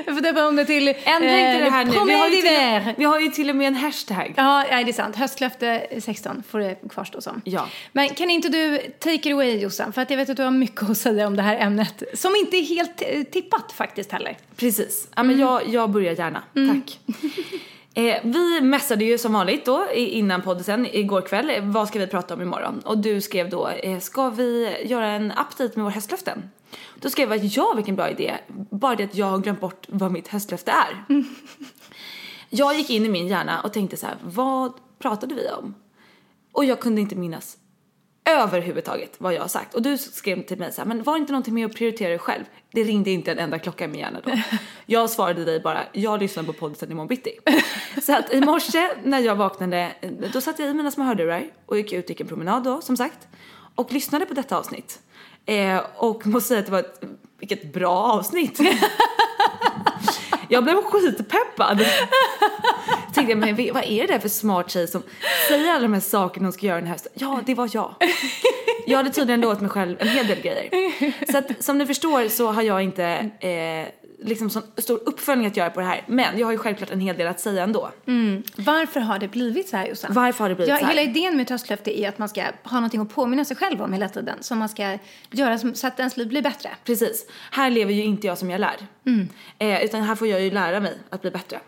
vi 0.05 0.13
får 0.13 0.21
döpa 0.21 0.47
om 0.47 0.55
det 0.55 0.65
till... 0.65 0.87
Ändra 0.87 1.39
inte 1.39 1.63
det 1.63 1.69
här 1.69 1.85
nu. 1.85 1.91
Vi 1.91 2.13
har, 2.13 2.27
ju 2.29 2.41
till, 2.41 2.93
vi 2.97 3.03
har 3.05 3.19
ju 3.19 3.27
till 3.27 3.49
och 3.49 3.55
med 3.55 3.67
en 3.67 3.75
hashtag. 3.75 4.33
Ja, 4.37 4.65
nej, 4.71 4.83
det 4.83 4.91
är 4.91 4.93
sant. 4.93 5.15
Höstlöfte 5.15 5.87
16 5.99 6.43
får 6.49 6.59
det 6.59 6.75
kvarstå 6.89 7.21
som. 7.21 7.41
Ja. 7.45 7.67
Men 7.91 8.09
kan 8.09 8.29
inte 8.29 8.49
du 8.49 8.77
take 8.99 9.13
it 9.15 9.33
away 9.33 9.57
Jossan? 9.59 9.93
För 9.93 10.01
att 10.01 10.09
jag 10.09 10.17
vet 10.17 10.29
att 10.29 10.37
du 10.37 10.43
har 10.43 10.51
mycket 10.51 10.89
att 10.89 10.97
säga 10.97 11.27
om 11.27 11.35
det 11.35 11.41
här 11.43 11.57
ämnet. 11.57 12.03
Som 12.13 12.35
inte 12.35 12.57
är 12.57 12.63
helt 12.63 13.01
eh, 13.07 13.23
tippat 13.23 13.71
faktiskt 13.71 14.11
heller. 14.11 14.37
Precis. 14.55 15.07
Ja, 15.15 15.23
men 15.23 15.39
jag, 15.39 15.67
jag 15.67 15.89
börjar 15.89 16.13
gärna. 16.13 16.43
Tack. 16.53 16.99
Eh, 17.93 18.15
vi 18.23 18.61
mässade 18.61 19.05
ju 19.05 19.17
som 19.17 19.33
vanligt 19.33 19.65
då 19.65 19.85
i- 19.93 20.09
innan 20.09 20.41
podden 20.41 20.63
sen 20.63 20.85
igår 20.85 21.21
kväll. 21.21 21.49
eh, 21.49 21.63
Vad 21.63 21.87
ska 21.87 21.99
vi 21.99 22.07
prata 22.07 22.33
om 22.33 22.41
imorgon? 22.41 22.79
Och 22.85 22.97
du 22.97 23.21
skrev 23.21 23.49
då, 23.49 23.67
eh, 23.67 23.99
ska 23.99 24.29
vi 24.29 24.77
göra 24.85 25.07
en 25.07 25.31
update 25.31 25.71
med 25.75 25.83
våra 25.83 25.93
höstlöften? 25.93 26.49
Då 26.99 27.09
skrev 27.09 27.29
jag, 27.29 27.45
ja 27.45 27.73
vilken 27.75 27.95
bra 27.95 28.09
idé. 28.09 28.33
Bara 28.69 28.95
det 28.95 29.03
att 29.03 29.15
jag 29.15 29.25
har 29.25 29.37
glömt 29.39 29.59
bort 29.61 29.85
vad 29.89 30.11
mitt 30.11 30.27
höstlöfte 30.27 30.71
är. 30.71 31.05
Jag 32.49 32.75
gick 32.77 32.89
in 32.89 33.05
i 33.05 33.09
min 33.09 33.27
hjärna 33.27 33.61
och 33.61 33.73
tänkte 33.73 33.97
så 33.97 34.05
här, 34.05 34.15
vad 34.23 34.73
pratade 34.99 35.35
vi 35.35 35.49
om? 35.49 35.75
Och 36.51 36.65
jag 36.65 36.79
kunde 36.79 37.01
inte 37.01 37.15
minnas 37.15 37.57
överhuvudtaget 38.25 39.15
vad 39.17 39.33
jag 39.33 39.41
har 39.41 39.47
sagt. 39.47 39.73
Och 39.73 39.81
du 39.81 39.97
skrev 39.97 40.45
till 40.45 40.57
mig 40.57 40.73
så 40.73 40.81
här, 40.81 40.87
men 40.87 41.03
var 41.03 41.17
inte 41.17 41.31
någonting 41.31 41.53
med 41.53 41.65
att 41.65 41.75
prioritera 41.75 42.09
dig 42.09 42.19
själv? 42.19 42.43
Det 42.71 42.83
ringde 42.83 43.11
inte 43.11 43.31
en 43.31 43.39
enda 43.39 43.59
klocka 43.59 43.85
i 43.85 43.87
min 43.87 43.99
hjärna 43.99 44.21
då. 44.25 44.31
Jag 44.85 45.09
svarade 45.09 45.45
dig 45.45 45.59
bara, 45.59 45.79
jag 45.93 46.19
lyssnar 46.19 46.43
på 46.43 46.53
podden 46.53 46.91
imorgon 46.91 47.07
bitti. 47.07 47.39
Så 48.01 48.15
att 48.15 48.33
i 48.33 48.41
morse 48.41 48.89
när 49.03 49.19
jag 49.19 49.35
vaknade, 49.35 49.91
då 50.33 50.41
satte 50.41 50.61
jag 50.61 50.71
i 50.71 50.73
mina 50.73 50.91
små 50.91 51.03
hörlurar 51.03 51.43
och 51.65 51.77
gick 51.77 51.93
ut 51.93 52.05
och 52.05 52.09
gick 52.09 52.21
en 52.21 52.27
promenad 52.27 52.63
då 52.63 52.81
som 52.81 52.97
sagt. 52.97 53.27
Och 53.75 53.91
lyssnade 53.91 54.25
på 54.25 54.33
detta 54.33 54.57
avsnitt. 54.57 54.99
Eh, 55.45 55.81
och 55.95 56.27
måste 56.27 56.47
säga 56.47 56.59
att 56.59 56.65
det 56.65 56.71
var 56.71 56.79
ett, 56.79 57.01
vilket 57.39 57.73
bra 57.73 57.97
avsnitt. 57.97 58.59
Jag 60.47 60.63
blev 60.63 60.81
skitpeppad. 60.81 61.85
Tänkte 63.13 63.31
jag, 63.31 63.37
men 63.37 63.73
vad 63.73 63.83
är 63.83 64.07
det 64.07 64.13
där 64.13 64.19
för 64.19 64.29
smart 64.29 64.71
tjej 64.71 64.87
som 64.87 65.03
säger 65.47 65.71
alla 65.71 65.81
de 65.81 65.93
här 65.93 66.01
sakerna 66.01 66.45
hon 66.45 66.53
ska 66.53 66.65
göra 66.65 66.77
den 66.77 66.87
här 66.87 66.93
hösten? 66.93 67.11
Ja, 67.15 67.41
det 67.45 67.55
var 67.55 67.69
jag. 67.73 67.95
Jag 68.87 68.97
hade 68.97 69.09
tydligen 69.09 69.41
lovat 69.41 69.61
mig 69.61 69.69
själv 69.69 69.95
en 69.99 70.07
hel 70.07 70.27
del 70.27 70.41
grejer. 70.41 71.31
Så 71.31 71.37
att 71.37 71.63
som 71.63 71.77
ni 71.77 71.85
förstår 71.85 72.27
så 72.27 72.51
har 72.51 72.61
jag 72.61 72.83
inte 72.83 73.05
eh, 73.39 74.02
liksom 74.23 74.49
så 74.49 74.61
stor 74.77 74.99
uppföljning 75.05 75.47
att 75.47 75.57
göra 75.57 75.69
på 75.69 75.79
det 75.79 75.85
här. 75.85 76.03
Men 76.07 76.39
jag 76.39 76.47
har 76.47 76.51
ju 76.51 76.57
självklart 76.57 76.89
en 76.89 76.99
hel 76.99 77.17
del 77.17 77.27
att 77.27 77.39
säga 77.39 77.63
ändå. 77.63 77.91
Varför 78.55 78.99
har 78.99 79.19
det 79.19 79.27
blivit 79.27 79.69
så 79.69 79.77
här 79.77 79.87
Jossan? 79.87 80.13
Varför 80.13 80.43
har 80.43 80.49
det 80.49 80.55
blivit 80.55 80.69
ja, 80.69 80.79
så 80.79 80.85
här? 80.85 80.95
Hela 80.95 81.01
idén 81.01 81.35
med 81.35 81.43
ett 81.43 81.49
höstlöfte 81.49 81.99
är 81.99 82.09
att 82.09 82.17
man 82.17 82.29
ska 82.29 82.43
ha 82.63 82.77
någonting 82.77 83.01
att 83.01 83.09
påminna 83.09 83.45
sig 83.45 83.57
själv 83.57 83.81
om 83.81 83.93
hela 83.93 84.09
tiden. 84.09 84.37
Som 84.43 84.59
man 84.59 84.69
ska 84.69 84.97
göra 85.31 85.57
så 85.57 85.87
att 85.87 85.99
ens 85.99 86.17
liv 86.17 86.27
blir 86.27 86.41
bättre. 86.41 86.69
Precis. 86.83 87.27
Här 87.51 87.69
lever 87.69 87.93
ju 87.93 88.03
inte 88.03 88.27
jag 88.27 88.37
som 88.37 88.49
jag 88.49 88.61
lär. 88.61 88.87
Eh, 89.59 89.83
utan 89.85 90.01
här 90.01 90.15
får 90.15 90.27
jag 90.27 90.41
ju 90.41 90.51
lära 90.51 90.79
mig 90.79 90.97
att 91.09 91.21
bli 91.21 91.31
bättre. 91.31 91.59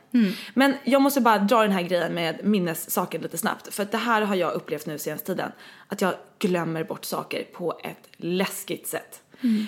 Men 0.53 0.73
jag 0.83 1.01
måste 1.01 1.21
bara 1.21 1.37
dra 1.37 1.61
den 1.61 1.71
här 1.71 1.81
grejen 1.81 2.13
med 2.13 2.39
minnessaker 2.43 3.19
lite 3.19 3.37
snabbt. 3.37 3.73
För 3.73 3.83
att 3.83 3.91
det 3.91 3.97
här 3.97 4.21
har 4.21 4.35
jag 4.35 4.53
upplevt 4.53 4.85
nu 4.85 4.97
senaste 4.97 5.25
tiden. 5.25 5.51
Att 5.87 6.01
jag 6.01 6.13
glömmer 6.39 6.83
bort 6.83 7.05
saker 7.05 7.43
på 7.43 7.79
ett 7.83 8.09
läskigt 8.17 8.87
sätt. 8.87 9.21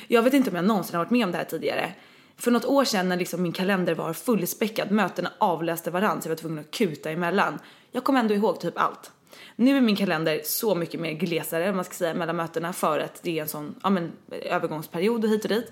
Jag 0.08 0.22
vet 0.22 0.34
inte 0.34 0.50
om 0.50 0.56
jag 0.56 0.66
någonsin 0.66 0.96
har 0.96 1.06
varit 1.06 1.12
med 1.12 1.26
om 1.26 1.32
det 1.32 1.38
här 1.38 1.46
tidigare. 1.46 1.92
För 2.38 2.52
något 2.52 2.66
år 2.66 2.86
sedan 2.86 3.10
när 3.10 3.18
liksom 3.18 3.42
min 3.42 3.54
kalender 3.54 3.96
var 3.96 4.14
fullspäckad, 4.14 4.92
mötena 4.92 5.32
avläste 5.38 5.92
varandra 5.92 6.22
så 6.22 6.28
jag 6.28 6.32
var 6.32 6.38
tvungen 6.38 6.60
att 6.60 6.72
kuta 6.72 7.12
emellan. 7.12 7.60
Jag 7.92 8.04
kom 8.04 8.16
ändå 8.16 8.34
ihåg 8.34 8.60
typ 8.60 8.78
allt. 8.78 9.12
Nu 9.56 9.78
är 9.78 9.82
min 9.82 9.96
kalender 9.96 10.42
så 10.44 10.76
mycket 10.76 11.00
mer 11.00 11.12
glesare 11.12 11.70
om 11.70 11.76
man 11.76 11.86
ska 11.86 11.94
säga 11.94 12.14
mellan 12.14 12.36
mötena 12.36 12.74
för 12.74 13.00
att 13.00 13.24
det 13.24 13.38
är 13.38 13.42
en 13.42 13.48
sån 13.48 13.76
ja, 13.84 13.90
men, 13.90 14.12
övergångsperiod 14.32 15.24
och 15.24 15.30
hit 15.30 15.44
och 15.44 15.50
dit. 15.50 15.72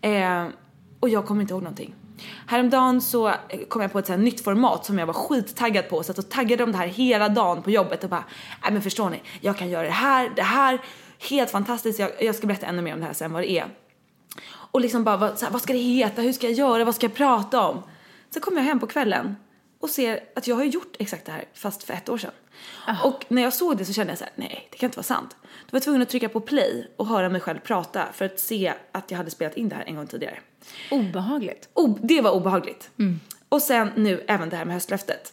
Eh, 0.00 0.46
och 1.00 1.08
jag 1.08 1.26
kommer 1.26 1.40
inte 1.40 1.54
ihåg 1.54 1.62
någonting. 1.62 1.94
Häromdagen 2.46 3.00
så 3.00 3.32
kom 3.68 3.82
jag 3.82 3.92
på 3.92 3.98
ett 3.98 4.06
så 4.06 4.12
här 4.12 4.18
nytt 4.18 4.44
format 4.44 4.84
som 4.84 4.98
jag 4.98 5.06
var 5.06 5.14
skittaggad 5.14 5.88
på. 5.88 6.02
Satt 6.02 6.18
och 6.18 6.28
taggade 6.28 6.64
om 6.64 6.72
det 6.72 6.78
här 6.78 6.86
hela 6.86 7.28
dagen 7.28 7.62
på 7.62 7.70
jobbet 7.70 8.04
och 8.04 8.10
bara, 8.10 8.24
nej 8.62 8.72
men 8.72 8.82
förstår 8.82 9.10
ni, 9.10 9.22
jag 9.40 9.56
kan 9.56 9.70
göra 9.70 9.82
det 9.82 9.90
här, 9.90 10.32
det 10.36 10.42
här, 10.42 10.80
helt 11.30 11.50
fantastiskt. 11.50 11.98
Jag, 11.98 12.10
jag 12.20 12.34
ska 12.34 12.46
berätta 12.46 12.66
ännu 12.66 12.82
mer 12.82 12.94
om 12.94 13.00
det 13.00 13.06
här 13.06 13.12
sen 13.12 13.32
vad 13.32 13.42
det 13.42 13.50
är. 13.50 13.66
Och 14.74 14.80
liksom 14.80 15.04
bara, 15.04 15.16
vad, 15.16 15.38
så 15.38 15.44
här, 15.44 15.52
vad 15.52 15.62
ska 15.62 15.72
det 15.72 15.78
heta, 15.78 16.22
hur 16.22 16.32
ska 16.32 16.46
jag 16.46 16.54
göra, 16.56 16.84
vad 16.84 16.94
ska 16.94 17.06
jag 17.06 17.14
prata 17.14 17.60
om? 17.68 17.82
Så 18.30 18.40
kommer 18.40 18.56
jag 18.58 18.64
hem 18.64 18.80
på 18.80 18.86
kvällen 18.86 19.36
och 19.80 19.90
ser 19.90 20.20
att 20.36 20.46
jag 20.46 20.56
har 20.56 20.64
gjort 20.64 20.96
exakt 20.98 21.26
det 21.26 21.32
här 21.32 21.44
fast 21.54 21.82
för 21.82 21.94
ett 21.94 22.08
år 22.08 22.18
sedan. 22.18 22.30
Och 23.04 23.24
när 23.28 23.42
jag 23.42 23.52
såg 23.54 23.76
det 23.76 23.84
så 23.84 23.92
kände 23.92 24.10
jag 24.10 24.18
så 24.18 24.24
här: 24.24 24.32
nej 24.36 24.68
det 24.70 24.76
kan 24.78 24.86
inte 24.86 24.96
vara 24.96 25.04
sant. 25.04 25.36
Då 25.40 25.46
var 25.70 25.76
jag 25.76 25.82
tvungen 25.82 26.02
att 26.02 26.08
trycka 26.08 26.28
på 26.28 26.40
play 26.40 26.90
och 26.96 27.06
höra 27.06 27.28
mig 27.28 27.40
själv 27.40 27.58
prata 27.58 28.04
för 28.12 28.24
att 28.24 28.40
se 28.40 28.74
att 28.92 29.10
jag 29.10 29.18
hade 29.18 29.30
spelat 29.30 29.56
in 29.56 29.68
det 29.68 29.74
här 29.76 29.84
en 29.86 29.96
gång 29.96 30.06
tidigare. 30.06 30.38
Obehagligt. 30.90 31.68
O- 31.74 31.98
det 32.02 32.20
var 32.20 32.30
obehagligt. 32.30 32.90
Och 33.48 33.62
sen 33.62 33.90
nu 33.96 34.24
även 34.28 34.48
det 34.48 34.56
här 34.56 34.64
med 34.64 34.74
höstlöftet. 34.74 35.32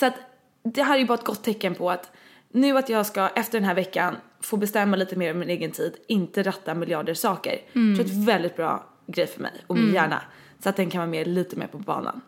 Så 0.00 0.06
att 0.06 0.14
det 0.62 0.82
här 0.82 0.94
är 0.94 0.98
ju 0.98 1.06
bara 1.06 1.18
ett 1.18 1.24
gott 1.24 1.44
tecken 1.44 1.74
på 1.74 1.90
att 1.90 2.10
nu 2.52 2.78
att 2.78 2.88
jag 2.88 3.06
ska 3.06 3.28
efter 3.28 3.60
den 3.60 3.64
här 3.68 3.74
veckan 3.74 4.16
få 4.40 4.56
bestämma 4.56 4.96
lite 4.96 5.16
mer 5.16 5.32
om 5.32 5.38
min 5.38 5.50
egen 5.50 5.70
tid, 5.70 5.96
inte 6.06 6.42
ratta 6.42 6.74
miljarder 6.74 7.14
saker. 7.14 7.58
Mm. 7.72 7.96
Så 7.96 8.02
det 8.02 8.08
är 8.08 8.12
ett 8.12 8.28
väldigt 8.28 8.56
bra 8.56 8.86
grej 9.06 9.26
för 9.26 9.40
mig 9.40 9.52
och 9.66 9.76
min 9.76 9.94
hjärna. 9.94 10.22
Så 10.62 10.68
att 10.68 10.76
den 10.76 10.90
kan 10.90 10.98
vara 10.98 11.10
med 11.10 11.26
lite 11.26 11.56
mer 11.56 11.66
på 11.66 11.78
banan. 11.78 12.20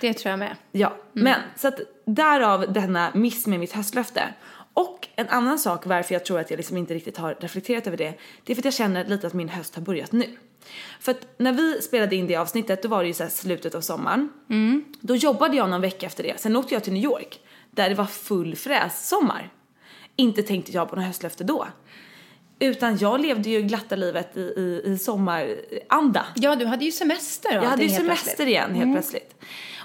Det 0.00 0.12
tror 0.12 0.30
jag 0.30 0.38
med. 0.38 0.56
Ja, 0.72 0.96
men 1.12 1.40
så 1.56 1.68
att 1.68 1.80
därav 2.04 2.72
denna 2.72 3.10
miss 3.14 3.46
med 3.46 3.60
mitt 3.60 3.72
höstlöfte. 3.72 4.22
Och 4.74 5.08
en 5.16 5.28
annan 5.28 5.58
sak 5.58 5.86
varför 5.86 6.14
jag 6.14 6.24
tror 6.24 6.40
att 6.40 6.50
jag 6.50 6.56
liksom 6.56 6.76
inte 6.76 6.94
riktigt 6.94 7.16
har 7.16 7.36
reflekterat 7.40 7.86
över 7.86 7.96
det, 7.96 8.14
det 8.44 8.52
är 8.52 8.54
för 8.54 8.60
att 8.60 8.64
jag 8.64 8.74
känner 8.74 9.04
lite 9.04 9.26
att 9.26 9.34
min 9.34 9.48
höst 9.48 9.74
har 9.74 9.82
börjat 9.82 10.12
nu. 10.12 10.26
För 11.00 11.12
att 11.12 11.38
när 11.38 11.52
vi 11.52 11.82
spelade 11.82 12.16
in 12.16 12.26
det 12.26 12.36
avsnittet, 12.36 12.82
då 12.82 12.88
var 12.88 13.02
det 13.02 13.06
ju 13.06 13.14
så 13.14 13.26
slutet 13.28 13.74
av 13.74 13.80
sommaren. 13.80 14.28
Då 15.00 15.16
jobbade 15.16 15.56
jag 15.56 15.70
någon 15.70 15.80
vecka 15.80 16.06
efter 16.06 16.22
det, 16.22 16.40
sen 16.40 16.56
åkte 16.56 16.74
jag 16.74 16.84
till 16.84 16.92
New 16.92 17.02
York, 17.02 17.40
där 17.70 17.88
det 17.88 17.94
var 17.94 18.06
full 18.06 18.56
fräs 18.56 19.08
sommar. 19.08 19.50
Inte 20.20 20.42
tänkte 20.42 20.72
jag 20.72 20.90
på 20.90 20.96
något 20.96 21.04
höstlöfte 21.04 21.44
då. 21.44 21.66
Utan 22.58 22.98
jag 22.98 23.20
levde 23.20 23.50
ju 23.50 23.62
glatta 23.62 23.96
livet 23.96 24.36
i, 24.36 24.40
i, 24.40 24.82
i 24.84 24.98
sommaranda. 24.98 26.26
Ja, 26.34 26.56
du 26.56 26.66
hade 26.66 26.84
ju 26.84 26.92
semester 26.92 27.54
Jag 27.54 27.62
hade 27.62 27.82
ju 27.82 27.88
semester 27.88 28.24
plötsligt. 28.24 28.48
igen 28.48 28.74
helt 28.74 28.94
plötsligt. 28.94 29.34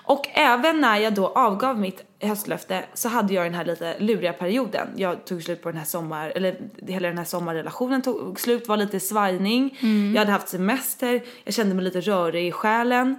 Och 0.06 0.28
även 0.34 0.82
när 0.82 0.98
jag 0.98 1.13
då 1.13 1.28
avgav 1.28 1.80
mitt 1.80 2.04
höstlöfte 2.19 2.86
så 2.93 3.10
hade 3.10 3.34
jag 3.34 3.46
den 3.46 3.54
här 3.54 3.65
lite 3.65 4.00
luriga 4.00 4.34
perioden. 4.34 4.88
Jag 4.96 5.26
tog 5.26 5.43
slut 5.43 5.62
på 5.62 5.69
den 5.69 5.78
här 5.78 5.86
sommar, 5.86 6.30
eller 6.36 6.58
hela 6.88 7.08
den 7.08 7.17
här 7.17 7.26
sommarrelationen 7.26 8.02
tog 8.02 8.39
slut, 8.39 8.67
var 8.67 8.78
lite 8.78 9.00
svajning. 9.00 9.78
Jag 10.13 10.19
hade 10.19 10.32
haft 10.32 10.50
semester, 10.50 11.24
jag 11.43 11.54
kände 11.54 11.76
mig 11.76 11.84
lite 11.84 12.02
rörig 12.02 12.48
i 12.48 12.52
själen. 12.52 13.15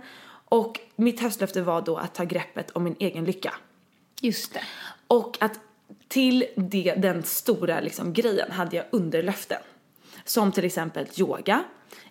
Och 0.48 0.80
mitt 0.96 1.20
höstlöfte 1.20 1.62
var 1.62 1.82
då 1.82 1.96
att 1.96 2.14
ta 2.14 2.24
greppet 2.24 2.70
om 2.70 2.84
min 2.84 2.96
egen 2.98 3.24
lycka. 3.24 3.54
Just 4.20 4.54
det. 4.54 4.60
Och 5.06 5.36
att 5.40 5.60
till 6.08 6.46
det, 6.56 6.94
den 6.96 7.22
stora 7.22 7.80
liksom, 7.80 8.12
grejen 8.12 8.50
hade 8.50 8.76
jag 8.76 8.84
underlöften. 8.90 9.58
Som 10.24 10.52
till 10.52 10.64
exempel 10.64 11.06
yoga, 11.18 11.64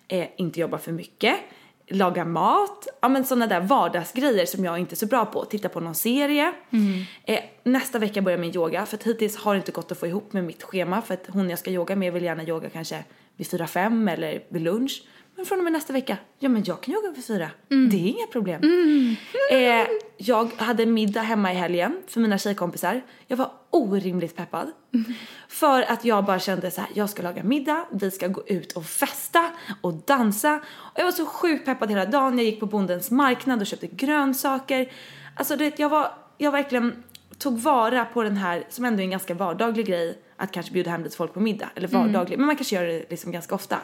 eh, 0.08 0.26
inte 0.36 0.60
jobba 0.60 0.78
för 0.78 0.92
mycket, 0.92 1.36
laga 1.88 2.24
mat, 2.24 2.86
ja 3.02 3.08
men 3.08 3.24
sådana 3.24 3.46
där 3.46 3.60
vardagsgrejer 3.60 4.46
som 4.46 4.64
jag 4.64 4.78
inte 4.78 4.94
är 4.94 4.96
så 4.96 5.06
bra 5.06 5.26
på. 5.26 5.44
Titta 5.44 5.68
på 5.68 5.80
någon 5.80 5.94
serie. 5.94 6.52
Eh, 7.24 7.40
nästa 7.62 7.98
vecka 7.98 8.22
börjar 8.22 8.38
min 8.38 8.56
yoga 8.56 8.86
för 8.86 8.96
att 8.96 9.02
hittills 9.02 9.36
har 9.36 9.54
det 9.54 9.58
inte 9.58 9.72
gått 9.72 9.92
att 9.92 9.98
få 9.98 10.06
ihop 10.06 10.32
med 10.32 10.44
mitt 10.44 10.62
schema 10.62 11.02
för 11.02 11.14
att 11.14 11.26
hon 11.28 11.50
jag 11.50 11.58
ska 11.58 11.70
yoga 11.70 11.96
med 11.96 12.12
vill 12.12 12.22
gärna 12.22 12.44
yoga 12.44 12.70
kanske 12.70 13.04
vid 13.36 13.46
4-5 13.46 14.12
eller 14.12 14.44
vid 14.48 14.62
lunch. 14.62 15.02
Men 15.36 15.46
från 15.46 15.58
och 15.58 15.64
med 15.64 15.72
nästa 15.72 15.92
vecka, 15.92 16.16
ja 16.38 16.48
men 16.48 16.64
jag 16.64 16.80
kan 16.80 16.94
jogga 16.94 17.10
vid 17.10 17.24
fyra. 17.24 17.50
Det 17.90 17.96
är 17.96 18.08
inga 18.08 18.26
problem. 18.26 18.62
Eh, 19.50 19.86
jag 20.16 20.50
hade 20.56 20.86
middag 20.86 21.20
hemma 21.20 21.52
i 21.52 21.54
helgen 21.54 22.02
för 22.06 22.20
mina 22.20 22.38
tjejkompisar. 22.38 23.02
Jag 23.26 23.36
var 23.36 23.50
orimligt 23.70 24.36
peppad. 24.36 24.70
För 25.48 25.82
att 25.82 26.04
jag 26.04 26.24
bara 26.24 26.38
kände 26.38 26.70
så 26.70 26.80
här, 26.80 26.90
jag 26.94 27.10
ska 27.10 27.22
laga 27.22 27.42
middag, 27.42 27.86
vi 27.92 28.10
ska 28.10 28.28
gå 28.28 28.42
ut 28.46 28.72
och 28.72 28.86
festa 28.86 29.50
och 29.80 29.94
dansa. 29.94 30.60
Och 30.76 30.98
jag 30.98 31.04
var 31.04 31.12
så 31.12 31.26
sjukt 31.26 31.64
peppad 31.64 31.90
hela 31.90 32.06
dagen. 32.06 32.38
Jag 32.38 32.44
gick 32.44 32.60
på 32.60 32.66
bondens 32.66 33.10
marknad 33.10 33.60
och 33.60 33.66
köpte 33.66 33.86
grönsaker. 33.86 34.92
Alltså 35.36 35.56
du 35.56 35.64
vet, 35.64 35.78
jag 35.78 35.88
var, 35.88 36.12
jag 36.38 36.52
verkligen 36.52 37.02
tog 37.38 37.58
vara 37.58 38.04
på 38.04 38.22
den 38.22 38.36
här, 38.36 38.64
som 38.68 38.84
ändå 38.84 39.00
är 39.00 39.04
en 39.04 39.10
ganska 39.10 39.34
vardaglig 39.34 39.86
grej, 39.86 40.18
att 40.36 40.52
kanske 40.52 40.72
bjuda 40.72 40.90
hem 40.90 41.04
lite 41.04 41.16
folk 41.16 41.34
på 41.34 41.40
middag. 41.40 41.68
Eller 41.74 41.88
vardaglig, 41.88 42.38
men 42.38 42.46
man 42.46 42.56
kanske 42.56 42.74
gör 42.76 42.84
det 42.84 43.10
liksom 43.10 43.32
ganska 43.32 43.54
ofta 43.54 43.76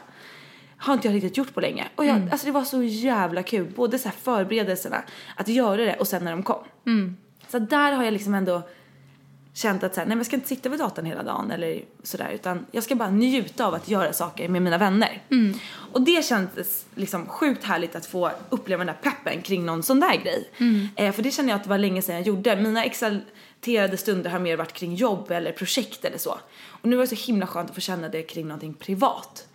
har 0.81 0.95
inte 0.95 1.09
jag 1.09 1.14
riktigt 1.14 1.37
gjort 1.37 1.55
på 1.55 1.61
länge. 1.61 1.88
Och 1.97 2.05
jag, 2.05 2.16
alltså 2.31 2.47
det 2.47 2.53
var 2.53 2.64
så 2.64 2.83
jävla 2.83 3.43
kul, 3.43 3.73
både 3.77 3.99
så 3.99 4.11
förberedelserna, 4.11 5.03
att 5.37 5.49
göra 5.49 5.77
det 5.85 5.97
och 5.97 6.09
sen 6.09 6.25
när 6.25 6.31
de 6.31 6.43
kom. 6.43 6.64
Så 7.49 7.59
där 7.59 7.93
har 7.93 8.05
jag 8.05 8.12
liksom 8.12 8.35
ändå 8.35 8.62
känt 9.55 9.83
att 9.85 9.95
så 9.95 10.01
här, 10.01 10.07
nej 10.07 10.16
men 10.16 10.19
jag 10.19 10.27
ska 10.27 10.37
inte 10.37 10.49
sitta 10.49 10.69
vid 10.69 10.79
datorn 10.79 11.05
hela 11.07 11.23
dagen 11.23 11.51
eller 11.51 11.83
sådär 12.03 12.31
utan 12.35 12.66
jag 12.71 12.85
ska 12.85 12.95
bara 12.95 13.11
njuta 13.11 13.66
av 13.66 13.75
att 13.75 13.88
göra 13.88 14.12
saker 14.12 14.49
med 14.49 14.62
mina 14.62 14.79
vänner. 14.79 15.23
Och 15.93 16.01
det 16.03 16.25
kändes 16.25 16.87
liksom 16.95 17.27
sjukt 17.27 17.64
härligt 17.64 17.97
att 17.97 18.07
få 18.07 18.31
uppleva 18.51 18.85
den 18.85 18.95
där 18.95 19.11
peppen 19.11 19.43
kring 19.43 19.66
någon 19.66 19.83
sån 19.83 20.01
där 20.01 20.16
grej. 20.16 20.51
Eh, 20.97 21.12
för 21.12 21.23
det 21.23 21.31
känner 21.31 21.49
jag 21.49 21.57
att 21.57 21.64
det 21.64 21.71
var 21.71 21.79
länge 21.79 22.03
sedan 22.03 22.14
jag 22.14 22.27
gjorde. 22.27 22.57
Mina 22.57 22.85
exalterade 22.85 23.97
stunder 23.97 24.31
har 24.31 24.38
mer 24.38 24.57
varit 24.57 24.73
kring 24.73 24.95
jobb 24.95 25.31
eller 25.31 25.53
projekt 25.53 26.05
eller 26.05 26.19
så. 26.19 26.38
Och 26.81 26.88
nu 26.88 26.97
var 26.97 27.05
det 27.05 27.16
så 27.16 27.27
himla 27.27 27.47
skönt 27.47 27.69
att 27.69 27.75
få 27.75 27.81
känna 27.81 28.09
det 28.09 28.23
kring 28.23 28.47
någonting 28.47 28.75
privat. 28.75 29.49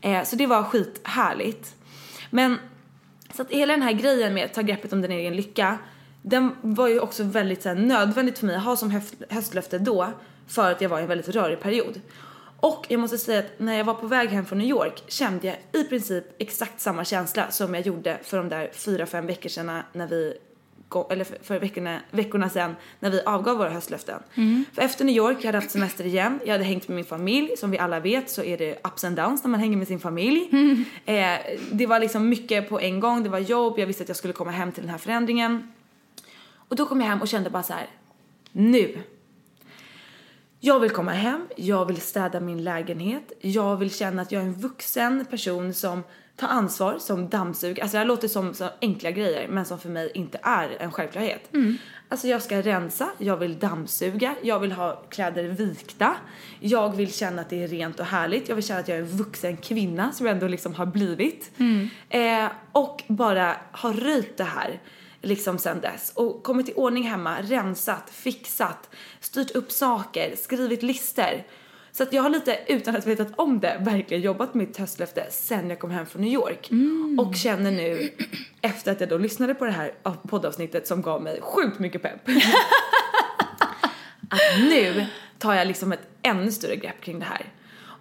Eh, 0.00 0.24
så 0.24 0.36
det 0.36 0.46
var 0.46 0.62
skithärligt. 0.62 1.74
Men 2.30 2.58
så 3.34 3.42
att 3.42 3.50
hela 3.50 3.72
den 3.72 3.82
här 3.82 3.92
grejen 3.92 4.34
med 4.34 4.44
att 4.44 4.54
ta 4.54 4.62
greppet 4.62 4.92
om 4.92 5.02
din 5.02 5.10
egen 5.10 5.36
lycka, 5.36 5.78
den 6.22 6.56
var 6.62 6.88
ju 6.88 7.00
också 7.00 7.24
väldigt 7.24 7.62
så 7.62 7.68
här, 7.68 7.76
nödvändigt 7.76 8.38
för 8.38 8.46
mig 8.46 8.56
att 8.56 8.64
ha 8.64 8.76
som 8.76 9.00
höstlöfte 9.28 9.78
då, 9.78 10.12
för 10.46 10.72
att 10.72 10.80
jag 10.80 10.88
var 10.88 10.98
i 10.98 11.02
en 11.02 11.08
väldigt 11.08 11.28
rörig 11.28 11.60
period. 11.60 12.00
Och 12.60 12.86
jag 12.88 13.00
måste 13.00 13.18
säga 13.18 13.38
att 13.38 13.58
när 13.58 13.74
jag 13.74 13.84
var 13.84 13.94
på 13.94 14.06
väg 14.06 14.28
hem 14.28 14.46
från 14.46 14.58
New 14.58 14.68
York 14.68 15.02
kände 15.08 15.46
jag 15.46 15.82
i 15.82 15.84
princip 15.84 16.24
exakt 16.38 16.80
samma 16.80 17.04
känsla 17.04 17.50
som 17.50 17.74
jag 17.74 17.86
gjorde 17.86 18.18
för 18.22 18.36
de 18.36 18.48
där 18.48 18.70
fyra, 18.74 19.06
fem 19.06 19.26
veckor 19.26 19.48
sedan 19.48 19.82
när 19.92 20.06
vi 20.06 20.36
eller 21.10 21.24
för, 21.24 21.38
för 21.42 21.58
veckorna, 21.58 22.00
veckorna 22.10 22.48
sedan 22.48 22.76
när 23.00 23.10
vi 23.10 23.20
avgav 23.20 23.56
våra 23.56 23.70
höstlöften. 23.70 24.22
För 24.72 24.82
efter 24.82 25.04
New 25.04 25.16
York, 25.16 25.36
jag 25.40 25.46
hade 25.46 25.58
haft 25.58 25.70
semester 25.70 26.06
igen, 26.06 26.40
jag 26.44 26.52
hade 26.52 26.64
hängt 26.64 26.88
med 26.88 26.96
min 26.96 27.04
familj. 27.04 27.56
Som 27.56 27.70
vi 27.70 27.78
alla 27.78 28.00
vet 28.00 28.30
så 28.30 28.42
är 28.42 28.58
det 28.58 28.78
ups 28.84 29.04
and 29.04 29.16
downs 29.16 29.44
när 29.44 29.50
man 29.50 29.60
hänger 29.60 29.76
med 29.76 29.88
sin 29.88 30.00
familj. 30.00 30.48
Eh, 31.04 31.38
det 31.72 31.86
var 31.86 32.00
liksom 32.00 32.28
mycket 32.28 32.68
på 32.68 32.80
en 32.80 33.00
gång, 33.00 33.22
det 33.22 33.28
var 33.28 33.38
jobb, 33.38 33.78
jag 33.78 33.86
visste 33.86 34.02
att 34.02 34.08
jag 34.08 34.16
skulle 34.16 34.32
komma 34.32 34.50
hem 34.50 34.72
till 34.72 34.82
den 34.82 34.90
här 34.90 34.98
förändringen. 34.98 35.72
Och 36.68 36.76
då 36.76 36.86
kom 36.86 37.00
jag 37.00 37.08
hem 37.08 37.20
och 37.20 37.28
kände 37.28 37.50
bara 37.50 37.62
så 37.62 37.72
här, 37.72 37.86
nu. 38.52 38.98
Jag 40.60 40.80
vill 40.80 40.90
komma 40.90 41.12
hem, 41.12 41.48
jag 41.56 41.86
vill 41.86 42.00
städa 42.00 42.40
min 42.40 42.64
lägenhet, 42.64 43.32
jag 43.40 43.76
vill 43.76 43.90
känna 43.90 44.22
att 44.22 44.32
jag 44.32 44.42
är 44.42 44.46
en 44.46 44.54
vuxen 44.54 45.26
person 45.30 45.74
som 45.74 46.02
tar 46.36 46.48
ansvar, 46.48 46.98
som 46.98 47.28
dammsuger. 47.28 47.82
Alltså 47.82 47.94
det 47.94 47.98
här 47.98 48.06
låter 48.06 48.28
som 48.28 48.54
så 48.54 48.68
enkla 48.80 49.10
grejer 49.10 49.48
men 49.48 49.64
som 49.64 49.78
för 49.78 49.88
mig 49.88 50.10
inte 50.14 50.38
är 50.42 50.76
en 50.80 50.92
självklarhet. 50.92 51.48
Alltså 52.08 52.28
jag 52.28 52.42
ska 52.42 52.62
rensa, 52.62 53.08
jag 53.18 53.36
vill 53.36 53.58
dammsuga, 53.58 54.34
jag 54.42 54.60
vill 54.60 54.72
ha 54.72 55.02
kläder 55.08 55.42
vikta, 55.44 56.16
jag 56.60 56.96
vill 56.96 57.12
känna 57.12 57.42
att 57.42 57.50
det 57.50 57.62
är 57.62 57.68
rent 57.68 58.00
och 58.00 58.06
härligt, 58.06 58.48
jag 58.48 58.56
vill 58.56 58.64
känna 58.64 58.80
att 58.80 58.88
jag 58.88 58.98
är 58.98 59.02
en 59.02 59.08
vuxen 59.08 59.56
kvinna 59.56 60.12
som 60.12 60.26
jag 60.26 60.34
ändå 60.34 60.48
liksom 60.48 60.74
har 60.74 60.86
blivit. 60.86 61.50
Eh, 62.08 62.46
och 62.72 63.02
bara 63.06 63.56
ha 63.72 63.92
röjt 63.92 64.36
det 64.36 64.44
här 64.44 64.80
liksom 65.22 65.58
sen 65.58 65.80
dess 65.80 66.12
och 66.14 66.42
kommit 66.42 66.68
i 66.68 66.72
ordning 66.76 67.02
hemma, 67.02 67.36
rensat, 67.42 68.10
fixat, 68.10 68.90
styrt 69.20 69.50
upp 69.50 69.72
saker, 69.72 70.36
skrivit 70.36 70.82
listor. 70.82 71.42
Så 71.96 72.02
att 72.02 72.12
jag 72.12 72.22
har 72.22 72.30
lite, 72.30 72.58
utan 72.66 72.96
att 72.96 73.06
vetat 73.06 73.28
om 73.36 73.60
det, 73.60 73.76
verkligen 73.80 74.22
jobbat 74.22 74.54
med 74.54 74.68
mitt 74.68 74.76
höstlöfte 74.76 75.26
sen 75.30 75.70
jag 75.70 75.78
kom 75.78 75.90
hem 75.90 76.06
från 76.06 76.22
New 76.22 76.32
York. 76.32 76.70
Och 77.18 77.34
känner 77.34 77.70
nu, 77.70 78.10
efter 78.60 78.92
att 78.92 79.00
jag 79.00 79.08
då 79.08 79.18
lyssnade 79.18 79.54
på 79.54 79.64
det 79.64 79.70
här 79.70 79.92
poddavsnittet 80.28 80.86
som 80.86 81.02
gav 81.02 81.22
mig 81.22 81.40
sjukt 81.42 81.78
mycket 81.78 82.02
pepp. 82.02 82.28
att 84.30 84.58
nu 84.58 85.06
tar 85.38 85.54
jag 85.54 85.66
liksom 85.66 85.92
ett 85.92 86.08
ännu 86.22 86.52
större 86.52 86.76
grepp 86.76 87.00
kring 87.00 87.18
det 87.18 87.24
här. 87.24 87.52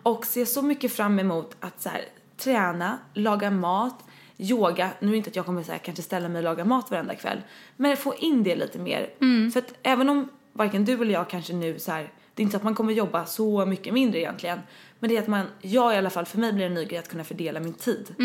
Och 0.03 0.25
ser 0.25 0.45
så 0.45 0.62
mycket 0.62 0.93
fram 0.93 1.19
emot 1.19 1.55
att 1.60 1.81
så 1.81 1.89
här, 1.89 2.01
träna, 2.38 2.97
laga 3.13 3.51
mat, 3.51 4.03
yoga. 4.38 4.89
Nu 4.99 5.08
är 5.08 5.12
det 5.12 5.17
inte 5.17 5.29
att 5.29 5.36
jag 5.36 5.45
kommer 5.45 5.63
så 5.63 5.71
här, 5.71 5.79
kanske 5.79 6.03
ställa 6.03 6.29
mig 6.29 6.38
och 6.39 6.43
laga 6.43 6.65
mat 6.65 6.91
varenda 6.91 7.15
kväll. 7.15 7.41
Men 7.77 7.97
få 7.97 8.15
in 8.15 8.43
det 8.43 8.55
lite 8.55 8.79
mer. 8.79 9.10
För 9.51 9.60
att 9.60 9.73
även 9.84 10.10
om 10.10 10.29
varken 10.53 10.86
du 10.86 10.93
eller 10.93 11.13
jag 11.13 11.29
kanske 11.29 11.53
nu 11.53 11.79
så 11.79 11.91
här, 11.91 12.12
det 12.36 12.41
är 12.41 12.43
inte 12.43 12.52
så 12.52 12.58
att 12.58 12.63
man 12.63 12.76
kommer 12.76 12.93
jobba 12.93 13.26
så 13.26 13.65
mycket 13.65 13.93
mindre 13.93 14.19
egentligen. 14.19 14.60
Men 15.00 15.10
det 15.10 15.17
är 15.17 15.21
att 15.21 15.28
man, 15.28 15.45
jag 15.62 15.93
i 15.93 15.98
alla 15.98 16.10
fall, 16.10 16.26
för 16.26 16.38
mig 16.38 16.54
blir 16.54 16.63
det 16.63 16.67
en 16.69 16.74
ny 16.74 16.86
grej 16.86 17.00
att 17.00 17.10
kunna 17.10 17.24
fördela 17.24 17.60
min 17.60 17.74
tid. 17.74 18.15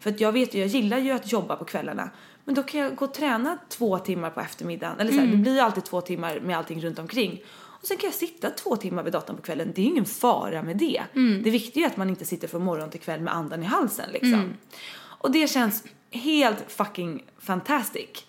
För 0.00 0.10
att 0.10 0.20
jag 0.20 0.32
vet 0.32 0.54
ju, 0.54 0.60
jag 0.60 0.68
gillar 0.68 0.98
ju 0.98 1.10
att 1.10 1.32
jobba 1.32 1.56
på 1.56 1.64
kvällarna. 1.64 2.10
Men 2.44 2.54
då 2.54 2.62
kan 2.62 2.80
jag 2.80 2.96
gå 2.96 3.04
och 3.04 3.14
träna 3.14 3.58
två 3.68 3.98
timmar 3.98 4.30
på 4.30 4.40
eftermiddagen. 4.40 5.00
Eller 5.00 5.12
så 5.12 5.20
här, 5.20 5.26
det 5.26 5.36
blir 5.36 5.54
ju 5.54 5.60
alltid 5.60 5.84
två 5.84 6.00
timmar 6.00 6.40
med 6.40 6.58
allting 6.58 6.80
runt 6.80 6.98
omkring. 6.98 7.42
Och 7.80 7.86
sen 7.86 7.96
kan 7.96 8.06
jag 8.06 8.14
sitta 8.14 8.50
två 8.50 8.76
timmar 8.76 9.02
vid 9.02 9.12
datorn 9.12 9.36
på 9.36 9.42
kvällen. 9.42 9.72
Det 9.74 9.82
är 9.82 9.86
ingen 9.86 10.04
fara 10.04 10.62
med 10.62 10.76
det. 10.76 11.02
Det 11.44 11.50
viktiga 11.50 11.84
är 11.84 11.90
att 11.90 11.96
man 11.96 12.10
inte 12.10 12.24
sitter 12.24 12.48
från 12.48 12.64
morgon 12.64 12.90
till 12.90 13.00
kväll 13.00 13.20
med 13.20 13.34
andan 13.34 13.62
i 13.62 13.66
halsen 13.66 14.10
liksom. 14.12 14.54
Och 14.94 15.30
det 15.32 15.50
känns 15.50 15.84
helt 16.10 16.64
fucking 16.68 17.24
fantastic. 17.38 18.24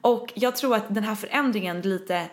Och 0.00 0.32
jag 0.34 0.56
tror 0.56 0.76
att 0.76 0.94
den 0.94 1.04
här 1.04 1.14
förändringen 1.14 1.80
lite 1.80 2.26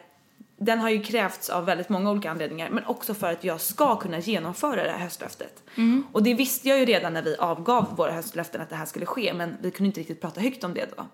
den 0.62 0.80
har 0.80 0.90
ju 0.90 1.02
krävts 1.02 1.50
av 1.50 1.66
väldigt 1.66 1.90
många 1.90 2.12
olika 2.12 2.32
anledningar 2.32 2.70
men 2.70 2.86
också 2.86 3.14
för 3.14 3.32
att 3.32 3.44
jag 3.44 3.62
ska 3.62 3.96
kunna 3.96 4.20
genomföra 4.20 4.84
det 4.84 4.92
här 4.92 5.00
höstlöftet. 5.00 5.64
Och 6.12 6.24
det 6.24 6.34
visste 6.34 6.70
jag 6.70 6.80
ju 6.80 6.86
redan 6.86 7.14
när 7.14 7.22
vi 7.22 7.36
avgav 7.36 7.96
våra 7.96 8.12
höstlöften 8.12 8.62
att 8.62 8.70
det 8.70 8.76
här 8.76 8.86
skulle 8.86 9.06
ske 9.06 9.34
men 9.34 9.58
vi 9.62 9.72
kunde 9.72 9.88
inte 9.88 10.00
riktigt 10.00 10.22
prata 10.22 10.42
högt 10.42 10.64
om 10.64 10.74
det 10.74 10.86
då. 10.98 11.06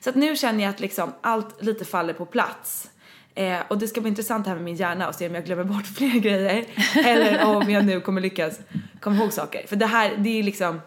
Så 0.00 0.10
att 0.10 0.16
nu 0.16 0.36
känner 0.36 0.64
jag 0.64 0.70
att 0.70 0.80
liksom 0.80 1.12
allt 1.20 1.62
lite 1.62 1.84
faller 1.84 2.12
på 2.12 2.26
plats. 2.26 2.90
Eh, 3.34 3.58
och 3.68 3.78
det 3.78 3.88
ska 3.88 4.00
bli 4.00 4.08
intressant 4.08 4.46
här 4.46 4.54
med 4.54 4.64
min 4.64 4.76
hjärna 4.76 5.08
och 5.08 5.14
se 5.14 5.28
om 5.28 5.34
jag 5.34 5.44
glömmer 5.44 5.64
bort 5.64 5.86
fler 5.96 6.20
grejer 6.20 6.64
eller 7.04 7.44
om 7.44 7.70
jag 7.70 7.84
nu 7.84 8.00
kommer 8.00 8.20
lyckas 8.20 8.60
komma 9.00 9.16
ihåg 9.16 9.32
saker. 9.32 9.66
För 9.66 9.76
det 9.76 9.86
här, 9.86 10.16
det 10.18 10.38
är 10.38 10.42
liksom 10.42 10.80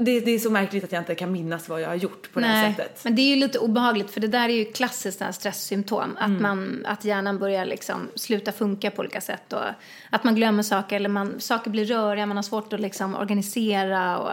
det, 0.00 0.20
det 0.20 0.30
är 0.30 0.38
så 0.38 0.50
märkligt 0.50 0.84
att 0.84 0.92
jag 0.92 1.00
inte 1.00 1.14
kan 1.14 1.32
minnas 1.32 1.68
vad 1.68 1.80
jag 1.80 1.88
har 1.88 1.94
gjort 1.94 2.32
på 2.32 2.40
det 2.40 2.46
här 2.46 2.70
sättet. 2.70 3.04
Men 3.04 3.14
det 3.14 3.22
är 3.22 3.34
ju 3.34 3.36
lite 3.36 3.58
obehagligt 3.58 4.10
för 4.10 4.20
det 4.20 4.28
där 4.28 4.48
är 4.48 4.52
ju 4.52 4.64
klassiskt 4.64 5.20
här 5.20 5.32
stresssymptom. 5.32 6.16
Att, 6.18 6.40
man, 6.40 6.86
att 6.88 7.04
hjärnan 7.04 7.38
börjar 7.38 7.64
liksom 7.64 8.08
sluta 8.14 8.52
funka 8.52 8.90
på 8.90 9.00
olika 9.00 9.20
sätt. 9.20 9.52
Och 9.52 9.62
att 10.10 10.24
man 10.24 10.34
glömmer 10.34 10.62
saker 10.62 10.96
eller 10.96 11.08
man, 11.08 11.40
saker 11.40 11.70
blir 11.70 11.84
röriga, 11.84 12.26
man 12.26 12.36
har 12.36 12.42
svårt 12.42 12.72
att 12.72 12.80
liksom 12.80 13.14
organisera 13.14 14.18
och, 14.18 14.32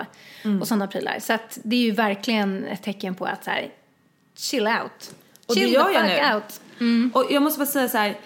och 0.62 0.68
sådana 0.68 0.88
prylar. 0.88 1.20
Så 1.20 1.34
att 1.34 1.60
det 1.64 1.76
är 1.76 1.82
ju 1.82 1.92
verkligen 1.92 2.66
ett 2.66 2.84
tecken 2.84 3.16
på 3.16 3.26
att 3.26 3.44
så 3.44 3.50
här, 3.50 3.70
chill 4.36 4.68
out. 4.68 5.16
Och 5.46 5.56
det 5.56 5.62
chill 5.62 5.74
gör 5.74 5.84
the 5.84 5.94
jag 5.94 6.06
nu. 6.06 6.36
out. 6.36 6.62
Och 7.14 7.28
jag 7.32 7.44
måste 7.44 7.60
bara 7.60 7.66
säga 7.66 7.90
så 7.90 7.98
här. 7.98 8.18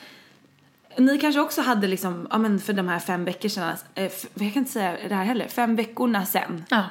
Ni 0.98 1.20
kanske 1.20 1.42
också 1.42 1.62
hade 1.62 1.88
liksom, 1.88 2.28
ja 2.32 2.38
men 2.38 2.60
för 2.60 2.74
de 2.74 2.88
här 2.88 3.00
fem 3.00 3.26
veckor 3.26 3.50
sedan, 3.50 3.74
eh, 3.96 4.12
jag 4.34 4.54
kan 4.54 4.62
inte 4.62 4.72
säga 4.72 4.98
det 5.10 5.16
här 5.16 5.24
heller, 5.24 5.48
fem 5.48 5.76
veckorna 5.76 6.26
sen. 6.26 6.66
Ja. 6.70 6.84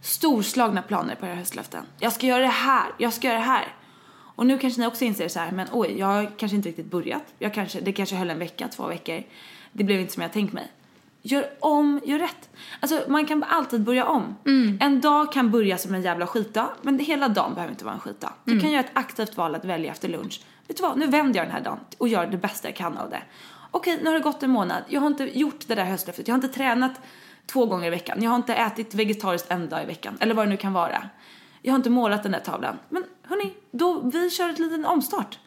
Storslagna 0.00 0.82
planer 0.82 1.14
på 1.14 1.26
era 1.26 1.34
höstlöften. 1.34 1.84
Jag 1.98 2.12
ska 2.12 2.26
göra 2.26 2.42
det 2.42 2.46
här, 2.46 2.86
jag 2.98 3.12
ska 3.12 3.26
göra 3.28 3.38
det 3.38 3.44
här. 3.44 3.74
Och 4.34 4.46
nu 4.46 4.58
kanske 4.58 4.80
ni 4.80 4.86
också 4.86 5.04
inser 5.04 5.28
så 5.28 5.40
här, 5.40 5.52
men 5.52 5.68
oj, 5.72 5.98
jag 5.98 6.06
har 6.06 6.30
kanske 6.36 6.56
inte 6.56 6.68
riktigt 6.68 6.90
börjat. 6.90 7.24
Jag 7.38 7.54
kanske, 7.54 7.80
det 7.80 7.92
kanske 7.92 8.16
höll 8.16 8.30
en 8.30 8.38
vecka, 8.38 8.68
två 8.68 8.86
veckor. 8.86 9.22
Det 9.72 9.84
blev 9.84 10.00
inte 10.00 10.12
som 10.12 10.22
jag 10.22 10.32
tänkt 10.32 10.52
mig. 10.52 10.72
Gör 11.22 11.46
om, 11.60 12.00
gör 12.04 12.18
rätt. 12.18 12.50
Alltså 12.80 13.02
man 13.08 13.26
kan 13.26 13.42
alltid 13.42 13.80
börja 13.80 14.06
om. 14.06 14.36
En 14.80 15.00
dag 15.00 15.32
kan 15.32 15.50
börja 15.50 15.78
som 15.78 15.94
en 15.94 16.02
jävla 16.02 16.26
skitdag, 16.26 16.68
men 16.82 16.98
hela 16.98 17.28
dagen 17.28 17.54
behöver 17.54 17.72
inte 17.72 17.84
vara 17.84 17.94
en 17.94 18.00
skitdag. 18.00 18.32
Du 18.44 18.60
kan 18.60 18.70
göra 18.70 18.80
ett 18.80 18.90
aktivt 18.94 19.36
val 19.36 19.54
att 19.54 19.64
välja 19.64 19.92
efter 19.92 20.08
lunch. 20.08 20.40
Vet 20.68 20.76
du 20.76 20.82
vad, 20.82 20.98
nu 20.98 21.06
vänder 21.06 21.38
jag 21.38 21.46
den 21.46 21.54
här 21.54 21.60
dagen 21.60 21.78
och 21.98 22.08
gör 22.08 22.26
det 22.26 22.36
bästa 22.36 22.68
jag 22.68 22.76
kan 22.76 22.98
av 22.98 23.10
det. 23.10 23.22
Okej, 23.70 23.98
nu 24.02 24.06
har 24.06 24.14
det 24.14 24.20
gått 24.20 24.42
en 24.42 24.50
månad. 24.50 24.82
Jag 24.88 25.00
har 25.00 25.06
inte 25.06 25.38
gjort 25.38 25.64
det 25.66 25.74
där 25.74 25.84
höstlöftet. 25.84 26.28
Jag 26.28 26.34
har 26.34 26.42
inte 26.44 26.56
tränat 26.58 27.00
två 27.52 27.66
gånger 27.66 27.86
i 27.86 27.90
veckan. 27.90 28.22
Jag 28.22 28.30
har 28.30 28.36
inte 28.36 28.54
ätit 28.54 28.94
vegetariskt 28.94 29.50
en 29.50 29.68
dag 29.68 29.82
i 29.82 29.86
veckan. 29.86 30.16
Eller 30.20 30.34
vad 30.34 30.46
det 30.46 30.50
nu 30.50 30.56
kan 30.56 30.72
vara. 30.72 31.08
Jag 31.62 31.72
har 31.72 31.76
inte 31.76 31.90
målat 31.90 32.22
den 32.22 32.32
där 32.32 32.40
tavlan. 32.40 32.78
Men 32.88 33.04
hörni, 33.22 33.52
då, 33.70 34.00
vi 34.12 34.30
kör 34.30 34.48
ett 34.48 34.58
liten 34.58 34.84
omstart. 34.84 35.38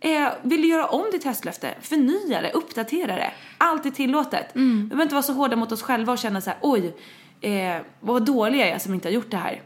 Eh, 0.00 0.28
vill 0.42 0.62
du 0.62 0.68
göra 0.68 0.86
om 0.86 1.04
ditt 1.12 1.24
höstlöfte? 1.24 1.74
Förnya 1.80 2.40
det, 2.40 2.52
uppdatera 2.52 3.16
det. 3.16 3.30
Allt 3.58 3.86
är 3.86 3.90
tillåtet. 3.90 4.46
Vi 4.82 4.82
behöver 4.82 5.02
inte 5.02 5.14
vara 5.14 5.22
så 5.22 5.32
hårda 5.32 5.56
mot 5.56 5.72
oss 5.72 5.82
själva 5.82 6.12
och 6.12 6.18
känna 6.18 6.40
så 6.40 6.50
här, 6.50 6.58
oj, 6.62 6.96
eh, 7.40 7.76
vad 8.00 8.24
dålig 8.24 8.60
jag 8.60 8.68
är 8.68 8.78
som 8.78 8.94
inte 8.94 9.08
har 9.08 9.12
gjort 9.12 9.30
det 9.30 9.36
här. 9.36 9.62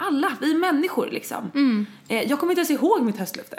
Alla, 0.00 0.32
vi 0.40 0.50
är 0.50 0.58
människor 0.58 1.08
liksom. 1.10 1.50
Eh, 2.08 2.22
jag 2.22 2.38
kommer 2.38 2.52
inte 2.52 2.60
ens 2.60 2.70
ihåg 2.70 3.02
mitt 3.02 3.18
höstlöfte. 3.18 3.58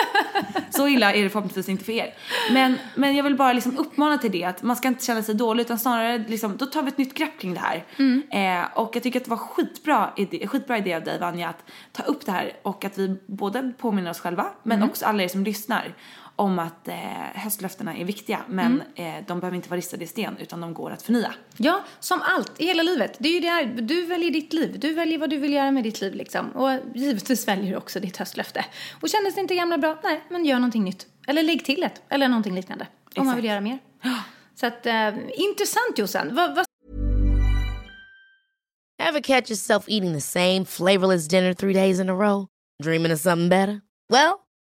så 0.70 0.88
illa 0.88 1.14
är 1.14 1.22
det 1.22 1.30
förhoppningsvis 1.30 1.68
inte 1.68 1.84
för 1.84 1.92
er. 1.92 2.14
Men, 2.52 2.74
men 2.94 3.16
jag 3.16 3.24
vill 3.24 3.36
bara 3.36 3.52
liksom 3.52 3.78
uppmana 3.78 4.18
till 4.18 4.32
det 4.32 4.44
att 4.44 4.62
man 4.62 4.76
ska 4.76 4.88
inte 4.88 5.04
känna 5.04 5.22
sig 5.22 5.34
dålig 5.34 5.64
utan 5.64 5.78
snarare 5.78 6.24
liksom, 6.28 6.56
då 6.56 6.66
tar 6.66 6.82
vi 6.82 6.88
ett 6.88 6.98
nytt 6.98 7.14
grepp 7.14 7.40
kring 7.40 7.54
det 7.54 7.60
här. 7.60 7.84
Eh, 8.30 8.78
och 8.78 8.96
jag 8.96 9.02
tycker 9.02 9.20
att 9.20 9.24
det 9.24 9.30
var 9.30 9.36
skitbra 9.36 10.10
idé, 10.16 10.46
skitbra 10.46 10.78
idé 10.78 10.94
av 10.94 11.04
dig 11.04 11.18
Vanja 11.20 11.48
att 11.48 11.64
ta 11.92 12.02
upp 12.02 12.26
det 12.26 12.32
här 12.32 12.52
och 12.62 12.84
att 12.84 12.98
vi 12.98 13.16
både 13.26 13.72
påminner 13.78 14.10
oss 14.10 14.20
själva 14.20 14.46
men 14.62 14.82
också 14.82 15.06
alla 15.06 15.22
er 15.22 15.28
som 15.28 15.44
lyssnar 15.44 15.94
om 16.38 16.58
att 16.58 16.88
eh, 16.88 16.94
höstlöftena 17.34 17.96
är 17.96 18.04
viktiga 18.04 18.40
men 18.48 18.82
eh, 18.94 19.14
de 19.26 19.40
behöver 19.40 19.56
inte 19.56 19.68
vara 19.68 19.78
ristade 19.78 20.04
i 20.04 20.06
sten 20.06 20.36
utan 20.38 20.60
de 20.60 20.74
går 20.74 20.90
att 20.90 21.02
förnya. 21.02 21.34
Ja, 21.56 21.84
som 22.00 22.22
allt 22.22 22.60
i 22.60 22.66
hela 22.66 22.82
livet. 22.82 23.16
Det 23.18 23.28
är 23.28 23.32
ju 23.32 23.40
det 23.40 23.48
här, 23.48 23.64
du 23.64 24.06
väljer 24.06 24.30
ditt 24.30 24.52
liv. 24.52 24.78
Du 24.80 24.94
väljer 24.94 25.18
vad 25.18 25.30
du 25.30 25.36
vill 25.36 25.52
göra 25.52 25.70
med 25.70 25.84
ditt 25.84 26.00
liv 26.00 26.14
liksom. 26.14 26.50
Och 26.50 26.70
givetvis 26.94 27.48
väljer 27.48 27.70
du 27.70 27.76
också 27.76 28.00
ditt 28.00 28.16
höstlöfte. 28.16 28.64
Och 29.02 29.08
kändes 29.08 29.34
det 29.34 29.40
inte 29.40 29.54
gamla 29.54 29.78
bra? 29.78 29.98
Nej, 30.02 30.24
men 30.30 30.44
gör 30.44 30.58
någonting 30.58 30.84
nytt. 30.84 31.06
Eller 31.26 31.42
lägg 31.42 31.64
till 31.64 31.82
ett. 31.82 32.02
Eller 32.08 32.28
någonting 32.28 32.54
liknande. 32.54 32.86
Om 33.16 33.26
man 33.26 33.36
vill 33.36 33.44
göra 33.44 33.60
mer. 33.60 33.78
Så 34.54 34.66
att, 34.66 34.86
eh, 34.86 35.08
intressant 35.34 35.98
Jossan. 35.98 36.34
Vad, 36.34 36.56
vad 36.56 36.64
Ever 39.02 39.20
catch 39.20 39.50
yourself 39.50 39.84
eating 39.88 40.12
the 40.12 40.20
same 40.20 40.64
flavorless 40.64 41.28
dinner 41.28 41.54
three 41.54 41.74
days 41.74 42.00
in 42.00 42.08
a 42.08 42.14
row? 42.14 42.46
Dreaming 42.82 43.12
of 43.12 43.20
something 43.20 43.48
better? 43.48 43.80
Well, 44.12 44.47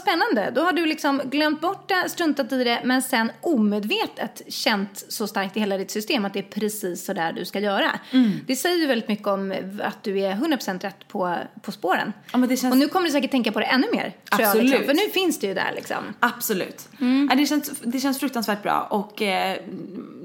Spännande. 0.00 0.50
Då 0.54 0.60
har 0.64 0.72
du 0.72 0.86
liksom 0.86 1.20
glömt 1.24 1.60
bort 1.60 1.88
det, 1.88 2.08
struntat 2.08 2.52
i 2.52 2.64
det, 2.64 2.80
men 2.84 3.02
sen 3.02 3.32
omedvetet 3.40 4.42
känt 4.48 5.04
så 5.08 5.26
starkt 5.26 5.56
i 5.56 5.60
hela 5.60 5.76
ditt 5.78 5.90
system 5.90 6.24
att 6.24 6.32
det 6.32 6.38
är 6.38 6.42
precis 6.60 7.04
så 7.04 7.12
där 7.12 7.32
du 7.32 7.44
ska 7.44 7.60
göra. 7.60 7.90
Det 8.46 8.56
säger 8.56 8.76
ju 8.76 8.86
väldigt 8.86 9.08
mycket 9.08 9.26
om 9.26 9.54
att 9.84 10.02
du 10.02 10.20
är 10.20 10.34
100% 10.34 10.80
rätt 10.80 11.08
på, 11.08 11.36
på 11.62 11.72
spåren. 11.72 12.12
Ja, 12.32 12.38
känns- 12.48 12.64
Och 12.64 12.76
nu 12.78 12.88
kommer 12.88 13.06
du 13.06 13.12
säkert 13.12 13.30
tänka 13.30 13.52
på 13.52 13.60
det 13.60 13.66
ännu 13.66 13.86
mer. 13.92 14.04
Liksom. 14.04 14.44
Absolut. 14.44 14.86
För 14.86 14.94
nu 14.94 15.10
finns 15.14 15.38
det 15.40 15.46
ju 15.46 15.54
där 15.54 15.72
liksom. 15.74 15.96
Absolut. 16.20 16.88
Ja, 17.30 17.34
det, 17.36 17.46
känns, 17.46 17.70
det 17.82 18.00
känns 18.00 18.18
fruktansvärt 18.20 18.62
bra 18.62 18.86
och 18.90 19.22
eh, 19.22 19.56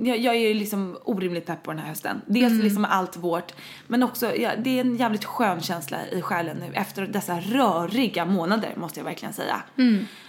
jag, 0.01 0.17
jag 0.17 0.35
är 0.35 0.53
liksom 0.53 0.97
orimligt 1.03 1.45
pepp 1.45 1.63
på 1.63 1.71
den 1.71 1.79
här 1.79 1.87
hösten. 1.89 2.21
Dels 2.25 2.63
liksom 2.63 2.81
med 2.81 2.91
allt 2.93 3.17
vårt 3.17 3.53
men 3.87 4.03
också, 4.03 4.35
ja, 4.35 4.51
det 4.57 4.77
är 4.77 4.81
en 4.81 4.95
jävligt 4.95 5.25
skön 5.25 5.61
känsla 5.61 5.97
i 6.11 6.21
själen 6.21 6.57
nu 6.57 6.73
efter 6.73 7.01
dessa 7.07 7.39
röriga 7.39 8.25
månader 8.25 8.73
måste 8.75 8.99
jag 8.99 9.05
verkligen 9.05 9.33
säga. 9.33 9.54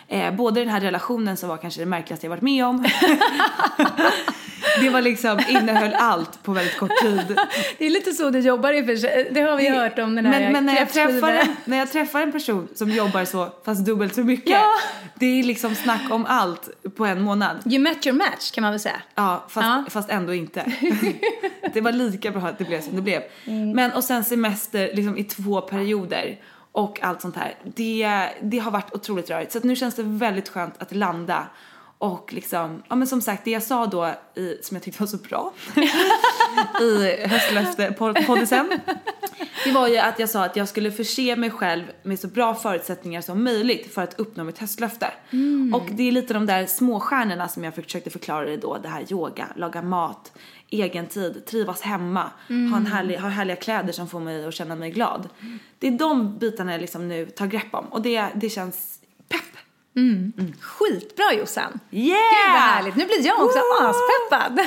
Eh, 0.09 0.35
både 0.35 0.61
den 0.61 0.69
här 0.69 0.81
relationen 0.81 1.37
som 1.37 1.49
var 1.49 1.57
kanske 1.57 1.81
det 1.81 1.87
märkligaste 1.87 2.27
jag 2.27 2.31
varit 2.31 2.43
med 2.43 2.67
om. 2.67 2.83
det 4.81 4.91
var 4.91 5.03
liksom, 5.03 5.41
innehöll 5.49 5.95
allt 5.95 6.43
på 6.43 6.53
väldigt 6.53 6.79
kort 6.79 7.01
tid. 7.03 7.39
Det 7.79 7.87
är 7.87 7.91
lite 7.91 8.13
så 8.13 8.31
du 8.31 8.39
jobbar 8.39 8.73
i 8.73 8.85
för 8.85 8.97
sig. 8.97 9.29
Det 9.31 9.41
har 9.41 9.57
vi 9.57 9.69
hört 9.69 9.99
om 9.99 10.15
den 10.15 10.27
här 10.27 10.41
men, 10.41 10.53
men 10.53 10.67
när, 10.67 10.77
jag 10.77 10.93
träffar 10.93 11.33
en, 11.33 11.57
när 11.65 11.77
jag 11.77 11.93
träffar 11.93 12.21
en 12.21 12.33
person 12.33 12.69
som 12.75 12.91
jobbar 12.91 13.25
så, 13.25 13.49
fast 13.65 13.85
dubbelt 13.85 14.15
så 14.15 14.21
mycket. 14.21 14.51
Ja. 14.51 14.67
Det 15.15 15.27
är 15.27 15.43
liksom 15.43 15.75
snack 15.75 16.11
om 16.11 16.27
allt 16.27 16.69
på 16.97 17.07
en 17.07 17.23
månad. 17.23 17.73
You 17.73 17.83
met 17.83 18.07
your 18.07 18.17
match 18.17 18.51
kan 18.51 18.63
man 18.63 18.71
väl 18.71 18.81
säga. 18.81 19.01
Ja, 19.15 19.45
fast, 19.49 19.67
Ja. 19.67 19.85
fast 19.91 20.11
ändå 20.11 20.35
inte. 20.35 20.73
det 21.75 21.81
var 21.81 21.93
lika 21.93 22.31
bra 22.31 22.43
att 22.43 22.59
det 22.59 22.65
blev 22.65 22.81
som 22.81 22.97
det 22.97 23.03
blev. 23.03 23.23
Mm. 23.45 23.73
Men 23.73 23.93
och 23.93 24.05
sen 24.05 24.25
semester 24.25 24.91
liksom 24.95 25.19
i 25.19 25.25
två 25.25 25.61
perioder 25.61 26.39
och 26.77 27.03
allt 27.03 27.21
sånt 27.21 27.37
här. 27.37 27.55
Det, 27.65 28.29
det 28.43 28.59
har 28.59 28.71
varit 28.71 28.95
otroligt 28.95 29.31
rörigt. 29.31 29.53
Så 29.53 29.61
nu 29.63 29.77
känns 29.77 29.95
det 29.95 30.03
väldigt 30.03 30.49
skönt 30.49 30.75
att 30.79 30.95
landa. 30.95 31.47
Och 31.99 32.33
liksom, 32.33 32.83
ja 32.89 32.97
men 32.97 33.07
som 33.07 33.21
sagt 33.21 33.45
det 33.45 33.51
jag 33.51 33.63
sa 33.63 33.87
då 33.87 34.15
i, 34.35 34.59
som 34.63 34.75
jag 34.75 34.83
tyckte 34.83 35.03
var 35.03 35.07
så 35.07 35.17
bra 35.17 35.53
i 36.81 37.27
höstlöfte-poddisen. 37.27 38.81
Det 39.65 39.73
var 39.73 39.89
ju 39.89 39.99
att 39.99 40.19
jag 40.19 40.31
sa 40.31 40.45
att 40.45 40.57
jag 40.57 40.69
skulle 40.69 40.93
förse 40.93 41.37
mig 41.37 41.51
själv 41.51 41.85
med 42.03 42.21
så 42.21 42.29
bra 42.29 42.55
förutsättningar 42.55 43.21
som 43.21 43.45
möjligt 43.45 43.95
för 43.95 44.03
att 44.03 44.21
uppnå 44.21 44.45
mitt 44.45 44.59
höstlöfte. 44.59 45.07
Och 45.75 45.89
det 45.93 46.09
är 46.09 46.13
lite 46.13 46.35
de 46.35 46.47
där 46.47 46.67
småstjärnorna 46.67 47.49
som 47.49 47.65
jag 47.65 47.75
försökte 47.75 48.11
förklara 48.11 48.45
det 48.45 48.57
då. 48.57 48.79
Det 48.83 48.89
här 48.89 49.13
yoga, 49.13 49.47
laga 49.57 49.83
mat, 49.83 50.33
egen 50.71 51.07
tid, 51.07 51.47
trivas 51.47 51.81
hemma, 51.81 52.31
ha, 52.49 52.77
en 52.77 52.87
härlig, 52.87 53.17
ha 53.17 53.29
härliga 53.29 53.57
kläder 53.57 53.93
som 53.93 54.09
får 54.09 54.21
mig 54.21 54.45
att 54.45 54.55
känna 54.55 54.75
mig 54.75 54.91
glad. 54.91 55.29
Det 55.79 55.87
är 55.87 55.91
de 55.91 56.39
bitarna 56.39 56.73
jag 56.73 56.81
liksom 56.81 57.09
nu 57.09 57.27
tar 57.27 57.47
grepp 57.47 57.75
om 57.75 57.87
och 57.87 58.03
det, 58.03 58.29
det 58.35 58.51
känns 58.51 58.96
pepp. 59.97 60.55
skitbra 60.61 61.33
Jossan. 61.39 61.81
Yeah! 61.91 62.09
Gud 62.09 62.53
vad 62.53 62.61
härligt. 62.63 62.97
Nu 62.97 63.05
blir 63.07 63.27
jag 63.27 63.43
också 63.45 63.59
aspeppad. 63.81 64.67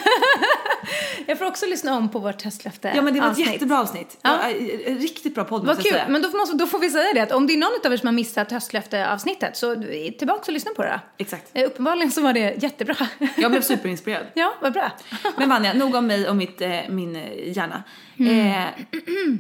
jag 1.28 1.38
får 1.38 1.46
också 1.46 1.66
lyssna 1.66 1.94
om 1.98 2.10
på 2.10 2.20
vårt 2.20 2.38
testlöfte 2.40 2.92
Ja 2.96 3.02
men 3.02 3.14
det 3.14 3.20
var 3.20 3.28
ett 3.28 3.32
avsnitt. 3.32 3.48
jättebra 3.54 3.80
avsnitt. 3.80 4.18
Ja. 4.22 4.38
Ja. 4.44 4.50
eh, 4.50 4.96
Riktigt 4.98 5.36
bra 5.36 5.44
podd 5.44 5.66
Vad 5.66 5.76
kul, 5.84 5.92
säga. 5.92 6.06
men 6.10 6.22
då, 6.22 6.30
måste, 6.38 6.56
då 6.58 6.68
får 6.68 6.80
vi 6.80 6.90
säga 6.90 7.14
det 7.14 7.20
att 7.22 7.32
om 7.32 7.48
det 7.48 7.54
är 7.54 7.58
någon 7.58 7.72
av 7.86 7.94
er 7.94 7.98
som 7.98 8.08
har 8.08 8.14
missat 8.14 8.52
höstlöfte-avsnittet 8.52 9.58
så 9.58 9.76
tillbaka 10.18 10.42
och 10.48 10.54
lyssna 10.54 10.72
på 10.76 10.82
det. 10.84 11.00
Exakt. 11.18 11.50
Eh, 11.54 11.66
Uppenbarligen 11.66 12.12
så 12.12 12.22
var 12.22 12.34
det 12.34 12.64
jättebra. 12.64 12.96
Jag 13.38 13.52
blev 13.52 13.62
superinspirerad. 13.62 14.26
ja, 14.34 14.54
vad 14.62 14.74
bra. 14.74 14.92
Men 15.38 15.50
Vanja, 15.50 15.74
nog 15.74 15.96
om 15.96 16.08
mig 16.08 16.30
och 16.30 16.36
mitt, 16.36 16.62
eh, 16.62 16.80
min 16.90 17.16
eh, 17.16 17.58
hjärna. 17.58 17.84
Eh, 18.20 18.84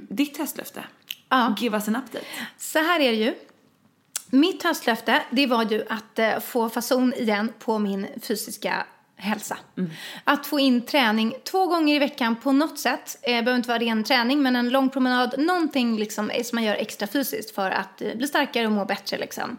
ditt 0.09 0.33
testlöfte. 0.35 0.83
Ja. 1.29 1.55
Give 1.59 1.77
us 1.77 1.87
an 1.87 1.95
update. 1.95 2.25
Så 2.57 2.79
här 2.79 2.99
är 2.99 3.11
det 3.11 3.17
ju. 3.17 3.33
Mitt 4.29 4.63
höstlöfte, 4.63 5.21
det 5.29 5.47
var 5.47 5.63
ju 5.63 5.85
att 5.89 6.19
eh, 6.19 6.39
få 6.39 6.69
fason 6.69 7.13
igen 7.13 7.53
på 7.59 7.79
min 7.79 8.07
fysiska 8.21 8.85
hälsa. 9.15 9.57
Att 10.23 10.47
få 10.47 10.59
in 10.59 10.81
träning 10.81 11.35
två 11.43 11.67
gånger 11.67 11.95
i 11.95 11.99
veckan 11.99 12.35
på 12.35 12.51
något 12.51 12.79
sätt. 12.79 13.19
Eh, 13.21 13.31
behöver 13.31 13.55
inte 13.55 13.69
vara 13.69 13.79
ren 13.79 14.03
träning, 14.03 14.41
men 14.41 14.55
en 14.55 14.69
lång 14.69 14.89
promenad. 14.89 15.35
Någonting 15.37 15.97
liksom 15.97 16.29
eh, 16.29 16.43
som 16.43 16.55
man 16.55 16.63
gör 16.63 16.75
extra 16.75 17.07
fysiskt 17.07 17.55
för 17.55 17.71
att 17.71 17.97
bli 17.97 18.27
starkare 18.27 18.65
och 18.65 18.71
må 18.71 18.85
bättre 18.85 19.17
liksom. 19.17 19.57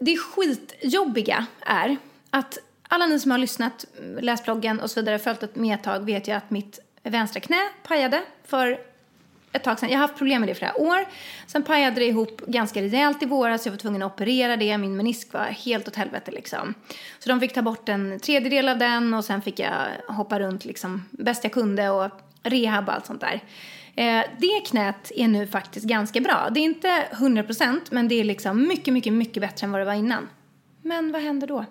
Det 0.00 0.16
skitjobbiga 0.16 1.46
är 1.66 1.96
att 2.30 2.58
alla 2.88 3.06
ni 3.06 3.20
som 3.20 3.30
har 3.30 3.38
lyssnat, 3.38 3.84
läst 4.20 4.44
bloggen 4.44 4.80
och 4.80 4.90
så 4.90 5.00
vidare, 5.00 5.18
följt 5.18 5.42
ett 5.42 5.56
med 5.56 5.74
ett 5.74 5.84
tag 5.84 6.00
vet 6.00 6.28
ju 6.28 6.32
att 6.32 6.50
mitt 6.50 6.78
vänstra 7.02 7.40
knä 7.40 7.68
pajade 7.82 8.22
för 8.44 8.91
ett 9.52 9.64
tag 9.64 9.78
sedan. 9.78 9.88
Jag 9.88 9.98
har 9.98 10.06
haft 10.06 10.18
problem 10.18 10.40
med 10.40 10.48
det 10.48 10.52
i 10.52 10.54
flera 10.54 10.80
år. 10.80 11.04
Sen 11.46 11.62
pajade 11.62 12.00
det 12.00 12.06
ihop 12.06 12.40
ganska 12.46 12.82
rejält 12.82 13.22
i 13.22 13.26
våras. 13.26 13.66
Jag 13.66 13.72
var 13.72 13.78
tvungen 13.78 14.02
att 14.02 14.12
operera 14.12 14.56
det. 14.56 14.78
Min 14.78 14.96
menisk 14.96 15.32
var 15.32 15.44
helt 15.44 15.88
åt 15.88 15.96
helvete 15.96 16.30
liksom. 16.30 16.74
Så 17.18 17.28
de 17.28 17.40
fick 17.40 17.54
ta 17.54 17.62
bort 17.62 17.88
en 17.88 18.20
tredjedel 18.20 18.68
av 18.68 18.78
den 18.78 19.14
och 19.14 19.24
sen 19.24 19.42
fick 19.42 19.58
jag 19.58 19.72
hoppa 20.08 20.40
runt 20.40 20.64
liksom 20.64 21.04
bäst 21.10 21.44
jag 21.44 21.52
kunde 21.52 21.90
och 21.90 22.10
rehab 22.42 22.88
och 22.88 22.94
allt 22.94 23.06
sånt 23.06 23.20
där. 23.20 23.40
Eh, 23.94 24.24
det 24.38 24.60
knät 24.66 25.12
är 25.16 25.28
nu 25.28 25.46
faktiskt 25.46 25.86
ganska 25.86 26.20
bra. 26.20 26.48
Det 26.50 26.60
är 26.60 26.64
inte 26.64 27.06
100% 27.12 27.80
men 27.90 28.08
det 28.08 28.14
är 28.14 28.24
liksom 28.24 28.68
mycket, 28.68 28.94
mycket, 28.94 29.12
mycket 29.12 29.40
bättre 29.40 29.64
än 29.64 29.72
vad 29.72 29.80
det 29.80 29.84
var 29.84 29.94
innan. 29.94 30.28
Men 30.82 31.12
vad 31.12 31.22
händer 31.22 31.46
då? 31.46 31.64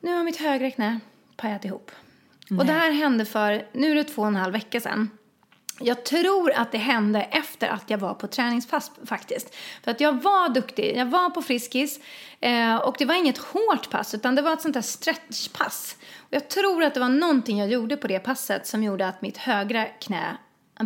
Nu 0.00 0.16
har 0.16 0.24
mitt 0.24 0.40
högra 0.40 0.70
knä 0.70 1.00
pajat 1.36 1.64
ihop. 1.64 1.90
Och 2.58 2.66
det 2.66 2.72
här 2.72 2.92
hände 2.92 3.24
för, 3.24 3.66
nu 3.72 3.90
är 3.90 3.94
det 3.94 4.04
två 4.04 4.22
och 4.22 4.28
en 4.28 4.36
halv 4.36 4.52
vecka 4.52 4.80
sedan. 4.80 5.10
Jag 5.82 6.04
tror 6.04 6.52
att 6.52 6.72
det 6.72 6.78
hände 6.78 7.22
efter 7.22 7.68
att 7.68 7.90
jag 7.90 7.98
var 7.98 8.14
på 8.14 8.26
träningspass 8.26 8.90
faktiskt. 9.06 9.54
För 9.84 9.90
att 9.90 10.00
jag 10.00 10.22
var 10.22 10.48
duktig, 10.48 10.96
jag 10.96 11.06
var 11.06 11.30
på 11.30 11.42
Friskis 11.42 12.00
eh, 12.40 12.76
och 12.76 12.94
det 12.98 13.04
var 13.04 13.14
inget 13.14 13.38
hårt 13.38 13.90
pass 13.90 14.14
utan 14.14 14.34
det 14.34 14.42
var 14.42 14.52
ett 14.52 14.62
sånt 14.62 14.74
där 14.74 14.82
stretchpass. 14.82 15.96
Och 16.18 16.32
jag 16.34 16.48
tror 16.48 16.84
att 16.84 16.94
det 16.94 17.00
var 17.00 17.08
någonting 17.08 17.58
jag 17.58 17.68
gjorde 17.68 17.96
på 17.96 18.06
det 18.06 18.18
passet 18.18 18.66
som 18.66 18.82
gjorde 18.82 19.08
att 19.08 19.22
mitt 19.22 19.36
högra 19.36 19.84
knä 19.84 20.36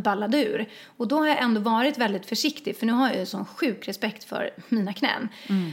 ballade 0.02 0.44
ur. 0.44 0.68
Och 0.96 1.08
då 1.08 1.16
har 1.16 1.26
jag 1.26 1.42
ändå 1.42 1.60
varit 1.60 1.98
väldigt 1.98 2.26
försiktig 2.26 2.76
för 2.76 2.86
nu 2.86 2.92
har 2.92 3.08
jag 3.08 3.18
ju 3.18 3.26
sån 3.26 3.44
sjuk 3.44 3.88
respekt 3.88 4.24
för 4.24 4.50
mina 4.68 4.92
knän. 4.92 5.28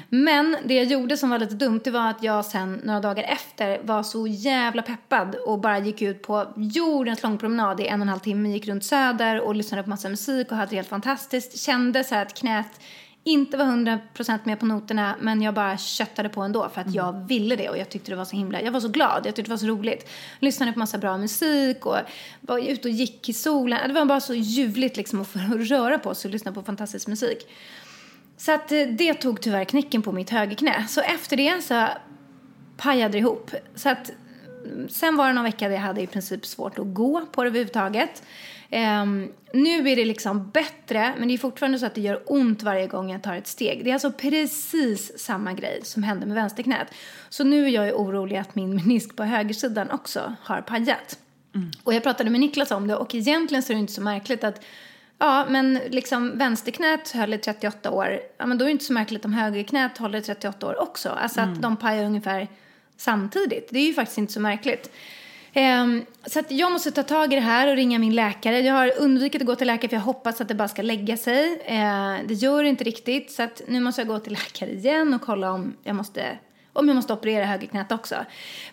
Men 0.10 0.58
det 0.66 0.74
jag 0.74 0.86
gjorde 0.86 1.18
som 1.18 1.30
var 1.30 1.40
lite 1.40 1.56
dumt 1.56 1.82
det 1.84 1.92
var 1.92 2.10
att 2.10 2.24
jag 2.24 2.46
sen 2.46 2.82
några 2.84 3.00
dagar 3.00 3.24
efter 3.24 3.84
var 3.84 4.04
så 4.04 4.28
jävla 4.28 4.82
peppad 4.82 5.36
och 5.36 5.60
bara 5.60 5.80
gick 5.80 6.02
ut 6.02 6.22
på 6.22 6.54
jordens 6.56 7.24
lång 7.24 7.38
promenad 7.38 7.80
i 7.80 7.88
en 7.88 8.02
och 8.02 8.06
en 8.06 8.10
halv 8.10 8.20
timme, 8.20 8.50
gick 8.50 8.68
runt 8.68 8.84
Söder 8.84 9.42
och 9.42 9.56
lyssnade 9.56 9.84
på 9.84 9.90
massa 9.90 10.10
musik 10.10 10.52
och 10.52 10.58
hade 10.58 10.70
det 10.70 10.76
helt 10.76 10.88
fantastiskt. 10.88 11.60
Kände 11.60 12.04
så 12.04 12.16
här 12.16 12.22
att 12.22 12.34
knät 12.34 12.80
inte 13.24 13.58
var 13.58 13.66
100% 13.66 14.40
med 14.44 14.60
på 14.60 14.66
noterna 14.66 15.16
men 15.20 15.42
jag 15.42 15.54
bara 15.54 15.78
köttade 15.78 16.30
på 16.30 16.42
ändå 16.42 16.70
för 16.70 16.82
att 16.82 16.94
jag 16.94 17.28
ville 17.28 17.56
det 17.56 17.70
och 17.70 17.78
jag 17.78 17.90
tyckte 17.90 18.12
det 18.12 18.16
var 18.16 18.26
så 18.26 18.36
himla, 18.36 18.62
jag 18.62 18.72
var 18.72 18.80
så 18.80 18.88
glad, 18.88 19.26
jag 19.26 19.36
tyckte 19.36 19.50
det 19.50 19.54
var 19.54 19.58
så 19.58 19.66
roligt. 19.66 20.10
Lyssnade 20.40 20.74
på 20.74 20.80
massa 20.80 20.98
bra 20.98 21.18
musik 21.18 21.86
och 21.86 21.98
var 22.42 22.60
ute 22.60 22.88
och 22.88 22.94
gick 22.94 23.30
i 23.30 23.34
solen. 23.34 23.88
Det 23.88 23.94
var 23.94 24.06
bara 24.06 24.22
så 24.22 24.34
ljuvligt 24.34 24.98
liksom 24.98 25.22
att 25.22 25.28
få 25.28 25.40
röra 25.58 26.00
på 26.00 26.16
sig 26.16 26.30
och 26.30 26.34
lyssna 26.34 26.52
på 26.52 26.64
fantastisk 26.64 27.08
musik. 27.08 27.48
Så 28.38 28.52
att 28.52 28.72
eh, 28.72 28.88
det 28.88 29.14
tog 29.14 29.42
tyvärr 29.42 29.66
knäcken 29.66 30.02
på 30.02 30.12
mitt 30.12 30.30
högerknä. 30.30 30.86
Så 30.88 31.02
efter 31.02 31.38
det 31.38 31.64
så 31.64 31.88
pajade 32.78 33.12
det 33.12 33.18
ihop. 33.18 33.52
Så 33.76 33.90
att 33.90 34.10
mm, 34.10 34.23
sen 34.90 35.18
var 35.18 35.28
det 35.28 35.34
någon 35.34 35.44
vecka 35.44 35.68
där 35.68 35.76
jag 35.76 35.82
hade 35.82 36.02
i 36.02 36.08
princip 36.08 36.46
svårt 36.46 36.80
att 36.80 36.94
gå 36.94 37.26
på 37.32 37.44
det 37.44 37.48
överhuvudtaget. 37.50 38.24
Ehm, 38.70 39.32
nu 39.54 39.90
är 39.90 39.96
det 39.96 40.06
liksom 40.06 40.50
bättre, 40.50 41.14
men 41.18 41.28
det 41.28 41.34
är 41.34 41.38
fortfarande 41.38 41.80
så 41.80 41.86
att 41.86 41.96
det 41.96 42.02
gör 42.02 42.22
ont 42.26 42.64
varje 42.64 42.88
gång 42.88 43.12
jag 43.12 43.24
tar 43.24 43.36
ett 43.36 43.48
steg. 43.48 43.84
Det 43.84 43.90
är 43.90 43.94
alltså 43.94 44.12
precis 44.12 45.20
samma 45.20 45.54
grej 45.54 45.80
som 45.84 46.04
hände 46.04 46.26
med 46.26 46.36
vänsterknät. 46.36 46.88
Så 47.30 47.44
nu 47.44 47.66
är 47.66 47.70
jag 47.70 48.00
orolig 48.00 48.38
att 48.38 48.56
min 48.56 48.76
menisk 48.76 49.16
på 49.16 49.24
högersidan 49.24 49.92
också 49.92 50.36
har 50.42 50.62
pajat. 50.62 51.20
Och 51.84 51.94
jag 51.94 52.04
pratade 52.04 52.30
med 52.30 52.40
Niklas 52.40 52.72
om 52.72 52.88
det 52.88 52.96
och 52.96 53.16
egentligen 53.16 53.64
så 53.64 53.74
är 53.74 53.76
det 53.76 53.80
inte 53.80 53.94
så 53.94 54.02
märkligt 54.02 54.44
att 54.44 54.64
Ja, 55.18 55.46
men 55.50 55.80
liksom 55.90 56.38
vänsterknät 56.38 57.12
höll 57.12 57.34
i 57.34 57.38
38 57.38 57.92
år. 57.92 58.20
Ja, 58.38 58.46
men 58.46 58.58
då 58.58 58.66
är 58.66 58.68
det 58.68 58.72
inte 58.72 58.86
så 58.86 58.94
märkligt 58.94 59.26
om 59.26 59.34
högerknät 59.34 59.98
håller 59.98 60.20
i 60.20 60.22
38 60.22 60.68
år 60.68 60.82
också. 60.82 61.10
Alltså 61.10 61.42
att 61.42 61.62
de 61.62 61.78
pajar 61.78 62.06
ungefär 62.06 62.48
samtidigt. 62.98 63.70
Det 63.72 63.80
är 63.80 63.88
ju 63.88 63.94
faktiskt 63.94 64.18
inte 64.18 64.34
så 64.34 64.40
märkligt. 64.40 64.92
Ehm, 65.54 66.06
så 66.26 66.40
att 66.40 66.52
jag 66.52 66.72
måste 66.72 66.92
ta 66.92 67.04
tag 67.04 67.34
i 67.34 67.36
det 67.36 67.42
här 67.42 67.68
och 67.68 67.76
ringa 67.76 68.00
min 68.00 68.16
läkare. 68.16 68.60
Jag 68.60 68.74
har 68.74 68.92
undvikit 68.98 69.42
att 69.42 69.48
gå 69.48 69.56
till 69.56 69.68
läkare 69.68 69.90
för 69.90 69.96
jag 69.96 70.02
hoppas 70.02 70.42
att 70.42 70.48
det 70.48 70.56
bara 70.56 70.68
ska 70.68 70.82
lägga 70.82 71.18
sig. 71.18 71.62
Ehm, 71.66 72.28
det 72.28 72.34
gör 72.34 72.64
det 72.64 72.70
inte 72.70 72.84
riktigt. 72.84 73.32
Så 73.32 73.44
att 73.44 73.62
nu 73.68 73.80
måste 73.80 74.02
jag 74.02 74.08
gå 74.08 74.20
till 74.20 74.34
läkare 74.34 74.72
igen 74.72 75.14
och 75.14 75.22
kolla 75.22 75.52
om 75.52 75.74
jag 75.84 75.96
måste, 75.96 76.38
om 76.74 76.88
jag 76.88 76.96
måste 76.96 77.14
operera 77.14 77.46
högerknät 77.46 77.92
också. 77.92 78.16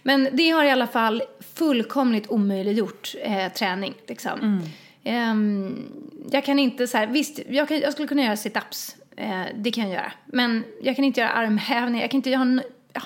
Men 0.02 0.28
det 0.32 0.50
har 0.50 0.64
i 0.64 0.70
alla 0.70 0.86
fall 0.86 1.22
fullkomligt 1.54 2.30
omöjliggjort 2.30 3.14
eh, 3.22 3.52
träning. 3.52 3.94
Liksom. 4.08 4.62
Ehm, 5.04 5.90
jag 6.30 6.44
kan 6.44 6.58
inte 6.58 6.86
så 6.86 6.96
här, 6.96 7.06
visst, 7.06 7.40
jag, 7.48 7.68
kan, 7.68 7.80
jag 7.80 7.92
skulle 7.92 8.08
kunna 8.08 8.22
göra 8.22 8.34
sit-ups. 8.34 8.96
Eh, 9.16 9.42
det 9.54 9.70
kan 9.70 9.84
jag 9.84 9.92
göra. 9.92 10.12
Men 10.26 10.64
jag 10.82 10.96
kan 10.96 11.04
inte 11.04 11.20
göra 11.20 11.30
armhävningar. 11.30 12.04
Jag 12.04 12.10
kan 12.10 12.18
inte 12.18 12.30
göra... 12.30 12.62
Ja. 12.92 13.02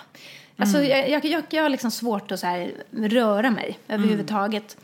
Alltså, 0.57 0.83
jag, 0.83 1.11
jag, 1.11 1.25
jag, 1.25 1.45
jag 1.51 1.63
har 1.63 1.69
liksom 1.71 1.91
svårt 1.91 2.33
att 2.33 2.41
så 2.41 2.47
här, 2.47 2.73
röra 2.91 3.51
mig 3.51 3.79
överhuvudtaget. 3.89 4.77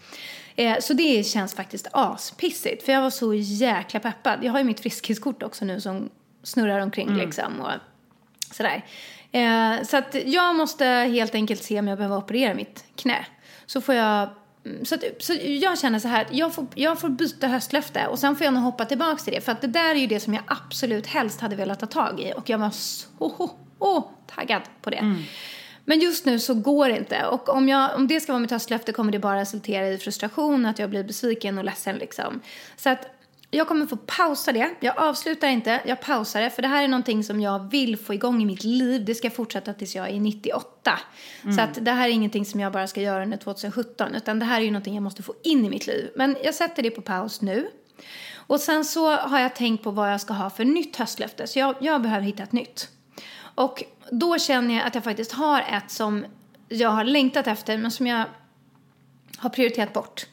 Eh, 0.56 0.78
så 0.80 0.92
det 0.92 1.26
känns 1.26 1.54
faktiskt 1.54 1.86
aspissigt. 1.92 2.82
För 2.84 2.92
jag 2.92 3.02
var 3.02 3.10
så 3.10 3.34
jäkla 3.34 4.00
peppad. 4.00 4.38
Jag 4.42 4.52
har 4.52 4.58
ju 4.58 4.64
mitt 4.64 4.80
friskhetskort 4.80 5.42
också 5.42 5.64
nu 5.64 5.80
som 5.80 6.10
snurrar 6.42 6.80
omkring 6.80 7.08
liksom. 7.16 7.60
Och 7.60 7.70
sådär. 8.54 8.84
Eh, 9.32 9.82
så 9.84 9.96
att 9.96 10.16
jag 10.26 10.56
måste 10.56 10.84
helt 10.86 11.34
enkelt 11.34 11.62
se 11.62 11.78
om 11.78 11.88
jag 11.88 11.98
behöver 11.98 12.16
operera 12.16 12.54
mitt 12.54 12.84
knä. 12.96 13.26
Så 13.66 13.80
får 13.80 13.94
jag... 13.94 14.28
mm, 14.66 14.84
Så, 14.84 14.94
att, 14.94 15.04
så 15.18 15.34
jag 15.42 15.78
känner 15.78 15.98
så 15.98 16.08
här, 16.08 16.26
jag 16.30 16.54
får, 16.54 16.66
jag 16.74 17.00
får 17.00 17.08
byta 17.08 17.46
höstlöfte 17.46 18.06
och 18.06 18.18
sen 18.18 18.36
får 18.36 18.44
jag 18.44 18.54
nog 18.54 18.62
hoppa 18.62 18.84
tillbaka 18.84 19.16
till 19.24 19.32
det. 19.32 19.40
För 19.40 19.52
att 19.52 19.60
det 19.60 19.66
där 19.66 19.90
är 19.90 19.98
ju 19.98 20.06
det 20.06 20.20
som 20.20 20.34
jag 20.34 20.42
absolut 20.46 21.06
helst 21.06 21.40
hade 21.40 21.56
velat 21.56 21.80
ta 21.80 21.86
tag 21.86 22.20
i. 22.20 22.32
Och 22.36 22.48
jag 22.50 22.58
var 22.58 22.70
så 22.70 23.06
oh, 23.78 24.04
taggad 24.34 24.62
på 24.82 24.90
det. 24.90 24.96
Men 25.90 26.00
just 26.00 26.24
nu 26.24 26.38
så 26.38 26.54
går 26.54 26.88
det 26.88 26.96
inte. 26.96 27.26
Och 27.26 27.48
om, 27.48 27.68
jag, 27.68 27.90
om 27.96 28.06
det 28.06 28.20
ska 28.20 28.32
vara 28.32 28.40
mitt 28.40 28.50
höstlöfte 28.50 28.92
kommer 28.92 29.12
det 29.12 29.18
bara 29.18 29.40
resultera 29.40 29.88
i 29.88 29.98
frustration, 29.98 30.66
att 30.66 30.78
jag 30.78 30.90
blir 30.90 31.04
besviken 31.04 31.58
och 31.58 31.64
ledsen 31.64 31.96
liksom. 31.96 32.40
Så 32.76 32.90
att 32.90 33.06
jag 33.50 33.68
kommer 33.68 33.86
få 33.86 33.96
pausa 33.96 34.52
det. 34.52 34.70
Jag 34.80 34.98
avslutar 34.98 35.48
inte, 35.48 35.80
jag 35.86 36.00
pausar 36.00 36.40
det. 36.40 36.50
För 36.50 36.62
det 36.62 36.68
här 36.68 36.84
är 36.84 36.88
någonting 36.88 37.24
som 37.24 37.40
jag 37.40 37.70
vill 37.70 37.96
få 37.96 38.14
igång 38.14 38.42
i 38.42 38.44
mitt 38.44 38.64
liv. 38.64 39.04
Det 39.04 39.14
ska 39.14 39.30
fortsätta 39.30 39.74
tills 39.74 39.94
jag 39.94 40.10
är 40.10 40.20
98. 40.20 40.98
Så 41.56 41.60
att 41.60 41.84
det 41.84 41.90
här 41.90 42.08
är 42.08 42.12
ingenting 42.12 42.44
som 42.44 42.60
jag 42.60 42.72
bara 42.72 42.86
ska 42.86 43.00
göra 43.00 43.22
under 43.22 43.36
2017. 43.36 44.14
Utan 44.14 44.38
det 44.38 44.44
här 44.44 44.60
är 44.60 44.64
ju 44.64 44.70
någonting 44.70 44.94
jag 44.94 45.02
måste 45.02 45.22
få 45.22 45.34
in 45.42 45.64
i 45.64 45.70
mitt 45.70 45.86
liv. 45.86 46.10
Men 46.16 46.36
jag 46.44 46.54
sätter 46.54 46.82
det 46.82 46.90
på 46.90 47.02
paus 47.02 47.40
nu. 47.40 47.70
Och 48.34 48.60
sen 48.60 48.84
så 48.84 49.16
har 49.16 49.40
jag 49.40 49.56
tänkt 49.56 49.84
på 49.84 49.90
vad 49.90 50.12
jag 50.12 50.20
ska 50.20 50.34
ha 50.34 50.50
för 50.50 50.64
nytt 50.64 50.96
höstlöfte. 50.96 51.46
Så 51.46 51.58
jag, 51.58 51.74
jag 51.80 52.02
behöver 52.02 52.22
hitta 52.26 52.42
ett 52.42 52.52
nytt. 52.52 52.88
Och 53.54 53.84
då 54.10 54.38
känner 54.38 54.74
jag 54.74 54.86
att 54.86 54.94
jag 54.94 55.04
faktiskt 55.04 55.32
har 55.32 55.60
ett 55.60 55.90
som 55.90 56.24
jag 56.68 56.90
har 56.90 57.04
längtat 57.04 57.46
efter 57.46 57.78
men 57.78 57.90
som 57.90 58.06
jag 58.06 58.24
har 59.36 59.50
prioriterat 59.50 59.92
bort. 59.92 60.26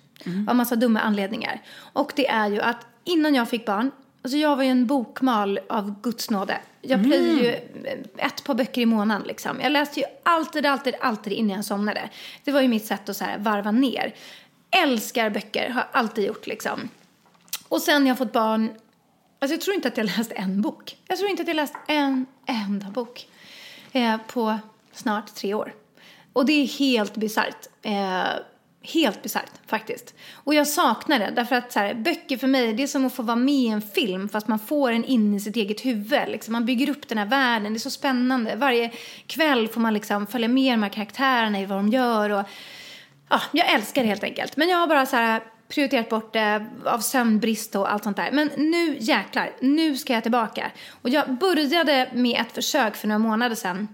Av 0.48 0.56
massa 0.56 0.76
dumma 0.76 1.00
anledningar. 1.00 1.62
Och 1.78 2.12
det 2.16 2.28
är 2.28 2.48
ju 2.48 2.62
att 2.62 2.86
innan 3.04 3.36
jag 3.36 3.50
fick 3.50 3.66
barn, 3.66 3.92
alltså 4.22 4.38
jag 4.38 4.56
var 4.56 4.64
ju 4.64 4.70
en 4.70 4.88
bokmal 4.88 5.60
av 5.70 6.02
Guds 6.02 6.30
nåde. 6.30 6.58
Jag 6.82 7.04
plöjde 7.04 7.44
ju 7.44 7.52
ett 8.18 8.44
par 8.44 8.54
böcker 8.54 8.82
i 8.82 8.86
månaden 8.86 9.28
liksom. 9.28 9.60
Jag 9.62 9.72
läste 9.72 10.00
ju 10.00 10.06
alltid, 10.24 10.66
alltid, 10.66 10.96
alltid 11.02 11.34
innan 11.34 11.56
jag 11.56 11.66
somnade. 11.66 12.10
Det 12.44 12.52
var 12.52 12.62
ju 12.62 12.68
mitt 12.68 12.86
sätt 12.86 13.10
att 13.10 13.18
så 13.18 13.24
här 13.24 13.38
varva 13.38 13.72
ner. 13.72 14.16
Älskar 14.72 15.30
böcker, 15.30 15.70
har 15.70 15.88
alltid 15.92 16.26
gjort 16.26 16.48
liksom. 16.48 16.90
Och 17.68 17.82
sen 17.82 18.08
jag 18.08 18.18
fått 18.18 18.34
barn, 18.34 18.70
alltså 19.40 19.54
jag 19.54 19.62
tror 19.62 19.76
inte 19.76 19.88
att 19.88 19.98
jag 19.98 20.06
läst 20.06 20.32
en 20.36 20.62
bok. 20.62 20.98
Jag 21.08 21.18
tror 21.18 21.30
inte 21.30 21.42
att 21.42 21.48
jag 21.48 21.56
läst 21.56 21.76
en 21.88 22.26
enda 22.46 22.90
bok 22.90 23.28
eh, 23.92 24.18
på 24.28 24.60
snart 24.92 25.36
tre 25.36 25.54
år. 25.54 25.74
Och 26.34 26.46
det 26.46 26.54
är 26.54 26.68
helt 26.68 27.16
bisarrt. 27.16 27.68
Eh, 27.82 28.24
Helt 28.94 29.24
bisarrt 29.24 29.52
faktiskt. 29.66 30.14
Och 30.34 30.54
jag 30.54 30.68
saknar 30.68 31.20
det 31.20 31.32
därför 31.36 31.56
att 31.56 31.72
så 31.72 31.80
här, 31.80 31.94
böcker 31.94 32.38
för 32.38 32.48
mig 32.48 32.74
det 32.74 32.84
är 32.84 32.88
som 32.88 33.06
att 33.06 33.14
få 33.14 33.24
vara 33.24 33.36
med 33.36 33.56
i 33.56 33.68
en 33.68 33.82
film 33.82 34.30
fast 34.30 34.48
man 34.48 34.60
får 34.60 34.92
en 34.92 35.06
in 35.06 35.34
i 35.34 35.40
sitt 35.40 35.56
eget 35.56 35.86
huvud. 35.86 36.28
Liksom. 36.28 36.52
Man 36.52 36.66
bygger 36.66 36.90
upp 36.90 37.08
den 37.08 37.18
här 37.18 37.26
världen, 37.26 37.74
det 37.74 37.78
är 37.78 37.80
så 37.80 37.90
spännande. 37.90 38.56
Varje 38.56 38.92
kväll 39.28 39.68
får 39.68 39.82
man 39.82 39.94
liksom 39.94 40.28
följa 40.28 40.48
med 40.48 40.74
de 40.74 40.84
här 40.84 40.90
karaktärerna 40.90 41.62
i 41.62 41.66
vad 41.66 41.78
de 41.78 41.88
gör. 41.88 42.30
Och, 42.30 42.44
ja, 43.30 43.42
jag 43.52 43.74
älskar 43.74 44.02
det 44.02 44.08
helt 44.08 44.24
enkelt. 44.24 44.58
Men 44.58 44.70
jag 44.70 44.78
har 44.78 44.88
bara 44.88 45.06
så 45.06 45.16
här, 45.16 45.42
prioriterat 45.68 46.10
bort 46.10 46.34
det 46.34 46.66
av 46.86 47.00
sömnbrist 47.00 47.76
och 47.76 47.92
allt 47.92 48.04
sånt 48.04 48.18
där. 48.18 48.32
Men 48.32 48.52
nu 48.58 48.98
jäklar, 49.00 49.52
nu 49.60 49.98
ska 49.98 50.14
jag 50.14 50.24
tillbaka. 50.24 50.72
Och 51.02 51.10
jag 51.10 51.34
började 51.34 52.10
med 52.14 52.42
ett 52.42 52.52
försök 52.52 52.96
för 52.96 53.08
några 53.08 53.20
månader 53.20 53.56
sedan 53.56 53.88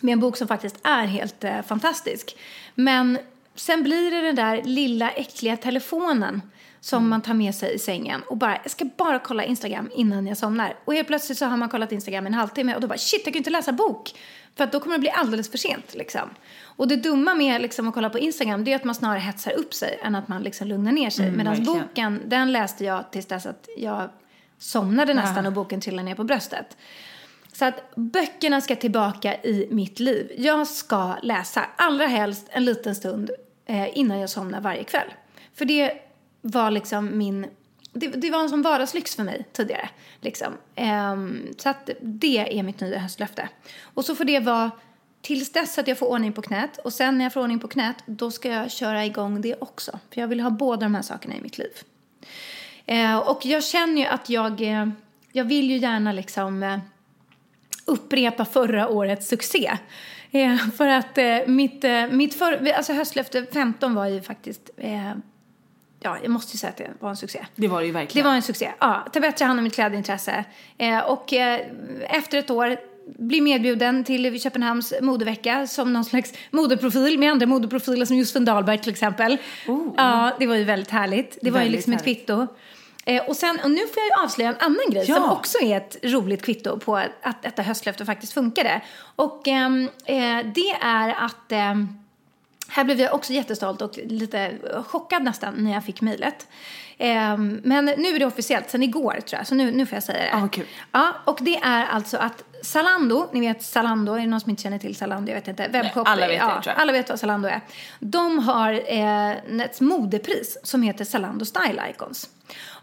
med 0.00 0.12
en 0.12 0.20
bok 0.20 0.36
som 0.36 0.48
faktiskt 0.48 0.76
är 0.82 1.06
helt 1.06 1.44
eh, 1.44 1.62
fantastisk. 1.62 2.36
Men 2.74 3.18
sen 3.54 3.82
blir 3.82 4.10
det 4.10 4.20
den 4.20 4.34
där 4.34 4.62
lilla 4.64 5.10
äckliga 5.10 5.56
telefonen 5.56 6.42
som 6.80 7.08
man 7.08 7.20
tar 7.22 7.34
med 7.34 7.54
sig 7.54 7.74
i 7.74 7.78
sängen 7.78 8.22
och 8.22 8.36
bara, 8.36 8.58
jag 8.62 8.70
ska 8.70 8.84
bara 8.84 9.18
kolla 9.18 9.44
Instagram 9.44 9.90
innan 9.94 10.26
jag 10.26 10.38
somnar. 10.38 10.76
Och 10.84 10.94
helt 10.94 11.08
plötsligt 11.08 11.38
så 11.38 11.46
har 11.46 11.56
man 11.56 11.68
kollat 11.68 11.92
Instagram 11.92 12.26
en 12.26 12.34
halvtimme 12.34 12.74
och 12.74 12.80
då 12.80 12.86
bara, 12.88 12.98
shit, 12.98 13.20
jag 13.24 13.24
kan 13.24 13.32
ju 13.32 13.38
inte 13.38 13.50
läsa 13.50 13.72
bok. 13.72 14.14
För 14.56 14.64
att 14.64 14.72
då 14.72 14.80
kommer 14.80 14.96
det 14.96 15.00
bli 15.00 15.10
alldeles 15.10 15.50
för 15.50 15.58
sent 15.58 15.94
liksom. 15.94 16.30
Och 16.62 16.88
det 16.88 16.96
dumma 16.96 17.34
med 17.34 17.62
liksom, 17.62 17.88
att 17.88 17.94
kolla 17.94 18.10
på 18.10 18.18
Instagram 18.18 18.64
det 18.64 18.72
är 18.72 18.76
att 18.76 18.84
man 18.84 18.94
snarare 18.94 19.18
hetsar 19.18 19.52
upp 19.52 19.74
sig 19.74 20.00
än 20.02 20.14
att 20.14 20.28
man 20.28 20.42
liksom 20.42 20.68
lugnar 20.68 20.92
ner 20.92 21.10
sig. 21.10 21.26
Mm, 21.26 21.38
Medan 21.38 21.64
boken, 21.64 22.20
den 22.26 22.52
läste 22.52 22.84
jag 22.84 23.12
tills 23.12 23.26
dess 23.26 23.46
att 23.46 23.68
jag 23.76 24.10
somnade 24.58 25.14
nästan 25.14 25.46
och 25.46 25.52
boken 25.52 25.80
trillade 25.80 26.08
ner 26.08 26.14
på 26.14 26.24
bröstet. 26.24 26.76
Så 27.52 27.64
att 27.64 27.94
böckerna 27.94 28.60
ska 28.60 28.76
tillbaka 28.76 29.34
i 29.34 29.68
mitt 29.70 30.00
liv. 30.00 30.32
Jag 30.36 30.68
ska 30.68 31.16
läsa, 31.22 31.66
allra 31.76 32.06
helst 32.06 32.46
en 32.50 32.64
liten 32.64 32.94
stund 32.94 33.30
eh, 33.66 33.98
innan 33.98 34.18
jag 34.18 34.30
somnar 34.30 34.60
varje 34.60 34.84
kväll. 34.84 35.08
För 35.54 35.64
det 35.64 35.92
var 36.40 36.70
liksom 36.70 37.18
min... 37.18 37.46
Det, 37.92 38.08
det 38.08 38.30
var 38.30 38.42
en 38.42 38.48
sån 38.48 38.62
vardagslyx 38.62 39.16
för 39.16 39.22
mig 39.22 39.46
tidigare. 39.52 39.88
Liksom. 40.20 40.52
Um, 40.76 41.54
så 41.58 41.68
att 41.68 41.90
det 42.00 42.58
är 42.58 42.62
mitt 42.62 42.80
nya 42.80 42.98
höstlöfte. 42.98 43.48
Och 43.94 44.04
så 44.04 44.14
får 44.14 44.24
det 44.24 44.40
vara 44.40 44.70
tills 45.22 45.52
dess 45.52 45.78
att 45.78 45.88
jag 45.88 45.98
får 45.98 46.06
ordning 46.06 46.32
på 46.32 46.42
knät. 46.42 46.78
Och 46.78 46.92
sen 46.92 47.18
när 47.18 47.24
jag 47.24 47.32
får 47.32 47.40
ordning 47.40 47.58
på 47.58 47.68
knät, 47.68 47.96
då 48.06 48.30
ska 48.30 48.48
jag 48.48 48.70
köra 48.70 49.04
igång 49.04 49.40
det 49.40 49.56
också. 49.58 49.98
För 50.14 50.20
jag 50.20 50.28
vill 50.28 50.40
ha 50.40 50.50
båda 50.50 50.80
de 50.80 50.94
här 50.94 51.02
sakerna 51.02 51.34
i 51.36 51.40
mitt 51.40 51.58
liv. 51.58 51.72
Uh, 52.90 53.16
och 53.16 53.46
jag 53.46 53.64
känner 53.64 54.02
ju 54.02 54.06
att 54.06 54.30
jag... 54.30 54.60
uh, 54.60 54.88
jag 55.32 55.44
vill 55.44 55.70
ju 55.70 55.76
gärna 55.76 56.12
liksom... 56.12 56.62
uh, 56.62 56.78
upprepa 57.84 58.44
förra 58.44 58.88
årets 58.88 59.28
succé. 59.28 59.78
Ehm, 60.30 60.58
för 60.58 60.88
att 60.88 61.18
eh, 61.18 61.38
mitt, 61.46 61.84
mitt 62.10 62.34
för, 62.34 62.72
alltså 62.72 62.92
höstlöfte 62.92 63.46
15 63.52 63.94
var 63.94 64.06
ju 64.06 64.22
faktiskt, 64.22 64.70
ja 66.02 66.16
jag 66.22 66.30
måste 66.30 66.52
ju 66.54 66.58
säga 66.58 66.70
att 66.70 66.76
det 66.76 66.90
var 67.00 67.10
en 67.10 67.16
succé. 67.16 67.46
Det 67.56 67.68
var 67.68 67.80
det 67.80 67.86
ju 67.86 67.92
Det 67.92 67.98
verkligen. 67.98 68.26
var 68.26 68.34
en 68.34 68.42
succé, 68.42 68.70
ja. 68.78 69.06
Ta 69.12 69.20
bättre 69.20 69.44
hand 69.44 69.58
om 69.60 69.64
mitt 69.64 69.74
klädintresse. 69.74 70.44
Eh, 70.78 70.98
och 70.98 71.32
eh, 71.32 71.60
efter 72.08 72.38
ett 72.38 72.50
år 72.50 72.76
bli 73.18 73.40
medbjuden 73.40 74.04
till 74.04 74.40
Köpenhamns 74.40 74.92
modevecka 75.00 75.66
som 75.66 75.92
någon 75.92 76.04
slags 76.04 76.32
modeprofil 76.50 77.18
med 77.18 77.30
andra 77.30 77.46
modeprofiler 77.46 78.06
som 78.06 78.16
Josefin 78.16 78.44
Dahlberg 78.44 78.78
till 78.78 78.90
exempel. 78.92 79.38
Ja, 79.96 80.30
det 80.38 80.46
var 80.46 80.54
ju 80.54 80.64
väldigt 80.64 80.90
härligt. 80.90 81.38
Det 81.42 81.50
var 81.50 81.62
ju 81.62 81.68
liksom 81.68 81.92
ett 81.92 82.00
härligt. 82.00 82.18
kvitto. 82.26 82.46
Eh, 83.06 83.22
och, 83.28 83.36
sen, 83.36 83.58
och 83.64 83.70
nu 83.70 83.76
får 83.76 83.96
jag 83.96 84.18
ju 84.18 84.24
avslöja 84.24 84.50
en 84.50 84.56
annan 84.60 84.90
grej 84.90 85.04
Ja. 85.08 85.14
som 85.14 85.30
också 85.30 85.58
är 85.58 85.76
ett 85.76 85.96
roligt 86.02 86.42
kvitto 86.42 86.78
på 86.78 86.96
att 87.22 87.42
detta 87.42 87.62
höstlöfte 87.62 88.04
faktiskt 88.04 88.32
funkade. 88.32 88.80
Och 89.16 89.48
ehm, 89.48 89.88
eh, 90.04 90.16
det 90.54 90.76
är 90.80 91.08
att 91.24 91.52
ehm, 91.52 91.88
här 92.72 92.84
blev 92.84 93.00
jag 93.00 93.14
också 93.14 93.32
jättestolt 93.32 93.82
och 93.82 93.98
lite 94.04 94.52
chockad 94.86 95.22
nästan 95.22 95.54
när 95.54 95.72
jag 95.72 95.84
fick 95.84 96.00
mejlet. 96.00 96.46
Ehm, 96.98 97.60
men 97.64 97.84
nu 97.84 98.08
är 98.08 98.18
det 98.18 98.26
officiellt, 98.26 98.70
sen 98.70 98.82
igår 98.82 99.12
tror 99.12 99.38
jag, 99.38 99.46
så 99.46 99.54
nu, 99.54 99.70
nu 99.70 99.86
får 99.86 99.96
jag 99.96 100.02
säga 100.02 100.34
det. 100.34 100.40
Vad 100.40 100.52
kul. 100.52 100.66
Ja, 100.92 101.14
och 101.24 101.38
det 101.40 101.56
är 101.56 101.86
alltså 101.86 102.16
att 102.16 102.44
Zalando, 102.62 103.28
ni 103.32 103.40
vet 103.40 103.62
Zalando, 103.62 104.12
är 104.12 104.20
det 104.20 104.26
någon 104.26 104.40
som 104.40 104.50
inte 104.50 104.62
känner 104.62 104.78
till 104.78 104.96
Zalando? 104.96 105.30
Jag 105.30 105.36
vet 105.36 105.48
inte. 105.48 105.68
Webbshop. 105.68 106.08
alla 106.08 106.26
vet 106.26 106.40
det, 106.40 106.46
ja, 106.46 106.62
tror 106.62 106.74
jag. 106.74 106.82
Alla 106.82 106.92
vet 106.92 107.08
vad 107.08 107.20
Zalando 107.20 107.48
är. 107.48 107.60
De 107.98 108.38
har 108.38 108.72
eh, 108.72 109.30
ett 109.60 109.80
modepris 109.80 110.58
som 110.62 110.82
heter 110.82 111.04
Zalando 111.04 111.44
Style 111.44 111.82
Icons. 111.90 112.28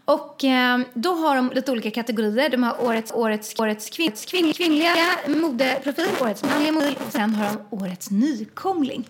Och 0.04 0.44
eh, 0.44 0.78
då 0.94 1.14
har 1.14 1.36
de 1.36 1.50
lite 1.54 1.72
olika 1.72 1.90
kategorier. 1.90 2.48
De 2.48 2.62
har 2.62 2.84
årets, 2.84 3.12
årets, 3.12 3.60
årets 3.60 3.90
kvin, 3.90 4.12
kvin, 4.12 4.52
kvinnliga 4.52 4.94
modeprofil, 5.26 6.08
årets 6.20 6.44
manliga 6.44 6.72
modell 6.72 6.96
och 7.06 7.12
sen 7.12 7.34
har 7.34 7.46
de 7.46 7.76
årets 7.76 8.10
nykomling. 8.10 9.08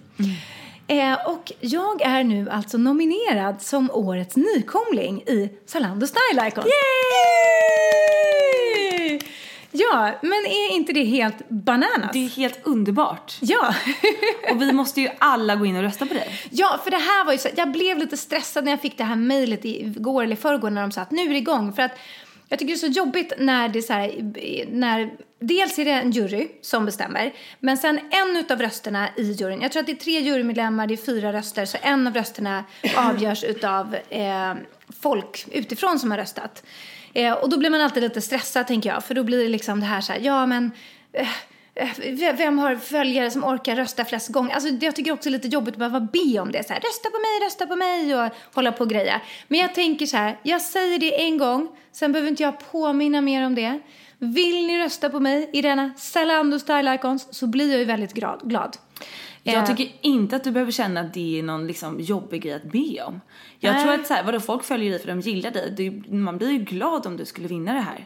Eh, 0.90 1.26
och 1.26 1.52
jag 1.60 2.02
är 2.02 2.24
nu 2.24 2.50
alltså 2.50 2.78
nominerad 2.78 3.62
som 3.62 3.90
årets 3.90 4.36
nykomling 4.36 5.22
i 5.22 5.50
Zalando 5.66 6.06
Style 6.06 6.48
Icons. 6.48 6.66
Yay! 6.66 6.80
Ja, 9.72 10.12
men 10.22 10.46
är 10.46 10.72
inte 10.74 10.92
det 10.92 11.04
helt 11.04 11.48
bananas? 11.48 12.10
Det 12.12 12.24
är 12.24 12.28
helt 12.28 12.66
underbart. 12.66 13.36
Ja. 13.40 13.74
Och 14.50 14.62
vi 14.62 14.72
måste 14.72 15.00
ju 15.00 15.08
alla 15.18 15.56
gå 15.56 15.66
in 15.66 15.76
och 15.76 15.82
rösta 15.82 16.06
på 16.06 16.14
dig. 16.14 16.40
Ja, 16.50 16.80
för 16.84 16.90
det 16.90 16.96
här 16.96 17.24
var 17.24 17.32
ju 17.32 17.38
så, 17.38 17.48
jag 17.56 17.72
blev 17.72 17.98
lite 17.98 18.16
stressad 18.16 18.64
när 18.64 18.72
jag 18.72 18.80
fick 18.80 18.98
det 18.98 19.04
här 19.04 19.16
mejlet 19.16 19.64
igår 19.64 20.24
eller 20.24 20.36
förrgår 20.36 20.70
när 20.70 20.80
de 20.80 20.92
sa 20.92 21.00
att 21.00 21.10
nu 21.10 21.22
är 21.22 21.28
det 21.28 21.36
igång. 21.36 21.72
För 21.72 21.82
att 21.82 21.92
jag 22.50 22.58
tycker 22.58 22.72
det 22.72 22.76
är 22.76 22.92
så 22.92 22.98
jobbigt 22.98 23.32
när 23.38 23.68
det 23.68 23.78
är 23.78 23.82
så 23.82 23.92
här, 23.92 24.12
när 24.70 25.10
dels 25.38 25.78
är 25.78 25.84
det 25.84 25.90
en 25.90 26.10
jury 26.10 26.48
som 26.60 26.84
bestämmer, 26.84 27.32
men 27.60 27.76
sen 27.76 28.00
en 28.10 28.44
av 28.50 28.62
rösterna 28.62 29.08
i 29.16 29.22
juryn, 29.22 29.60
jag 29.60 29.72
tror 29.72 29.80
att 29.80 29.86
det 29.86 29.92
är 29.92 29.96
tre 29.96 30.20
jurymedlemmar, 30.20 30.86
det 30.86 30.94
är 30.94 30.96
fyra 30.96 31.32
röster, 31.32 31.64
så 31.64 31.78
en 31.82 32.06
av 32.06 32.14
rösterna 32.14 32.64
avgörs 32.96 33.44
av 33.64 33.96
eh, 34.08 34.54
folk 35.00 35.46
utifrån 35.52 35.98
som 35.98 36.10
har 36.10 36.18
röstat. 36.18 36.66
Eh, 37.12 37.32
och 37.32 37.50
då 37.50 37.58
blir 37.58 37.70
man 37.70 37.80
alltid 37.80 38.02
lite 38.02 38.20
stressad 38.20 38.66
tänker 38.66 38.90
jag, 38.90 39.04
för 39.04 39.14
då 39.14 39.22
blir 39.22 39.42
det 39.42 39.48
liksom 39.48 39.80
det 39.80 39.86
här 39.86 40.00
så 40.00 40.12
här, 40.12 40.20
ja 40.20 40.46
men 40.46 40.70
Eh, 41.12 41.28
vem 42.36 42.58
har 42.58 42.76
följare 42.76 43.30
som 43.30 43.44
orkar 43.44 43.76
rösta 43.76 44.04
flest 44.04 44.28
gånger? 44.28 44.54
Alltså, 44.54 44.68
jag 44.68 44.96
tycker 44.96 45.12
också 45.12 45.30
det 45.30 45.36
är 45.36 45.38
lite 45.38 45.48
jobbigt 45.48 45.74
att 45.74 45.78
behöva 45.78 46.00
be 46.00 46.40
om 46.40 46.52
det. 46.52 46.66
Så 46.66 46.72
här, 46.72 46.80
rösta 46.80 47.10
på 47.10 47.16
mig, 47.18 47.46
rösta 47.46 47.66
på 47.66 47.76
mig 47.76 48.14
och 48.14 48.30
hålla 48.54 48.72
på 48.72 48.84
och 48.84 48.90
greja. 48.90 49.20
Men 49.48 49.60
jag 49.60 49.74
tänker 49.74 50.06
så 50.06 50.16
här, 50.16 50.38
jag 50.42 50.62
säger 50.62 50.98
det 50.98 51.20
en 51.22 51.38
gång, 51.38 51.68
sen 51.92 52.12
behöver 52.12 52.30
inte 52.30 52.42
jag 52.42 52.70
påminna 52.72 53.20
mer 53.20 53.46
om 53.46 53.54
det. 53.54 53.80
Vill 54.18 54.66
ni 54.66 54.78
rösta 54.78 55.10
på 55.10 55.20
mig 55.20 55.50
i 55.52 55.62
denna 55.62 55.90
Zalando 55.96 56.58
Style 56.58 56.94
Icons 56.94 57.28
så 57.34 57.46
blir 57.46 57.70
jag 57.70 57.78
ju 57.78 57.84
väldigt 57.84 58.12
glad. 58.12 58.40
glad. 58.44 58.76
Eh, 59.44 59.54
Jag 59.54 59.66
tycker 59.66 59.92
inte 60.00 60.36
att 60.36 60.44
du 60.44 60.50
behöver 60.50 60.72
känna 60.72 61.00
att 61.00 61.14
det 61.14 61.38
är 61.38 61.42
någon 61.42 61.66
liksom 61.66 62.00
jobbig 62.00 62.42
grej 62.42 62.54
att 62.54 62.64
be 62.72 63.02
om. 63.02 63.20
Jag 63.58 63.72
Nej. 63.74 63.82
tror 63.84 63.94
att 63.94 64.06
så 64.06 64.14
här, 64.14 64.22
vadå, 64.24 64.40
folk 64.40 64.64
följer 64.64 64.90
dig 64.90 64.98
för 65.00 65.08
de 65.08 65.20
gillar 65.20 65.50
dig. 65.50 65.70
Du, 65.76 66.14
man 66.16 66.38
blir 66.38 66.50
ju 66.50 66.58
glad 66.58 67.06
om 67.06 67.16
du 67.16 67.24
skulle 67.24 67.48
vinna 67.48 67.72
det 67.74 67.80
här. 67.80 68.04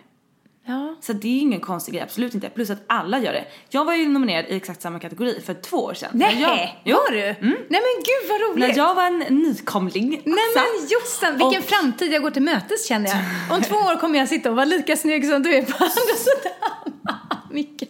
Ja. 0.67 0.97
Så 1.01 1.13
det 1.13 1.29
är 1.29 1.41
ingen 1.41 1.61
konstig 1.61 1.95
grej, 1.95 2.03
absolut 2.03 2.35
inte. 2.35 2.49
Plus 2.49 2.71
att 2.71 2.79
alla 2.87 3.19
gör 3.19 3.33
det. 3.33 3.45
Jag 3.69 3.85
var 3.85 3.95
ju 3.95 4.09
nominerad 4.09 4.45
i 4.49 4.57
exakt 4.57 4.83
samma 4.83 5.01
kategori 5.01 5.41
för 5.47 5.55
två 5.55 5.77
år 5.77 5.95
sedan. 5.95 6.11
Nej, 6.15 6.41
jag, 6.41 6.77
jo, 6.85 6.97
var 6.97 7.11
du? 7.13 7.19
Nej 7.21 7.35
men 7.71 7.95
gud 8.05 8.31
vad 8.31 8.41
roligt. 8.41 8.69
när 8.69 8.77
jag 8.77 8.95
var 8.95 9.05
en 9.07 9.19
nykomling. 9.19 10.11
Nej 10.11 10.35
men 10.55 10.89
Jossan, 10.89 11.33
vilken 11.39 11.63
Och- 11.63 11.69
framtid 11.69 12.13
jag 12.13 12.23
går 12.23 12.31
till 12.31 12.43
mötes 12.43 12.89
känner 12.89 13.09
jag. 13.11 13.19
Om 13.57 13.63
två 13.63 13.77
år 13.77 14.01
kommer 14.01 14.19
jag 14.19 14.29
sitta 14.29 14.51
och 14.51 14.57
vara 14.57 14.65
lika 14.65 14.97
snygg 14.97 15.27
som 15.29 15.43
du 15.43 15.55
är 15.55 15.63
på 15.63 15.85
andra 15.85 15.91
sidan. 16.17 16.93
Mycket. 17.51 17.89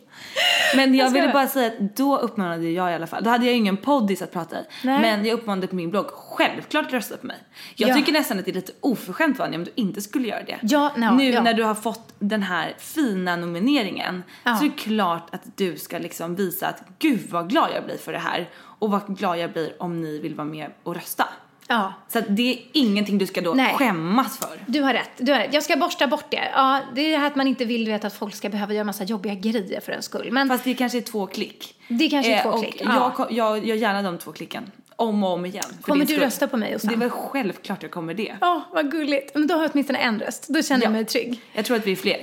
Men 0.76 0.94
jag 0.94 1.06
Jag 1.06 1.10
ville 1.12 1.32
bara 1.32 1.46
säga 1.48 1.66
att 1.66 1.96
då 1.96 2.18
uppmanade 2.18 2.68
jag 2.70 2.90
i 2.90 2.94
alla 2.94 3.06
fall, 3.06 3.24
då 3.24 3.30
hade 3.30 3.44
jag 3.44 3.52
ju 3.52 3.58
ingen 3.58 3.76
poddis 3.76 4.22
att 4.22 4.32
prata 4.32 4.56
i. 4.60 4.64
Nej. 4.84 5.00
Men 5.00 5.24
jag 5.24 5.34
uppmanade 5.38 5.66
på 5.66 5.74
min 5.76 5.90
blogg, 5.90 6.06
självklart 6.06 6.92
rösta 6.92 7.16
på 7.16 7.26
mig. 7.26 7.36
Jag 7.74 7.90
Ja. 7.90 7.94
tycker 7.94 8.12
nästan 8.12 8.38
att 8.38 8.44
det 8.44 8.50
är 8.50 8.54
lite 8.54 8.72
oförskämt 8.80 9.38
Vanja 9.38 9.58
om 9.58 9.64
du 9.64 9.70
inte 9.74 10.00
skulle 10.00 10.28
göra 10.28 10.42
det. 10.42 10.58
Ja, 10.62 10.92
no, 10.96 11.10
nu 11.14 11.30
ja. 11.30 11.42
när 11.42 11.54
du 11.54 11.62
har 11.62 11.74
fått 11.74 12.14
den 12.18 12.42
här 12.42 12.74
fina 12.78 13.36
nomineringen 13.36 14.22
Ja. 14.44 14.56
så 14.56 14.64
är 14.64 14.68
det 14.68 14.74
klart 14.76 15.34
att 15.34 15.56
du 15.56 15.76
ska 15.76 15.98
liksom 15.98 16.34
visa 16.34 16.66
att 16.68 16.82
gud 16.98 17.20
vad 17.30 17.50
glad 17.50 17.68
jag 17.74 17.84
blir 17.84 17.96
för 17.98 18.12
det 18.12 18.18
här 18.18 18.48
och 18.78 18.90
vad 18.90 19.18
glad 19.18 19.38
jag 19.38 19.52
blir 19.52 19.82
om 19.82 20.00
ni 20.00 20.18
vill 20.18 20.34
vara 20.34 20.48
med 20.48 20.70
och 20.82 20.94
rösta. 20.94 21.24
Ja. 21.68 21.92
Så 22.08 22.18
att 22.18 22.24
det 22.28 22.52
är 22.52 22.58
ingenting 22.72 23.18
du 23.18 23.26
ska 23.26 23.40
då 23.40 23.54
Nej. 23.54 23.74
skämmas 23.74 24.38
för. 24.38 24.58
Du 24.66 24.80
har 24.82 24.92
rätt. 24.92 25.10
Du 25.18 25.32
har 25.32 25.38
rätt. 25.38 25.54
Jag 25.54 25.62
ska 25.62 25.76
borsta 25.76 26.06
bort 26.06 26.24
det. 26.30 26.50
Ja, 26.54 26.80
det 26.94 27.00
är 27.00 27.10
det 27.12 27.18
här 27.18 27.26
att 27.26 27.36
man 27.36 27.46
inte 27.48 27.64
vill 27.64 27.86
vet, 27.88 28.04
att 28.04 28.14
folk 28.14 28.34
ska 28.34 28.48
behöva 28.48 28.72
göra 28.74 28.84
massa 28.84 29.04
jobbiga 29.04 29.34
grejer 29.34 29.80
för 29.80 29.92
en 29.92 30.02
skull. 30.02 30.28
Men 30.32 30.48
Fast 30.48 30.64
det 30.64 30.74
kanske 30.74 30.98
är 30.98 31.02
två 31.02 31.26
klick. 31.26 31.74
det 31.88 32.08
kanske 32.08 32.34
är 32.34 32.42
två 32.42 32.48
och 32.48 32.62
klick. 32.64 32.82
Jag, 32.84 33.12
Ja. 33.18 33.26
jag 33.30 33.66
gör 33.66 33.76
gärna 33.76 34.02
de 34.02 34.18
två 34.18 34.32
klicken. 34.32 34.70
Om 34.96 35.24
och 35.24 35.30
om 35.32 35.46
igen. 35.46 35.64
Kommer 35.82 36.04
du 36.04 36.12
skull. 36.12 36.20
rösta 36.24 36.46
på 36.48 36.56
mig, 36.56 36.72
Jossan? 36.72 36.88
Det 36.88 36.94
är 36.94 36.98
väl 36.98 37.10
självklart 37.10 37.82
jag 37.82 37.90
kommer 37.90 38.14
det. 38.14 38.36
Ja, 38.40 38.62
vad 38.72 38.90
gulligt. 38.90 39.34
Men 39.34 39.46
då 39.46 39.54
har 39.54 39.62
jag 39.62 39.70
åtminstone 39.74 39.98
en 39.98 40.20
röst. 40.20 40.46
Då 40.48 40.62
känner 40.62 40.82
jag 40.84 40.90
Ja. 40.90 40.92
mig 40.92 41.04
trygg. 41.04 41.40
Jag 41.52 41.64
tror 41.64 41.76
att 41.76 41.86
vi 41.86 41.92
är 41.92 41.96
fler. 41.96 42.22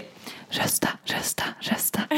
Rösta, 0.49 0.89
rösta, 1.05 1.43
rösta. 1.59 2.01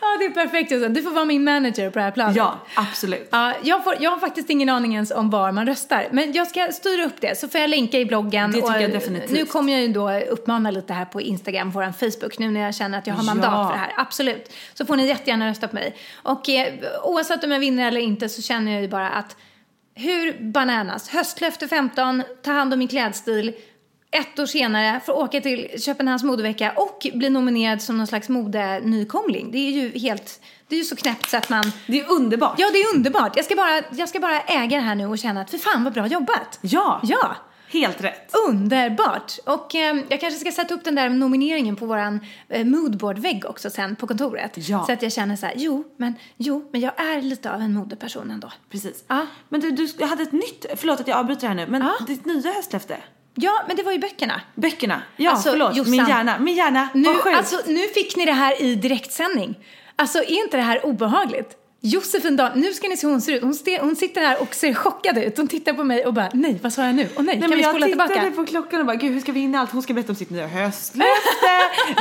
Ja, 0.00 0.16
det 0.18 0.24
är 0.24 0.30
perfekt 0.30 0.70
Jossan. 0.70 0.92
Du 0.94 1.02
får 1.02 1.10
vara 1.10 1.24
min 1.24 1.44
manager 1.44 1.90
på 1.90 1.98
det 1.98 2.04
här 2.04 2.10
planet. 2.10 2.36
Ja, 2.36 2.58
absolut. 2.74 3.28
Ja, 3.30 3.54
jag, 3.62 3.84
får, 3.84 3.96
jag 4.00 4.10
har 4.10 4.18
faktiskt 4.18 4.50
ingen 4.50 4.68
aning 4.68 4.94
ens 4.94 5.10
om 5.10 5.30
var 5.30 5.52
man 5.52 5.66
röstar. 5.66 6.08
Men 6.10 6.32
jag 6.32 6.46
ska 6.46 6.68
styra 6.72 7.04
upp 7.04 7.20
det, 7.20 7.38
så 7.38 7.48
får 7.48 7.60
jag 7.60 7.70
länka 7.70 7.98
i 7.98 8.04
bloggen. 8.04 8.50
Det 8.50 8.56
tycker 8.56 8.76
och 8.76 8.82
jag 8.82 8.90
definitivt. 8.92 9.30
Nu 9.30 9.44
kommer 9.44 9.72
jag 9.72 9.82
ju 9.82 9.88
då 9.88 10.12
uppmana 10.20 10.70
lite 10.70 10.92
här 10.92 11.04
på 11.04 11.20
Instagram, 11.20 11.70
vår 11.70 11.92
Facebook, 11.92 12.38
nu 12.38 12.50
när 12.50 12.60
jag 12.60 12.74
känner 12.74 12.98
att 12.98 13.06
jag 13.06 13.14
har 13.14 13.24
mandat 13.24 13.50
Ja. 13.52 13.66
för 13.66 13.72
det 13.72 13.78
här. 13.80 13.92
Absolut. 13.96 14.52
Så 14.74 14.86
får 14.86 14.96
ni 14.96 15.06
jättegärna 15.06 15.48
rösta 15.50 15.68
på 15.68 15.74
mig. 15.74 15.96
Och 16.22 16.48
eh, 16.48 16.72
oavsett 17.04 17.44
om 17.44 17.50
jag 17.52 17.60
vinner 17.60 17.88
eller 17.88 18.00
inte 18.00 18.28
så 18.28 18.42
känner 18.42 18.72
jag 18.72 18.82
ju 18.82 18.88
bara 18.88 19.08
att 19.10 19.36
hur 19.94 20.52
bananas, 20.52 21.08
höstlöfte 21.08 21.68
15, 21.68 22.22
ta 22.42 22.52
hand 22.52 22.72
om 22.72 22.78
min 22.78 22.88
klädstil, 22.88 23.52
ett 24.12 24.38
år 24.38 24.46
senare 24.46 25.00
får 25.06 25.12
åka 25.12 25.40
till 25.40 25.68
Köpenhamns 25.78 26.22
modevecka 26.22 26.72
och 26.76 27.06
bli 27.14 27.30
nominerad 27.30 27.82
som 27.82 27.98
någon 27.98 28.06
slags 28.06 28.28
modenykomling. 28.28 29.50
Det 29.52 29.58
är 29.58 29.70
ju 29.70 29.98
helt, 29.98 30.40
det 30.68 30.74
är 30.74 30.78
ju 30.78 30.84
så 30.84 30.96
knäppt 30.96 31.30
så 31.30 31.36
att 31.36 31.48
man... 31.48 31.62
Det 31.86 32.00
är 32.00 32.10
underbart. 32.10 32.54
Ja, 32.58 32.70
det 32.72 32.78
är 32.78 32.96
underbart. 32.96 33.36
Jag 33.36 33.44
ska 33.44 33.54
bara, 33.56 33.82
jag 33.90 34.08
ska 34.08 34.20
bara 34.20 34.40
äga 34.40 34.76
det 34.76 34.82
här 34.82 34.94
nu 34.94 35.06
och 35.06 35.18
känna 35.18 35.40
att 35.40 35.50
för 35.50 35.58
fan 35.58 35.84
vad 35.84 35.92
bra 35.92 36.06
jobbat. 36.06 36.58
Ja. 36.62 37.00
Ja. 37.02 37.36
Helt 37.72 38.04
rätt. 38.04 38.34
Underbart! 38.48 39.32
Och 39.46 39.74
eh, 39.74 39.96
jag 40.08 40.20
kanske 40.20 40.40
ska 40.40 40.52
sätta 40.52 40.74
upp 40.74 40.84
den 40.84 40.94
där 40.94 41.08
nomineringen 41.08 41.76
på 41.76 41.86
våran 41.86 42.20
eh, 42.48 42.64
moodboard-vägg 42.64 43.44
också 43.46 43.70
sen 43.70 43.96
på 43.96 44.06
kontoret. 44.06 44.52
Ja. 44.68 44.84
Så 44.86 44.92
att 44.92 45.02
jag 45.02 45.12
känner 45.12 45.36
så 45.36 45.46
här, 45.46 45.54
jo, 45.56 45.84
men, 45.96 46.14
jo, 46.36 46.68
men 46.72 46.80
jag 46.80 47.00
är 47.00 47.22
lite 47.22 47.52
av 47.52 47.60
en 47.60 47.74
modeperson 47.74 48.30
ändå. 48.30 48.52
Precis. 48.70 49.04
Ja. 49.08 49.26
Men 49.48 49.60
du, 49.60 49.70
du 49.70 50.04
hade 50.04 50.22
ett 50.22 50.32
nytt, 50.32 50.66
förlåt 50.76 51.00
att 51.00 51.08
jag 51.08 51.18
avbryter 51.18 51.48
här 51.48 51.54
nu, 51.54 51.66
men 51.66 51.82
Ja. 51.82 52.04
ditt 52.06 52.24
nya 52.24 52.52
höstlöfte? 52.52 52.96
Ja, 53.34 53.62
men 53.66 53.76
det 53.76 53.82
var 53.82 53.92
ju 53.92 53.98
böckerna. 53.98 54.40
Böckerna. 54.54 55.02
Ja, 55.16 55.30
Alltså, 55.30 55.50
förlåt. 55.50 55.76
Jossan. 55.76 55.90
min 55.90 56.06
hjärna. 56.06 56.38
Min 56.38 56.54
hjärna. 56.54 56.88
Nu, 56.94 57.14
sjukt. 57.14 57.36
alltså, 57.36 57.56
nu 57.66 57.80
fick 57.88 58.16
ni 58.16 58.24
det 58.24 58.32
här 58.32 58.62
i 58.62 58.74
direktsändning. 58.74 59.58
Alltså, 59.96 60.18
är 60.18 60.42
inte 60.44 60.56
det 60.56 60.62
här 60.62 60.86
obehagligt? 60.86 61.56
Josefin 61.84 62.36
Dahl, 62.36 62.50
nu 62.54 62.72
ska 62.72 62.88
ni 62.88 62.96
se 62.96 63.06
hur 63.06 63.12
hon 63.12 63.20
ser 63.20 63.32
ut. 63.32 63.42
Hon, 63.42 63.54
ste, 63.54 63.78
hon 63.80 63.96
sitter 63.96 64.20
här 64.20 64.42
och 64.42 64.54
ser 64.54 64.74
chockad 64.74 65.18
ut. 65.18 65.36
Hon 65.38 65.48
tittar 65.48 65.72
på 65.72 65.84
mig 65.84 66.06
och 66.06 66.14
bara, 66.14 66.28
nej, 66.32 66.58
vad 66.62 66.72
sa 66.72 66.84
jag 66.86 66.94
nu? 66.94 67.08
Och 67.16 67.24
nej, 67.24 67.38
Nej, 67.38 67.48
kan 67.48 67.50
vi 67.58 67.62
jag 67.62 67.70
spola 67.70 67.86
tittade 67.86 68.12
tillbaka? 68.12 68.30
på 68.36 68.46
klockan 68.46 68.80
och 68.80 68.86
bara, 68.86 68.96
gud 68.96 69.12
hur 69.12 69.20
ska 69.20 69.32
vi 69.32 69.40
hinna 69.40 69.60
allt? 69.60 69.70
Hon 69.72 69.82
ska 69.82 69.94
berätta 69.94 70.12
om 70.12 70.16
sitt 70.16 70.30
nya 70.30 70.46
höstlöfte, 70.46 71.50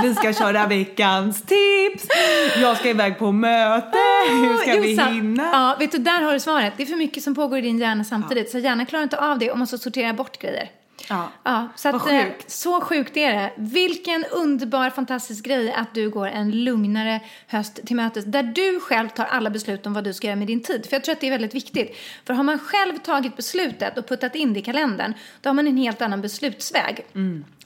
vi 0.04 0.16
ska 0.16 0.34
köra 0.34 0.68
veckans 0.68 1.42
tips, 1.42 2.08
jag 2.62 2.78
ska 2.78 2.90
iväg 2.90 3.20
på 3.20 3.32
möte, 3.32 3.98
hur 4.30 4.58
ska 4.58 4.80
vi 4.82 4.92
Jossan, 4.92 5.14
hinna? 5.14 5.44
Ja, 5.54 5.76
vet 5.80 5.92
du, 5.92 5.98
där 5.98 6.22
har 6.22 6.34
du 6.34 6.40
svaret. 6.40 6.74
Det 6.78 6.84
är 6.84 6.88
för 6.88 6.96
mycket 6.96 7.24
som 7.24 7.36
pågår 7.36 7.58
i 7.58 7.62
din 7.62 7.78
hjärna 7.80 8.04
samtidigt. 8.04 8.52
Så 8.52 8.58
hjärnan 8.58 8.86
klarar 8.86 9.04
inte 9.04 9.18
av 9.20 9.40
det 9.40 9.52
och 9.52 9.58
måste 9.58 9.78
sortera 9.78 10.14
bort 10.14 10.38
grejer. 10.42 10.70
Ja. 11.12 11.30
Ja, 11.44 11.68
så, 11.76 11.90
att, 11.90 11.96
eh, 11.96 12.02
sjukt. 12.02 12.52
så 12.52 12.82
sjukt 12.82 13.18
är 13.18 13.34
det. 13.34 13.52
Vilken 13.58 14.26
underbar, 14.32 14.90
fantastisk 14.90 15.46
grej 15.46 15.74
att 15.74 15.94
du 15.94 16.10
går 16.10 16.28
en 16.28 16.52
lugnare 16.64 17.20
höst 17.48 17.80
till 17.86 17.96
mötes. 17.96 18.26
Där 18.26 18.44
du 18.44 18.80
själv 18.80 19.10
tar 19.10 19.26
alla 19.26 19.50
beslut 19.50 19.86
om 19.86 19.94
vad 19.94 20.04
du 20.04 20.14
ska 20.14 20.28
göra 20.28 20.36
med 20.36 20.48
din 20.48 20.64
tid. 20.64 20.86
För 20.90 20.96
jag 20.96 21.04
tror 21.04 21.14
att 21.14 21.22
det 21.22 21.28
är 21.28 21.32
väldigt 21.32 21.56
viktigt. 21.56 21.96
För 22.26 22.34
har 22.34 22.44
man 22.44 22.60
själv 22.60 22.98
tagit 22.98 23.36
beslutet 23.36 23.98
och 23.98 24.08
puttat 24.08 24.36
in 24.36 24.54
det 24.54 24.60
i 24.60 24.64
kalendern, 24.64 25.14
då 25.42 25.50
har 25.50 25.54
man 25.54 25.68
en 25.68 25.78
helt 25.78 26.02
annan 26.02 26.22
beslutsväg. 26.22 27.06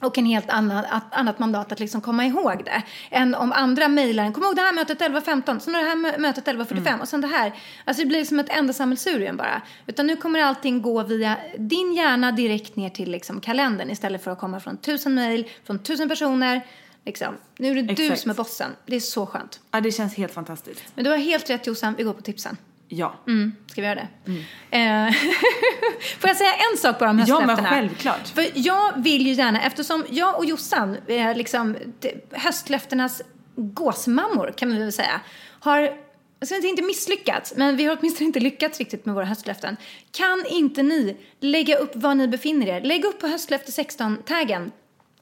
Och 0.00 0.18
en 0.18 0.26
helt 0.26 0.50
annan, 0.50 0.84
att, 0.90 1.14
annat 1.14 1.38
mandat 1.38 1.72
att 1.72 1.80
liksom 1.80 2.00
komma 2.00 2.24
ihåg 2.24 2.62
det. 2.64 2.82
Än 3.10 3.34
om 3.34 3.52
andra 3.52 3.88
mejlar, 3.88 4.32
kom 4.32 4.42
ihåg 4.44 4.56
det 4.56 4.62
här 4.62 4.72
mötet 4.72 5.00
11.15, 5.00 5.58
sen 5.58 5.72
det 5.72 5.78
här 5.78 5.96
mö- 5.96 6.18
mötet 6.18 6.44
11.45 6.46 7.00
och 7.00 7.08
sen 7.08 7.20
det 7.20 7.26
här. 7.26 7.52
Alltså 7.84 8.02
det 8.02 8.08
blir 8.08 8.24
som 8.24 8.38
ett 8.38 8.48
enda 8.48 8.72
sammelsurium 8.72 9.36
bara. 9.36 9.62
Utan 9.86 10.06
nu 10.06 10.16
kommer 10.16 10.40
allting 10.42 10.82
gå 10.82 11.02
via 11.02 11.36
din 11.58 11.94
hjärna 11.94 12.32
direkt 12.32 12.76
ner 12.76 12.90
till 12.90 13.10
liksom 13.10 13.35
kalendern 13.40 13.90
istället 13.90 14.24
för 14.24 14.30
att 14.30 14.38
komma 14.40 14.60
från 14.60 14.76
tusen 14.76 15.14
mejl, 15.14 15.48
från 15.64 15.78
tusen 15.78 16.08
personer. 16.08 16.66
Liksom. 17.04 17.34
Nu 17.58 17.70
är 17.70 17.74
det 17.74 17.82
du 17.82 18.02
Exakt. 18.04 18.20
som 18.20 18.30
är 18.30 18.34
bossen. 18.34 18.70
Det 18.86 18.96
är 18.96 19.00
så 19.00 19.26
skönt. 19.26 19.60
ja, 19.70 19.80
det 19.80 19.92
känns 19.92 20.14
helt 20.14 20.32
fantastiskt. 20.32 20.82
Men 20.94 21.04
du 21.04 21.10
har 21.10 21.16
helt 21.16 21.50
rätt 21.50 21.66
Jossan, 21.66 21.94
vi 21.98 22.02
går 22.04 22.12
på 22.12 22.22
tipsen. 22.22 22.56
Ja. 22.88 23.14
Mm, 23.26 23.52
ska 23.66 23.80
vi 23.80 23.86
göra 23.86 24.00
det? 24.00 24.30
Eh, 24.78 25.12
Får 26.20 26.28
jag 26.30 26.36
säga 26.36 26.52
en 26.72 26.78
sak 26.78 26.98
bara 26.98 27.10
om 27.10 27.18
Ja, 27.18 27.24
men 27.40 27.48
höstlöftena? 27.48 27.68
självklart. 27.68 28.28
För 28.28 28.46
jag 28.54 28.92
vill 29.02 29.26
ju 29.26 29.32
gärna, 29.32 29.62
eftersom 29.62 30.04
jag 30.10 30.38
och 30.38 30.44
Jossan, 30.44 30.96
är 31.06 31.34
liksom 31.34 31.76
de- 32.00 32.14
höstlöftenas 32.32 33.22
gåsmammor 33.56 34.52
kan 34.56 34.68
man 34.68 34.78
väl 34.78 34.92
säga, 34.92 35.20
har 35.60 35.90
jag 36.54 36.62
ska 36.62 36.68
inte 36.68 36.76
inte 36.76 36.82
misslyckats, 36.82 37.52
men 37.56 37.76
vi 37.76 37.84
har 37.84 37.96
åtminstone 38.00 38.26
inte 38.26 38.40
lyckats 38.40 38.78
riktigt 38.78 39.06
med 39.06 39.14
våra 39.14 39.24
höstlöften. 39.24 39.76
Kan 40.10 40.44
inte 40.48 40.82
ni 40.82 41.16
lägga 41.40 41.76
upp 41.76 41.96
var 41.96 42.14
ni 42.14 42.28
befinner 42.28 42.66
er? 42.66 42.80
Lägg 42.80 43.04
upp 43.04 43.20
på 43.20 43.26
höstlöfte 43.26 43.82
16-taggen. 43.82 44.72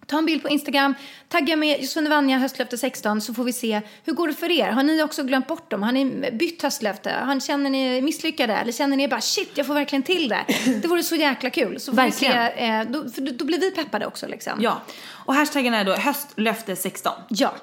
Ta 0.07 0.19
en 0.19 0.27
bild 0.27 0.43
på 0.43 0.49
Instagram, 0.49 0.95
tagga 1.29 1.57
med 1.57 1.81
Josefin 1.81 2.11
Vanja 2.11 2.39
höstlöfte 2.39 2.79
16 2.79 3.21
så 3.21 3.35
får 3.35 3.45
vi 3.45 3.53
se 3.53 3.81
hur 4.05 4.13
går 4.13 4.29
det 4.29 4.35
för 4.35 4.51
er. 4.51 4.71
Har 4.71 4.83
ni 4.83 5.03
också 5.03 5.23
glömt 5.23 5.47
bort 5.47 5.71
dem? 5.71 5.83
Har 5.83 5.93
ni 5.93 6.31
bytt 6.33 6.63
höstlöfte? 6.63 7.11
Har, 7.11 7.41
känner 7.41 7.71
ni 7.71 7.97
er 7.97 8.03
misslyckade? 8.03 8.55
Eller 8.55 8.73
känner 8.73 8.97
ni 8.97 9.09
bara 9.09 9.21
shit, 9.21 9.51
jag 9.55 9.67
får 9.67 9.75
verkligen 9.75 10.03
till 10.03 10.29
det? 10.29 10.45
Det 10.83 10.89
vore 10.89 11.03
så 11.03 11.17
jäkla 11.17 11.51
kul. 11.51 11.81
Så 11.81 11.93
vi 11.93 11.97
se, 11.97 12.29
Verkligen. 12.29 12.81
eh, 12.81 12.91
då, 12.91 13.31
då, 13.33 13.45
blir 13.45 13.61
vi 13.61 13.71
peppade 13.71 14.07
också 14.07 14.27
liksom. 14.27 14.53
Ja. 14.61 14.83
Och 15.07 15.35
hashtaggen 15.35 15.75
är 15.75 15.85
då 15.85 15.93
höstlöfte 15.93 16.77
16. 16.77 17.13
Ja. 17.29 17.55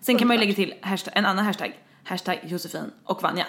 Sen 0.00 0.18
kan 0.18 0.28
man 0.28 0.36
ju 0.36 0.40
lägga 0.40 0.54
till 0.54 0.74
hashtag, 0.80 1.12
en 1.16 1.26
annan 1.26 1.44
hashtag, 1.44 1.72
hashtag 2.08 2.38
Josefin 2.42 2.90
och 3.04 3.22
Vanja 3.22 3.46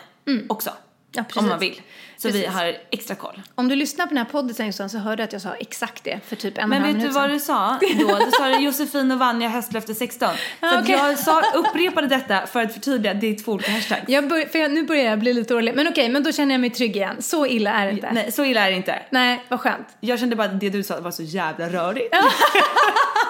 också. 0.49 0.69
Mm. 0.69 0.81
Ja, 1.11 1.23
precis. 1.23 1.37
om 1.37 1.49
man 1.49 1.59
vill. 1.59 1.81
Så 2.17 2.27
vi 2.27 2.33
Precis. 2.33 2.49
har 2.55 2.77
extra 2.91 3.15
koll. 3.15 3.41
Om 3.55 3.67
du 3.67 3.75
lyssnar 3.75 4.05
på 4.05 4.09
den 4.09 4.17
här 4.17 4.25
podden 4.31 4.65
Jossan 4.67 4.89
så 4.89 4.97
hörde 4.97 5.15
du 5.15 5.23
att 5.23 5.33
jag 5.33 5.41
sa 5.41 5.53
exakt 5.53 6.03
det 6.03 6.19
för 6.27 6.35
typ 6.35 6.57
en 6.57 6.69
Men 6.69 6.83
vet 6.83 7.01
du 7.01 7.07
vad 7.07 7.29
du 7.29 7.39
sa 7.39 7.79
då? 7.81 8.17
Du 8.25 8.31
sa 8.31 8.45
det 8.47 8.57
Josefin 8.59 9.11
och 9.11 9.19
Vanja 9.19 9.49
höstlöfte 9.49 9.95
16. 9.95 10.29
Så 10.29 10.35
Ja, 10.59 10.77
att 10.77 10.83
okej. 10.83 10.95
jag 10.95 11.19
sa, 11.19 11.43
upprepade 11.55 12.07
detta 12.07 12.47
för 12.47 12.61
att 12.63 12.73
förtydliga 12.73 13.13
det 13.13 13.27
är 13.27 13.43
två 13.43 13.51
olika 13.51 13.71
hashtags. 13.71 14.03
Jag 14.07 14.27
bör, 14.27 14.45
för 14.45 14.59
jag, 14.59 14.71
nu 14.71 14.83
börjar 14.83 15.03
jag 15.03 15.19
bli 15.19 15.33
lite 15.33 15.53
orolig. 15.53 15.75
Men 15.75 15.87
okej, 15.87 16.09
men 16.09 16.23
då 16.23 16.31
känner 16.31 16.53
jag 16.53 16.61
mig 16.61 16.69
trygg 16.69 16.95
igen. 16.95 17.15
Så 17.21 17.45
illa 17.45 17.71
är 17.71 17.85
det 17.85 17.91
inte. 17.91 18.11
Nej, 18.11 18.31
så 18.31 18.45
illa 18.45 18.65
är 18.67 18.71
det 18.71 18.77
inte. 18.77 18.99
Nej, 19.09 19.45
vad 19.49 19.59
skönt. 19.59 19.87
Jag 19.99 20.19
kände 20.19 20.35
bara 20.35 20.47
att 20.47 20.59
det 20.59 20.69
du 20.69 20.83
sa 20.83 20.99
var 20.99 21.11
så 21.11 21.23
jävla 21.23 21.69
rörigt. 21.69 22.15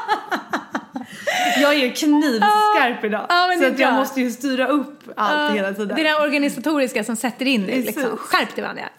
jag 1.62 1.74
är 1.74 1.80
ju 1.80 1.92
knivskarp 1.92 3.04
idag. 3.04 3.26
Men 3.30 3.60
så 3.60 3.70
det 3.70 3.82
jag 3.82 3.94
måste 3.94 4.22
ju 4.22 4.32
styra 4.32 4.68
upp 4.68 5.04
allt 5.16 5.50
Ja, 5.50 5.56
hela 5.56 5.74
tiden. 5.74 5.96
Det 5.96 6.02
är 6.02 6.18
det 6.18 6.24
organisatoriska 6.26 7.04
som 7.04 7.16
sätter 7.16 7.46
in 7.46 7.66
dig. 7.66 7.76
Precis. 7.76 7.96
Liksom. 7.96 8.18
Skärp 8.18 8.56
dig 8.56 8.64
Vanja. 8.66 8.90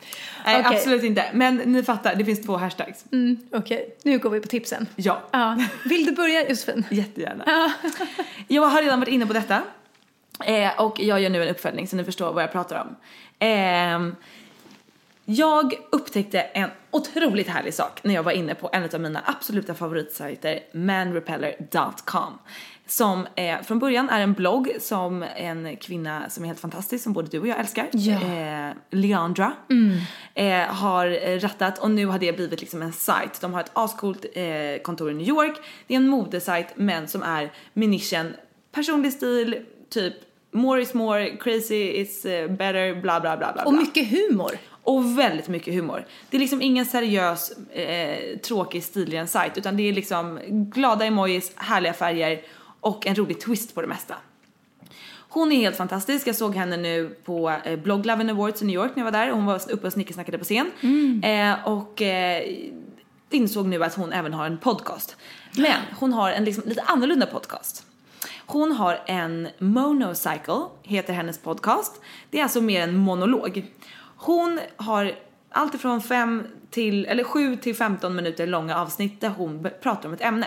Nej, 0.44 0.60
Okej. 0.66 0.76
absolut 0.76 1.02
inte. 1.04 1.24
Men 1.32 1.56
ni 1.56 1.82
fattar, 1.82 2.14
det 2.14 2.24
finns 2.24 2.42
två 2.46 2.56
hashtags. 2.56 3.04
Mm, 3.12 3.38
Okej, 3.52 3.96
nu 4.02 4.18
går 4.18 4.30
vi 4.30 4.40
på 4.40 4.48
tipsen. 4.48 4.86
Ja, 4.96 5.22
Ja. 5.30 5.58
Vill 5.84 6.06
du 6.06 6.12
börja 6.12 6.48
Josefin? 6.48 6.84
jättegärna. 6.90 7.44
Ja. 7.46 7.70
Jag 8.48 8.62
har 8.66 8.82
redan 8.82 9.00
varit 9.00 9.12
inne 9.12 9.26
på 9.26 9.32
detta. 9.32 9.62
Eh, 10.44 10.80
och 10.80 11.00
jag 11.00 11.20
gör 11.20 11.30
nu 11.30 11.42
en 11.42 11.48
uppföljning 11.48 11.88
så 11.88 11.96
ni 11.96 12.04
förstår 12.04 12.32
vad 12.32 12.42
jag 12.42 12.52
pratar 12.52 12.80
om. 12.80 12.96
Ehm, 13.38 14.16
jag 15.34 15.74
upptäckte 15.92 16.40
en 16.40 16.70
otroligt 16.90 17.48
härlig 17.48 17.74
sak 17.74 18.00
när 18.04 18.14
jag 18.14 18.22
var 18.22 18.32
inne 18.32 18.54
på 18.54 18.70
en 18.72 18.88
av 18.94 19.00
mina 19.00 19.22
absoluta 19.26 19.74
favoritsajter, 19.74 20.60
manrepeller.com. 20.72 22.38
Som 22.86 23.26
eh, 23.36 23.62
från 23.62 23.78
början 23.78 24.08
är 24.10 24.20
en 24.20 24.32
blogg 24.32 24.70
som 24.80 25.22
en 25.36 25.76
kvinna 25.76 26.30
som 26.30 26.44
är 26.44 26.48
helt 26.48 26.60
fantastisk, 26.60 27.04
som 27.04 27.12
både 27.12 27.28
du 27.28 27.38
och 27.40 27.46
jag 27.48 27.58
älskar, 27.60 27.88
Ja. 27.92 28.12
eh, 28.14 28.74
Leandra, 28.90 29.52
eh, 30.34 30.58
har 30.60 31.38
rattat 31.40 31.78
och 31.78 31.90
nu 31.90 32.06
har 32.06 32.18
det 32.18 32.32
blivit 32.32 32.60
liksom 32.60 32.82
en 32.82 32.92
sajt. 32.92 33.40
De 33.40 33.54
har 33.54 33.60
ett 33.60 33.70
ascoolt 33.72 34.24
eh, 34.34 34.82
kontor 34.82 35.10
i 35.10 35.14
New 35.14 35.28
York. 35.28 35.56
Det 35.86 35.94
är 35.94 35.96
en 35.96 36.08
modesajt 36.08 36.66
men 36.74 37.08
som 37.08 37.22
är 37.22 37.52
med 37.72 37.88
nischen 37.88 38.34
personlig 38.72 39.12
stil, 39.12 39.56
typ 39.90 40.14
more 40.52 40.82
is 40.82 40.94
more, 40.94 41.36
crazy 41.36 41.90
is 41.90 42.24
eh, 42.24 42.48
better, 42.50 43.00
bla 43.00 43.20
bla 43.20 43.36
bla 43.36 43.52
bla. 43.52 43.64
Och 43.64 43.74
mycket 43.74 44.08
humor. 44.10 44.50
Och 44.82 45.18
väldigt 45.18 45.48
mycket 45.48 45.74
humor. 45.74 46.06
Det 46.30 46.36
är 46.36 46.40
liksom 46.40 46.62
ingen 46.62 46.86
seriös, 46.86 47.50
eh, 47.72 48.38
tråkig, 48.38 48.84
stilren 48.84 49.28
sajt 49.28 49.58
utan 49.58 49.76
det 49.76 49.88
är 49.88 49.92
liksom 49.92 50.40
glada 50.48 51.04
emojis, 51.04 51.52
härliga 51.56 51.92
färger 51.92 52.40
och 52.80 53.06
en 53.06 53.14
rolig 53.14 53.40
twist 53.40 53.74
på 53.74 53.80
det 53.80 53.86
mesta. 53.86 54.14
Hon 55.32 55.52
är 55.52 55.56
helt 55.56 55.76
fantastisk. 55.76 56.26
Jag 56.26 56.36
såg 56.36 56.54
henne 56.54 56.76
nu 56.76 57.16
på 57.24 57.50
eh, 57.64 57.78
Blog 57.78 58.06
Lovin 58.06 58.30
Awards 58.30 58.62
i 58.62 58.64
New 58.64 58.74
York 58.74 58.90
när 58.94 59.04
jag 59.04 59.12
var 59.12 59.18
där. 59.18 59.30
Hon 59.30 59.46
var 59.46 59.72
uppe 59.72 59.86
och 59.86 59.92
snickesnackade 59.92 60.38
på 60.38 60.44
scen. 60.44 60.70
Eh, 61.22 61.68
och 61.68 62.02
eh, 62.02 62.42
insåg 63.30 63.66
nu 63.66 63.84
att 63.84 63.94
hon 63.94 64.12
även 64.12 64.32
har 64.34 64.46
en 64.46 64.58
podcast. 64.58 65.16
Men 65.56 65.80
hon 65.98 66.12
har 66.12 66.30
en 66.30 66.44
liksom 66.44 66.62
lite 66.66 66.82
annorlunda 66.82 67.26
podcast. 67.26 67.86
Hon 68.46 68.72
har 68.72 69.00
en 69.06 69.48
monocycle, 69.58 70.62
heter 70.82 71.12
hennes 71.12 71.38
podcast. 71.38 72.00
Det 72.30 72.38
är 72.38 72.42
alltså 72.42 72.60
mer 72.60 72.82
en 72.82 72.96
monolog. 72.96 73.66
Hon 74.22 74.60
har 74.76 75.14
allt 75.50 75.74
ifrån 75.74 76.02
5 76.02 76.46
till, 76.70 77.06
eller 77.06 77.24
7 77.24 77.56
till 77.56 77.76
15 77.76 78.16
minuter 78.16 78.46
långa 78.46 78.76
avsnitt 78.76 79.20
där 79.20 79.28
hon 79.28 79.68
pratar 79.82 80.08
om 80.08 80.14
ett 80.14 80.20
ämne. 80.20 80.46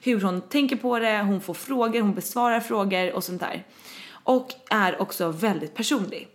Hur 0.00 0.20
hon 0.20 0.40
tänker 0.40 0.76
på 0.76 0.98
det, 0.98 1.22
hon 1.22 1.40
får 1.40 1.54
frågor, 1.54 2.00
hon 2.00 2.14
besvarar 2.14 2.60
frågor 2.60 3.12
och 3.12 3.24
sånt 3.24 3.40
där. 3.40 3.64
Och 4.10 4.52
är 4.70 5.02
också 5.02 5.28
väldigt 5.28 5.74
personlig. 5.74 6.28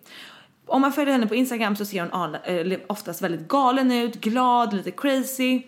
Om 0.66 0.82
man 0.82 0.94
följer 0.94 1.14
henne 1.14 1.28
på 1.28 1.36
Instagram 1.36 1.76
så 1.76 1.86
ser 1.86 2.02
hon 2.02 2.78
oftast 2.88 3.22
väldigt 3.22 3.48
galen 3.48 3.92
ut, 3.92 4.16
glad, 4.16 4.74
lite 4.74 4.92
crazy. 4.92 5.62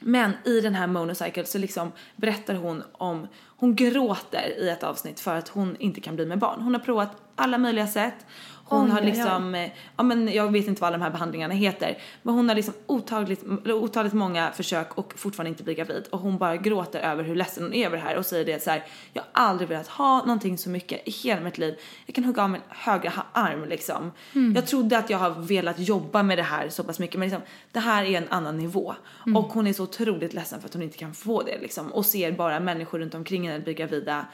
Men 0.00 0.32
i 0.44 0.60
den 0.60 0.74
här 0.74 0.86
monocycle 0.86 1.44
så 1.44 1.58
liksom 1.58 1.92
berättar 2.16 2.54
hon 2.54 2.82
om, 2.92 3.26
hon 3.56 3.76
gråter 3.76 4.58
i 4.58 4.68
ett 4.68 4.82
avsnitt 4.82 5.20
för 5.20 5.34
att 5.34 5.48
hon 5.48 5.76
inte 5.78 6.00
kan 6.00 6.16
bli 6.16 6.26
med 6.26 6.38
barn. 6.38 6.60
Hon 6.60 6.74
har 6.74 6.80
provat 6.80 7.10
alla 7.36 7.58
möjliga 7.58 7.86
sätt. 7.86 8.26
Hon 8.70 8.84
Oj, 8.84 8.90
har 8.90 9.00
liksom, 9.00 9.54
eh, 9.54 9.70
ja 9.96 10.02
men 10.02 10.32
jag 10.32 10.52
vet 10.52 10.66
inte 10.66 10.80
vad 10.80 10.88
alla 10.88 10.98
de 10.98 11.02
här 11.02 11.10
behandlingarna 11.10 11.54
heter. 11.54 11.98
Men 12.22 12.34
hon 12.34 12.48
har 12.48 12.56
liksom 12.56 12.74
otagligt, 12.86 13.42
eller 13.64 13.74
otaligt 13.74 14.12
många 14.12 14.50
försök 14.52 14.98
och 14.98 15.12
fortfarande 15.16 15.48
inte 15.48 15.62
blir 15.62 15.74
gravid. 15.74 16.08
Och 16.10 16.18
hon 16.18 16.38
bara 16.38 16.56
gråter 16.56 17.00
över 17.00 17.24
hur 17.24 17.34
ledsen 17.34 17.62
hon 17.62 17.74
är 17.74 17.86
över 17.86 17.96
det 17.96 18.02
här 18.02 18.16
och 18.16 18.26
säger 18.26 18.44
det 18.44 18.62
så 18.62 18.70
här. 18.70 18.84
Jag 19.12 19.22
har 19.22 19.28
aldrig 19.32 19.68
velat 19.68 19.88
ha 19.88 20.18
någonting 20.18 20.58
så 20.58 20.70
mycket 20.70 21.08
i 21.08 21.10
hela 21.10 21.40
mitt 21.40 21.58
liv. 21.58 21.74
Jag 22.06 22.14
kan 22.14 22.24
hugga 22.24 22.42
av 22.42 22.50
min 22.50 22.60
högra 22.68 23.12
arm 23.32 23.64
liksom. 23.68 24.12
Jag 24.54 24.66
trodde 24.66 24.98
att 24.98 25.10
jag 25.10 25.18
har 25.18 25.30
velat 25.30 25.78
jobba 25.78 26.22
med 26.22 26.38
det 26.38 26.42
här 26.42 26.68
så 26.68 26.84
pass 26.84 26.98
mycket 26.98 27.18
men 27.18 27.28
liksom, 27.28 27.42
det 27.72 27.80
här 27.80 28.04
är 28.04 28.18
en 28.18 28.28
annan 28.28 28.56
nivå. 28.56 28.94
Och 29.36 29.52
hon 29.52 29.66
är 29.66 29.72
så 29.72 29.82
otroligt 29.82 30.34
ledsen 30.34 30.60
för 30.60 30.68
att 30.68 30.74
hon 30.74 30.82
inte 30.82 30.98
kan 30.98 31.14
få 31.14 31.42
det 31.42 31.58
liksom. 31.60 31.92
Och 31.92 32.06
ser 32.06 32.32
bara 32.32 32.60
människor 32.60 32.98
runt 32.98 33.14
omkring 33.14 33.48
henne 33.48 33.60
bli 33.60 33.74
gravida. 33.74 34.26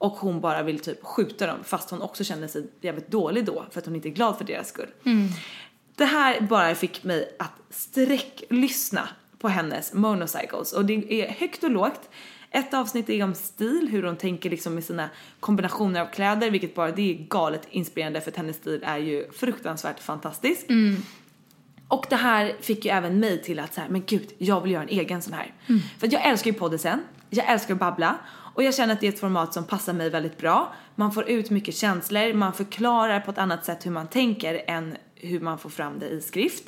Och 0.00 0.12
hon 0.12 0.40
bara 0.40 0.62
vill 0.62 0.78
typ 0.78 1.04
skjuta 1.04 1.46
dem 1.46 1.58
fast 1.64 1.90
hon 1.90 2.02
också 2.02 2.24
känner 2.24 2.48
sig 2.48 2.70
jävligt 2.80 3.10
dålig 3.10 3.44
då 3.44 3.66
för 3.70 3.80
att 3.80 3.86
hon 3.86 3.96
inte 3.96 4.08
är 4.08 4.10
glad 4.10 4.38
för 4.38 4.44
deras 4.44 4.68
skull. 4.68 4.88
Det 5.96 6.04
här 6.04 6.40
bara 6.40 6.74
fick 6.74 7.04
mig 7.04 7.36
att 7.38 7.52
sträcklyssna 7.70 9.08
på 9.38 9.48
hennes 9.48 9.92
monocycles 9.92 10.72
och 10.72 10.84
det 10.84 11.22
är 11.22 11.30
högt 11.30 11.64
och 11.64 11.70
lågt. 11.70 12.10
Ett 12.50 12.74
avsnitt 12.74 13.10
är 13.10 13.24
om 13.24 13.34
stil, 13.34 13.88
hur 13.90 14.02
hon 14.02 14.16
tänker 14.16 14.50
liksom 14.50 14.74
med 14.74 14.84
sina 14.84 15.10
kombinationer 15.40 16.00
av 16.00 16.06
kläder, 16.06 16.50
vilket 16.50 16.74
bara 16.74 16.90
det 16.90 17.10
är 17.10 17.14
galet 17.14 17.68
inspirerande 17.70 18.20
för 18.20 18.30
att 18.30 18.36
hennes 18.36 18.56
stil 18.56 18.82
är 18.86 18.98
ju 18.98 19.30
fruktansvärt 19.32 20.00
fantastisk. 20.00 20.66
Och 21.88 22.06
det 22.10 22.16
här 22.16 22.56
fick 22.60 22.84
ju 22.84 22.90
även 22.90 23.20
mig 23.20 23.42
till 23.42 23.58
att 23.58 23.74
säga, 23.74 23.86
men 23.90 24.02
gud, 24.06 24.32
jag 24.38 24.60
vill 24.60 24.72
göra 24.72 24.82
en 24.82 24.88
egen 24.88 25.22
sån 25.22 25.32
här. 25.32 25.54
För 25.98 26.06
att 26.06 26.12
jag 26.12 26.26
älskar 26.26 26.50
ju 26.50 26.58
poddisen, 26.58 27.00
jag 27.30 27.46
älskar 27.52 27.74
att 27.74 27.80
babbla 27.80 28.16
och 28.60 28.64
jag 28.64 28.74
känner 28.74 28.94
att 28.94 29.00
det 29.00 29.06
är 29.06 29.12
ett 29.12 29.20
format 29.20 29.54
som 29.54 29.64
passar 29.64 29.92
mig 29.92 30.10
väldigt 30.10 30.38
bra. 30.38 30.72
Man 30.94 31.12
får 31.12 31.30
ut 31.30 31.50
mycket 31.50 31.74
känslor, 31.74 32.32
man 32.32 32.52
förklarar 32.52 33.20
på 33.20 33.30
ett 33.30 33.38
annat 33.38 33.64
sätt 33.64 33.86
hur 33.86 33.90
man 33.90 34.06
tänker 34.06 34.62
än 34.66 34.96
hur 35.14 35.40
man 35.40 35.58
får 35.58 35.70
fram 35.70 35.98
det 35.98 36.08
i 36.08 36.20
skrift. 36.20 36.64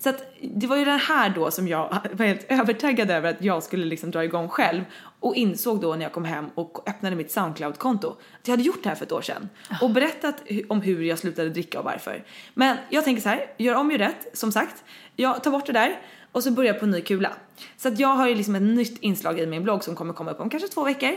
Så 0.00 0.08
att 0.08 0.34
det 0.40 0.66
var 0.66 0.76
ju 0.76 0.84
det 0.84 0.90
här 0.90 1.30
då 1.30 1.50
som 1.50 1.68
jag 1.68 1.98
var 2.12 2.26
helt 2.26 2.46
övertaggad 2.48 3.10
över 3.10 3.30
att 3.30 3.42
jag 3.44 3.62
skulle 3.62 3.84
liksom 3.84 4.10
dra 4.10 4.24
igång 4.24 4.48
själv 4.48 4.84
och 5.22 5.34
insåg 5.34 5.80
då 5.80 5.94
när 5.94 6.02
jag 6.02 6.12
kom 6.12 6.24
hem 6.24 6.50
och 6.54 6.88
öppnade 6.88 7.16
mitt 7.16 7.30
Soundcloud-konto 7.30 8.08
att 8.40 8.48
jag 8.48 8.52
hade 8.52 8.62
gjort 8.62 8.82
det 8.82 8.88
här 8.88 8.96
för 8.96 9.04
ett 9.04 9.12
år 9.12 9.22
sedan 9.22 9.48
och 9.80 9.90
berättat 9.90 10.42
hu- 10.46 10.66
om 10.68 10.80
hur 10.80 11.02
jag 11.02 11.18
slutade 11.18 11.50
dricka 11.50 11.78
och 11.78 11.84
varför. 11.84 12.24
Men 12.54 12.76
jag 12.90 13.04
tänker 13.04 13.22
så 13.22 13.28
här, 13.28 13.46
gör 13.56 13.74
om, 13.74 13.90
gör 13.90 13.98
rätt, 13.98 14.26
som 14.32 14.52
sagt. 14.52 14.84
Jag 15.16 15.42
tar 15.44 15.50
bort 15.50 15.66
det 15.66 15.72
där 15.72 16.00
och 16.32 16.42
så 16.42 16.50
börjar 16.50 16.72
jag 16.72 16.78
på 16.80 16.84
en 16.84 16.90
ny 16.90 17.00
kula. 17.00 17.32
Så 17.76 17.88
att 17.88 17.98
jag 17.98 18.08
har 18.08 18.28
ju 18.28 18.34
liksom 18.34 18.54
ett 18.54 18.62
nytt 18.62 18.98
inslag 19.02 19.40
i 19.40 19.46
min 19.46 19.62
blogg 19.64 19.84
som 19.84 19.96
kommer 19.96 20.12
komma 20.14 20.30
upp 20.30 20.40
om 20.40 20.50
kanske 20.50 20.68
två 20.68 20.84
veckor. 20.84 21.12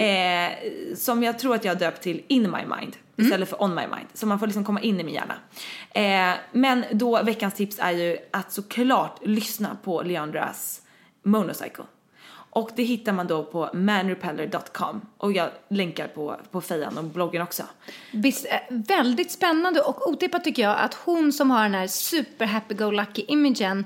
Eh, 0.00 0.50
som 0.96 1.22
jag 1.22 1.38
tror 1.38 1.54
att 1.54 1.64
jag 1.64 1.78
döpt 1.78 2.02
till 2.02 2.22
In 2.28 2.42
My 2.42 2.76
Mind 2.78 2.96
istället 3.16 3.48
för 3.48 3.62
On 3.62 3.74
My 3.74 3.80
Mind. 3.82 4.06
Så 4.14 4.26
man 4.26 4.38
får 4.38 4.46
liksom 4.46 4.64
komma 4.64 4.80
in 4.80 5.00
i 5.00 5.04
min 5.04 5.14
hjärna. 5.14 5.34
Eh, 5.90 6.38
men 6.52 6.84
då 6.92 7.22
veckans 7.22 7.54
tips 7.54 7.78
är 7.78 7.90
ju 7.90 8.18
att 8.30 8.52
såklart 8.52 9.18
lyssna 9.22 9.76
på 9.84 10.02
Leandras 10.02 10.82
Monocycle. 11.22 11.84
Och 12.50 12.70
det 12.76 12.82
hittar 12.82 13.12
man 13.12 13.26
då 13.26 13.44
på 13.44 13.70
manrepeller.com 13.72 15.00
och 15.16 15.32
jag 15.32 15.50
länkar 15.68 16.08
på, 16.08 16.36
på 16.50 16.60
fejan 16.60 16.98
och 16.98 17.04
bloggen 17.04 17.42
också. 17.42 17.62
Visst, 18.12 18.46
eh, 18.46 18.58
väldigt 18.68 19.30
spännande 19.30 19.80
och 19.80 20.08
otippat 20.08 20.44
tycker 20.44 20.62
jag 20.62 20.78
att 20.78 20.94
hon 20.94 21.32
som 21.32 21.50
har 21.50 21.62
den 21.62 21.74
här 21.74 21.86
super 21.86 22.46
happy-go-lucky 22.46 23.24
imagen 23.28 23.84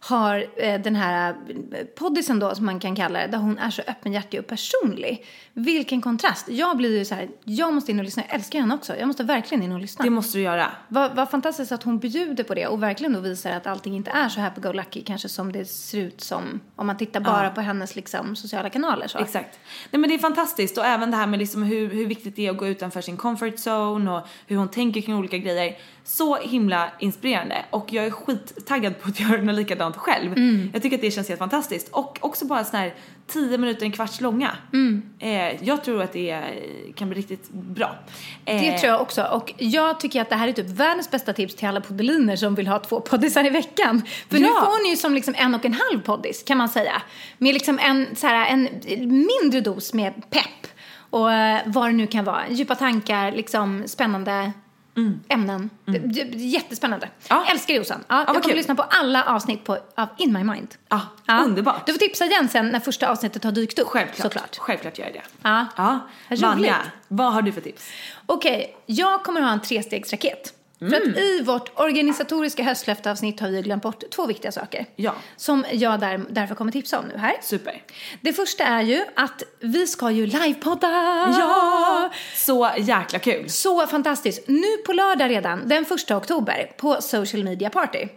har 0.00 0.46
eh, 0.56 0.80
den 0.80 0.96
här 0.96 1.34
eh, 1.72 1.84
poddisen 1.84 2.38
då 2.38 2.54
som 2.54 2.66
man 2.66 2.80
kan 2.80 2.96
kalla 2.96 3.18
det, 3.18 3.26
där 3.26 3.38
hon 3.38 3.58
är 3.58 3.70
så 3.70 3.82
öppenhjärtig 3.86 4.40
och 4.40 4.46
personlig. 4.46 5.26
Vilken 5.52 6.00
kontrast. 6.00 6.48
Jag 6.48 6.76
blir 6.76 6.98
ju 6.98 7.04
så 7.04 7.14
här, 7.14 7.28
jag 7.44 7.74
måste 7.74 7.90
in 7.90 7.98
och 7.98 8.04
lyssna, 8.04 8.22
jag 8.28 8.34
älskar 8.34 8.60
henne 8.60 8.74
också. 8.74 8.96
Jag 8.96 9.06
måste 9.06 9.24
verkligen 9.24 9.64
in 9.64 9.72
och 9.72 9.80
lyssna. 9.80 10.04
Det 10.04 10.10
måste 10.10 10.38
du 10.38 10.42
göra. 10.42 10.72
Vad, 10.88 11.16
vad 11.16 11.30
fantastiskt 11.30 11.72
att 11.72 11.82
hon 11.82 11.98
bjuder 11.98 12.44
på 12.44 12.54
det 12.54 12.66
och 12.66 12.82
verkligen 12.82 13.12
då 13.12 13.20
visar 13.20 13.50
att 13.50 13.66
allting 13.66 13.96
inte 13.96 14.10
är 14.10 14.28
så 14.28 14.40
happy-go-lucky 14.40 15.02
kanske 15.04 15.28
som 15.28 15.52
det 15.52 15.64
ser 15.64 15.98
ut 15.98 16.20
som 16.20 16.60
om 16.76 16.86
man 16.86 16.96
tittar 16.96 17.20
bara 17.20 17.50
på 17.50 17.60
hennes 17.60 17.96
liksom 17.96 18.36
sociala 18.36 18.70
kanaler 18.70 19.06
så. 19.06 19.18
Exakt. 19.18 19.58
Nej 19.90 20.00
men 20.00 20.10
det 20.10 20.14
är 20.14 20.18
fantastiskt 20.18 20.78
och 20.78 20.84
även 20.84 21.10
det 21.10 21.16
här 21.16 21.26
med 21.26 21.38
liksom 21.38 21.62
hur, 21.62 21.90
hur 21.90 22.06
viktigt 22.06 22.36
det 22.36 22.46
är 22.46 22.50
att 22.50 22.58
gå 22.58 22.66
utanför 22.66 23.00
sin 23.00 23.16
comfort 23.16 23.54
zone 23.54 24.10
och 24.10 24.26
hur 24.46 24.56
hon 24.56 24.68
tänker 24.68 25.00
kring 25.00 25.16
olika 25.16 25.38
grejer. 25.38 25.76
Så 26.16 26.36
himla 26.36 26.90
inspirerande 26.98 27.64
och 27.70 27.92
jag 27.92 28.04
är 28.06 28.10
skittaggad 28.10 29.00
på 29.00 29.08
att 29.08 29.20
göra 29.20 29.42
något 29.42 29.54
likadant 29.54 29.96
själv. 29.96 30.34
Jag 30.72 30.82
tycker 30.82 30.96
att 30.96 31.00
det 31.02 31.10
känns 31.10 31.28
helt 31.28 31.38
fantastiskt 31.38 31.88
och 31.88 32.18
också 32.20 32.44
bara 32.46 32.64
sån 32.64 32.80
här 32.80 32.94
10 33.26 33.58
minuter, 33.58 33.86
en 33.86 33.92
kvarts 33.92 34.20
långa. 34.20 34.50
Eh, 35.18 35.64
jag 35.64 35.84
tror 35.84 36.02
att 36.02 36.12
det 36.12 36.42
kan 36.96 37.08
bli 37.08 37.18
riktigt 37.18 37.50
bra. 37.50 37.96
Eh, 38.44 38.60
Det 38.62 38.78
tror 38.78 38.92
jag 38.92 39.00
också. 39.00 39.22
Och 39.22 39.52
jag 39.58 40.00
tycker 40.00 40.20
att 40.22 40.28
det 40.30 40.36
här 40.36 40.48
är 40.48 40.52
typ 40.52 40.68
världens 40.68 41.10
bästa 41.10 41.32
tips 41.32 41.54
till 41.54 41.68
alla 41.68 41.80
poddiliner 41.80 42.36
som 42.36 42.54
vill 42.54 42.66
ha 42.68 42.78
två 42.78 43.00
poddisar 43.00 43.46
i 43.46 43.50
veckan. 43.50 44.02
För 44.28 44.38
nu 44.38 44.46
Ja. 44.46 44.54
får 44.64 44.82
ni 44.84 44.90
ju 44.90 44.96
som 44.96 45.14
liksom 45.14 45.34
en 45.38 45.54
och 45.54 45.64
en 45.64 45.74
halv 45.74 46.02
poddis 46.02 46.42
kan 46.42 46.58
man 46.58 46.68
säga. 46.68 47.02
Med 47.38 47.54
liksom 47.54 47.78
en, 47.78 48.16
så 48.16 48.26
här, 48.26 48.46
en 48.50 48.68
mindre 49.42 49.60
dos 49.60 49.94
med 49.94 50.30
pepp 50.30 50.66
och 51.10 51.32
eh, 51.32 51.60
vad 51.66 51.88
det 51.88 51.92
nu 51.92 52.06
kan 52.06 52.24
vara. 52.24 52.48
Djupa 52.50 52.74
tankar, 52.74 53.32
liksom 53.32 53.82
spännande 53.86 54.52
ämnen. 55.28 55.70
Det- 55.84 55.98
det- 55.98 56.24
det 56.24 56.38
Jättespännande. 56.38 57.06
Mm. 57.06 57.16
Ja. 57.28 57.44
Älskar 57.52 57.74
Jossan. 57.74 58.04
Ja, 58.08 58.14
jag 58.18 58.18
vad 58.18 58.26
kommer 58.26 58.42
kul. 58.42 58.56
lyssna 58.56 58.74
på 58.74 58.82
alla 58.82 59.24
avsnitt 59.24 59.64
på, 59.64 59.78
av 59.94 60.08
In 60.18 60.32
My 60.32 60.44
Mind. 60.44 60.74
Ja, 60.88 61.00
underbart. 61.44 61.86
Du 61.86 61.92
får 61.92 61.98
tipsa 61.98 62.24
igen 62.24 62.48
sen 62.48 62.68
när 62.68 62.80
första 62.80 63.08
avsnittet 63.10 63.44
har 63.44 63.52
dykt 63.52 63.78
upp. 63.78 63.88
Självklart. 63.88 64.22
Såklart. 64.22 64.56
Självklart 64.58 64.98
gör 64.98 65.06
jag 65.06 65.14
det. 65.14 65.22
Ja. 65.42 65.66
ja. 65.76 65.98
Vanja, 66.36 66.76
vad 67.08 67.32
har 67.32 67.42
du 67.42 67.52
för 67.52 67.60
tips? 67.60 67.90
Okej, 68.26 68.76
jag 68.86 69.22
kommer 69.24 69.40
ha 69.40 69.50
en 69.52 69.60
trestegsraket. 69.60 70.54
För 70.80 70.86
Mm. 70.86 71.10
att 71.10 71.18
i 71.18 71.42
vårt 71.42 71.80
organisatoriska 71.80 72.62
höstlöfteavsnitt 72.62 73.40
har 73.40 73.48
vi 73.48 73.62
glömt 73.62 73.82
bort 73.82 74.02
två 74.10 74.26
viktiga 74.26 74.52
saker. 74.52 74.86
Ja. 74.96 75.14
Som 75.36 75.64
jag 75.72 76.00
där, 76.00 76.20
därför 76.30 76.54
kommer 76.54 76.72
tipsa 76.72 76.98
om 76.98 77.04
nu 77.04 77.18
här. 77.18 77.36
Super. 77.42 77.82
Det 78.20 78.32
första 78.32 78.64
är 78.64 78.82
ju 78.82 79.04
att 79.16 79.42
vi 79.60 79.86
ska 79.86 80.10
ju 80.10 80.26
livepodda! 80.26 80.88
Ja! 81.38 82.10
Så 82.36 82.70
jäkla 82.78 83.18
kul. 83.18 83.48
Så 83.50 83.86
fantastiskt. 83.86 84.48
Nu 84.48 84.76
på 84.86 84.92
lördag 84.92 85.30
redan, 85.30 85.68
den 85.68 85.84
första 85.84 86.16
oktober, 86.16 86.72
på 86.76 86.96
Social 87.00 87.44
Media 87.44 87.70
Party 87.70 88.08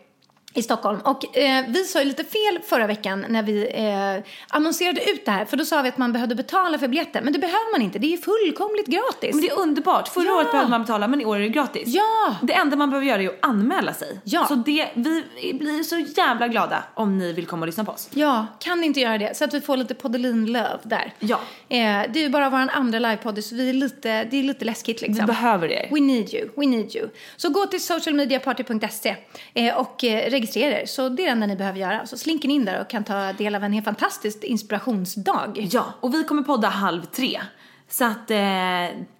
i 0.55 0.63
Stockholm. 0.63 0.99
Och 1.03 1.37
eh, 1.37 1.65
vi 1.67 1.83
sa 1.83 1.99
ju 1.99 2.05
lite 2.05 2.23
fel 2.23 2.59
förra 2.65 2.87
veckan 2.87 3.25
när 3.29 3.43
vi 3.43 3.67
eh, 3.73 4.31
annonserade 4.49 5.01
ut 5.11 5.25
det 5.25 5.31
här. 5.31 5.45
För 5.45 5.57
då 5.57 5.65
sa 5.65 5.81
vi 5.81 5.89
att 5.89 5.97
man 5.97 6.13
behövde 6.13 6.35
betala 6.35 6.79
för 6.79 6.87
biljetter. 6.87 7.21
Men 7.21 7.33
det 7.33 7.39
behöver 7.39 7.71
man 7.71 7.81
inte. 7.81 7.99
Det 7.99 8.13
är 8.13 8.17
fullkomligt 8.17 8.87
gratis. 8.87 9.35
Men 9.35 9.41
det 9.41 9.49
är 9.49 9.59
underbart. 9.59 10.07
Förra 10.07 10.25
Ja. 10.25 10.35
året 10.35 10.51
behövde 10.51 10.69
man 10.71 10.81
betala 10.81 11.07
men 11.07 11.21
i 11.21 11.25
år 11.25 11.35
är 11.35 11.39
det 11.39 11.49
gratis. 11.49 11.83
Ja. 11.85 12.35
Det 12.41 12.53
enda 12.53 12.75
man 12.75 12.89
behöver 12.89 13.07
göra 13.07 13.21
är 13.21 13.27
att 13.27 13.37
anmäla 13.41 13.93
sig. 13.93 14.19
Ja. 14.23 14.45
Så 14.47 14.55
det, 14.55 14.89
vi 14.95 15.23
blir 15.53 15.83
så 15.83 15.97
jävla 16.21 16.47
glada 16.47 16.83
om 16.93 17.17
ni 17.17 17.33
vill 17.33 17.45
komma 17.47 17.61
och 17.61 17.67
lyssna 17.67 17.85
på 17.85 17.91
oss. 17.91 18.09
Ja, 18.13 18.45
kan 18.59 18.79
ni 18.81 18.87
inte 18.87 18.99
göra 18.99 19.17
det? 19.17 19.37
Så 19.37 19.43
att 19.43 19.53
vi 19.53 19.61
får 19.61 19.77
lite 19.77 19.93
poddelin-löv 19.95 20.79
där. 20.83 21.13
Ja. 21.19 21.35
Eh, 21.69 21.77
det 22.13 22.19
är 22.19 22.23
ju 22.23 22.29
bara 22.29 22.49
vår 22.49 22.57
andra 22.71 22.99
livepodd 22.99 23.43
så 23.43 23.55
vi 23.55 23.69
är 23.69 23.73
lite, 23.73 24.23
det 24.23 24.39
är 24.39 24.43
lite 24.43 24.65
läskigt 24.65 25.01
liksom. 25.01 25.25
Vi 25.25 25.33
behöver 25.33 25.71
er. 25.71 25.87
We 25.91 25.99
need 25.99 26.33
you, 26.33 26.49
we 26.55 26.65
need 26.65 26.95
you. 26.95 27.09
Så 27.37 27.49
gå 27.49 27.65
till 27.65 27.81
socialmediaparty.se 27.81 29.15
eh, 29.53 29.77
och 29.77 30.03
eh, 30.03 30.29
registrera 30.43 30.81
er. 30.81 30.85
Så 30.85 31.09
det 31.09 31.21
är 31.23 31.25
det 31.25 31.31
enda 31.31 31.47
ni 31.47 31.55
behöver 31.55 31.79
göra. 31.79 32.05
Så 32.05 32.17
slinker 32.17 32.47
ni 32.47 32.53
in 32.53 32.65
där 32.65 32.81
och 32.81 32.89
kan 32.89 33.03
ta 33.03 33.33
del 33.33 33.55
av 33.55 33.63
en 33.63 33.73
helt 33.73 33.85
fantastisk 33.85 34.43
inspirationsdag. 34.43 35.51
Ja, 35.55 35.85
och 35.99 36.13
vi 36.13 36.23
kommer 36.23 36.41
podda 36.43 36.67
halv 36.67 37.05
tre. 37.05 37.41
Så 37.89 38.05
att 38.05 38.31
eh, 38.31 38.37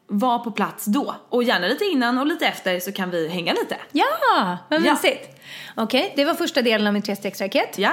var 0.08 0.40
på 0.40 0.52
plats 0.52 0.86
då. 0.86 1.16
Och 1.30 1.44
gärna 1.44 1.68
lite 1.68 1.86
innan 1.86 2.18
och 2.18 2.26
lite 2.28 2.46
efter 2.48 2.80
så 2.80 2.92
kan 2.92 3.10
vi 3.10 3.28
hänga 3.28 3.54
lite. 3.54 3.78
Ja, 3.92 4.06
vad 4.70 4.86
Ja. 4.86 4.92
mysigt. 4.94 5.30
Okej, 5.76 6.14
det 6.16 6.26
var 6.26 6.34
första 6.34 6.62
delen 6.62 6.88
av 6.88 6.94
min 6.94 7.02
trestegsraket. 7.02 7.78
Ja. 7.78 7.92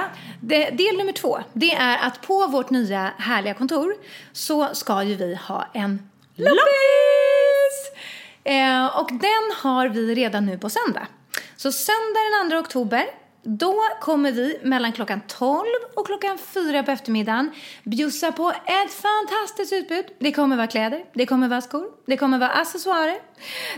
Del 0.71 0.97
nummer 0.97 1.11
två, 1.11 1.39
det 1.53 1.71
är 1.73 1.97
att 2.07 2.21
på 2.21 2.47
vårt 2.47 2.69
nya 2.69 3.11
härliga 3.17 3.53
kontor 3.53 3.93
så 4.33 4.67
ska 4.73 5.03
ju 5.03 5.15
vi 5.15 5.35
ha 5.35 5.67
en 5.73 6.09
loppis! 6.35 8.01
Eh, 8.43 8.85
och 8.99 9.09
den 9.11 9.51
har 9.63 9.87
vi 9.87 10.15
redan 10.15 10.45
nu 10.45 10.57
på 10.57 10.69
söndag. 10.69 11.07
Så 11.55 11.71
söndag 11.71 12.19
den 12.41 12.49
2 12.51 12.57
oktober, 12.57 13.05
då 13.43 13.75
kommer 14.01 14.31
vi 14.31 14.59
mellan 14.63 14.91
klockan 14.91 15.21
12 15.27 15.65
och 15.95 16.05
klockan 16.05 16.37
4 16.37 16.83
på 16.83 16.91
eftermiddagen 16.91 17.51
bjussa 17.83 18.31
på 18.31 18.49
ett 18.49 18.93
fantastiskt 18.93 19.73
utbud. 19.73 20.05
Det 20.19 20.31
kommer 20.31 20.55
vara 20.55 20.67
kläder, 20.67 21.03
det 21.13 21.25
kommer 21.25 21.47
vara 21.47 21.61
skor, 21.61 21.85
det 22.07 22.17
kommer 22.17 22.39
vara 22.39 22.49
accessoarer, 22.49 23.17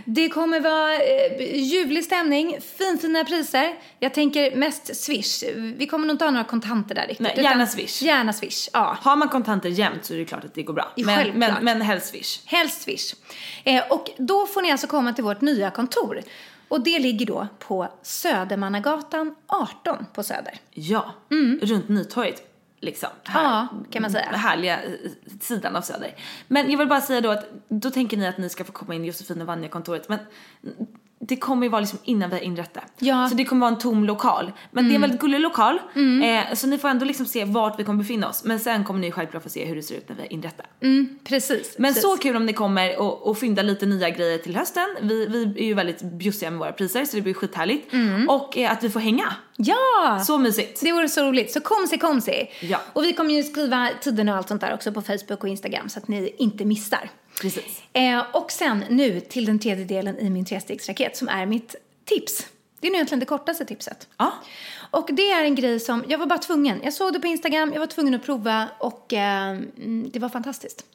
det 0.06 0.30
kommer 0.30 0.60
vara 0.60 0.94
eh, 0.94 1.56
ljuvlig 1.56 2.04
stämning, 2.04 2.58
finfina 2.78 3.26
priser. 3.26 3.74
Jag 4.00 4.14
tänker 4.14 4.56
mest 4.56 4.96
swish. 4.96 5.44
Vi 5.56 5.88
kommer 5.88 6.08
nog 6.08 6.14
inte 6.14 6.26
ha 6.26 6.32
några 6.32 6.46
kontanter 6.46 6.96
där 6.96 7.02
riktigt. 7.02 7.20
Nej, 7.20 7.32
utan- 7.32 7.44
gärna 7.44 7.68
swish. 7.68 8.02
Gärna 8.02 8.34
swish, 8.34 8.70
ja. 8.74 8.98
Har 9.02 9.16
man 9.16 9.30
kontanter 9.30 9.70
jämt 9.70 10.06
så 10.06 10.14
är 10.14 10.18
det 10.18 10.26
klart 10.26 10.44
att 10.44 10.54
det 10.54 10.64
går 10.64 10.74
bra. 10.74 10.94
Men, 10.96 11.30
men, 11.40 11.54
men 11.62 11.82
helst 11.82 12.08
swish. 12.08 12.40
Helst 12.46 12.82
Swish. 12.82 13.16
Eh, 13.64 13.84
och 13.90 14.10
då 14.18 14.46
får 14.46 14.62
ni 14.62 14.72
alltså 14.72 14.88
komma 14.88 15.14
till 15.14 15.24
vårt 15.24 15.42
nya 15.42 15.72
kontor. 15.72 16.22
Och 16.74 16.82
det 16.84 17.00
ligger 17.00 17.26
då 17.26 17.48
på 17.60 17.88
Södermannagatan 18.02 19.36
18 19.48 20.06
på 20.14 20.24
Söder. 20.24 20.54
Ja, 20.72 21.12
Mm. 21.32 21.60
runt 21.62 21.90
Nytorget. 21.90 22.50
liksom. 22.80 23.10
Här, 23.24 23.44
Ja, 23.44 23.68
kan 23.92 24.02
man 24.02 24.12
säga. 24.12 24.26
Härliga 24.26 24.84
eh, 24.84 24.90
sidan 25.42 25.76
av 25.76 25.82
Söder. 25.82 26.16
Men 26.48 26.72
jag 26.72 26.78
vill 26.78 26.88
bara 26.88 27.02
säga 27.02 27.22
då 27.22 27.32
att 27.32 27.46
då 27.68 27.90
tänker 27.92 28.18
ni 28.18 28.28
att 28.28 28.38
ni 28.38 28.50
ska 28.50 28.64
få 28.64 28.72
komma 28.72 28.96
in 28.96 29.04
i 29.04 29.08
Josefin 29.08 29.42
och 29.42 29.48
Vanja-kontoret. 29.48 30.10
Men 30.10 30.20
det 31.28 31.36
kommer 31.36 31.64
ju 31.64 31.70
vara 31.70 31.80
liksom 31.82 32.00
innan 32.04 32.30
vi 32.30 32.36
har 32.36 32.44
inrett 32.44 32.74
det. 32.74 32.82
Ja. 33.00 33.16
Mm. 33.16 33.30
Så 33.30 33.36
det 33.36 33.46
kommer 33.46 33.60
vara 33.60 33.72
en 33.72 33.80
tom 33.80 34.06
lokal. 34.06 34.52
Men 34.72 34.86
det 34.86 34.92
är 34.92 34.96
en 34.96 35.02
väldigt 35.02 35.22
gullig 35.22 35.40
lokal. 35.40 35.80
Eh, 36.24 36.54
så 36.54 36.68
ni 36.68 36.78
får 36.78 36.90
ändå 36.90 37.06
liksom 37.06 37.26
se 37.26 37.46
vart 37.46 37.80
vi 37.80 37.84
kommer 37.84 38.00
befinna 38.00 38.30
oss. 38.30 38.44
Men 38.44 38.60
sen 38.60 38.84
kommer 38.84 39.00
ni 39.00 39.12
självklart 39.12 39.44
få 39.44 39.50
se 39.50 39.66
hur 39.66 39.76
det 39.76 39.82
ser 39.82 39.96
ut 39.96 40.10
när 40.10 40.16
vi 40.16 40.22
har 40.22 40.34
inrett 40.34 40.58
det. 40.58 40.88
Precis. 41.24 41.76
Men 41.78 41.90
precis. 41.90 42.04
så 42.04 42.18
kul 42.18 42.36
om 42.36 42.46
ni 42.46 42.54
kommer 42.54 43.00
och, 43.00 43.28
och 43.28 43.38
fyndar 43.38 43.64
lite 43.64 43.86
nya 43.86 44.10
grejer 44.10 44.38
till 44.38 44.56
hösten. 44.56 44.88
Vi, 45.02 45.26
vi 45.26 45.64
är 45.64 45.66
ju 45.66 45.74
väldigt 45.74 46.02
bjussiga 46.02 46.52
med 46.52 46.60
våra 46.60 46.72
priser 46.72 47.06
så 47.06 47.16
det 47.16 47.22
blir 47.22 47.34
skithärligt. 47.34 47.94
Och 48.30 48.58
eh, 48.58 48.72
att 48.72 48.84
vi 48.84 48.90
får 48.90 49.00
hänga. 49.00 49.34
Ja! 49.58 50.24
Så 50.26 50.38
mysigt. 50.38 50.82
Det 50.82 50.92
vore 50.92 51.10
så 51.10 51.24
roligt. 51.24 51.52
Så 51.52 51.62
kom 51.62 51.88
se, 51.90 51.98
kom 51.98 52.22
se. 52.22 52.48
Ja. 52.62 52.82
Och 52.94 53.04
vi 53.04 53.14
kommer 53.14 53.34
ju 53.34 53.44
skriva 53.44 53.90
tiden 54.02 54.30
och 54.30 54.36
allt 54.36 54.48
sånt 54.48 54.62
där 54.62 54.74
också 54.74 54.92
på 54.92 55.02
Facebook 55.02 55.44
och 55.44 55.50
Instagram 55.50 55.90
så 55.90 56.00
att 56.00 56.08
ni 56.08 56.36
inte 56.38 56.66
missar. 56.66 57.10
Precis. 57.42 57.82
Eh, 57.94 58.24
och 58.32 58.52
sen 58.52 58.84
nu 58.90 59.20
till 59.20 59.46
den 59.46 59.60
tredje 59.60 59.86
delen 59.86 60.20
i 60.20 60.30
min 60.30 60.46
trestegsraket 60.46 61.18
som 61.18 61.28
är 61.28 61.46
mitt 61.46 61.76
tips. 62.06 62.48
Det 62.80 62.88
är 62.88 62.92
nu 62.92 62.96
egentligen 62.96 63.20
det 63.20 63.26
kortaste 63.26 63.66
tipset. 63.66 64.08
Ja. 64.18 64.34
Och 64.92 65.10
det 65.12 65.32
är 65.32 65.44
en 65.44 65.56
grej 65.56 65.80
som, 65.80 66.04
jag 66.08 66.18
var 66.18 66.26
bara 66.26 66.40
tvungen. 66.40 66.80
Jag 66.84 66.94
såg 66.94 67.14
det 67.14 67.20
på 67.20 67.28
Instagram, 67.28 67.72
jag 67.74 67.80
var 67.80 67.88
tvungen 67.88 68.14
att 68.14 68.24
prova 68.24 68.70
och 68.80 69.14
eh, 69.14 69.50
mm, 69.50 70.10
det 70.14 70.20
var 70.20 70.30
fantastiskt. 70.30 70.86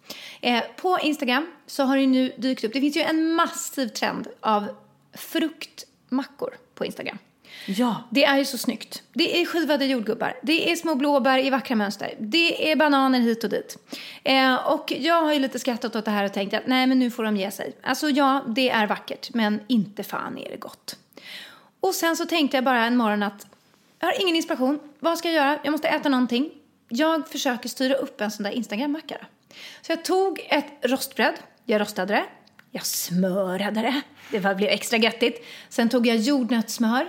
Eh, 0.41 0.63
på 0.77 0.99
Instagram 1.03 1.47
så 1.67 1.83
har 1.83 1.97
det 1.97 2.07
nu 2.07 2.33
dykt 2.37 2.65
upp, 2.65 2.73
det 2.73 2.81
finns 2.81 2.97
ju 2.97 3.01
en 3.01 3.33
massiv 3.33 3.89
trend 3.89 4.29
av 4.41 4.67
fruktmackor 5.15 6.55
på 6.75 6.85
Instagram. 6.85 7.19
Ja. 7.67 7.97
Det 8.11 8.25
är 8.25 8.37
ju 8.39 8.45
så 8.45 8.59
snyggt. 8.59 9.03
Det 9.13 9.41
är 9.41 9.47
skivade 9.47 9.85
jordgubbar, 9.85 10.37
det 10.43 10.71
är 10.73 10.77
små 10.77 10.95
blåbär 10.95 11.39
i 11.39 11.51
vackra 11.51 11.77
mönster, 11.77 12.15
det 12.21 12.73
är 12.73 12.77
bananer 12.77 13.21
hit 13.21 13.45
och 13.45 13.51
dit. 13.51 13.79
Eh, 14.25 14.55
och 14.55 14.93
jag 14.99 15.23
har 15.23 15.33
ju 15.33 15.39
lite 15.39 15.59
skrattat 15.59 15.97
åt 15.97 16.05
det 16.05 16.11
här 16.11 16.25
och 16.25 16.33
tänkt 16.33 16.55
att 16.55 16.67
nej 16.67 16.87
men 16.87 16.99
nu 16.99 17.11
får 17.11 17.23
de 17.25 17.37
ge 17.37 17.51
sig. 17.51 17.73
Alltså 17.83 18.11
ja, 18.11 18.45
det 18.49 18.71
är 18.71 18.87
vackert, 18.87 19.35
men 19.35 19.61
inte 19.67 20.03
fan 20.03 20.39
är 20.39 20.51
det 20.51 20.57
gott. 20.57 20.97
Och 21.81 21.95
sen 21.95 22.17
så 22.17 22.25
tänkte 22.27 22.57
jag 22.57 22.65
bara 22.65 22.85
en 22.87 22.97
morgon 22.97 23.23
att 23.23 23.47
jag 24.01 24.07
har 24.09 24.21
ingen 24.23 24.37
inspiration. 24.37 24.79
Vad 25.01 25.19
ska 25.19 25.29
jag 25.29 25.35
göra? 25.47 25.59
Jag 25.65 25.73
måste 25.73 25.89
äta 25.89 26.09
någonting. 26.09 26.51
Jag 26.89 27.29
försöker 27.29 27.69
styra 27.69 27.95
upp 27.95 28.21
en 28.21 28.31
sån 28.31 28.45
där 28.45 28.51
Instagram-macka. 28.51 29.17
då. 29.21 29.27
Så 29.83 29.93
jag 29.93 30.05
tog 30.05 30.47
ett 30.51 30.67
rostbröd, 30.83 31.35
jag 31.65 31.81
rostade 31.81 32.15
det, 32.15 32.25
jag 32.71 32.87
smörade 32.87 33.81
det, 33.81 34.01
det 34.31 34.39
var- 34.39 34.55
blev 34.55 34.69
extra 34.71 34.97
göttigt. 34.99 35.45
Sen 35.69 35.89
tog 35.89 36.07
jag 36.07 36.17
jordnötssmör, 36.17 37.07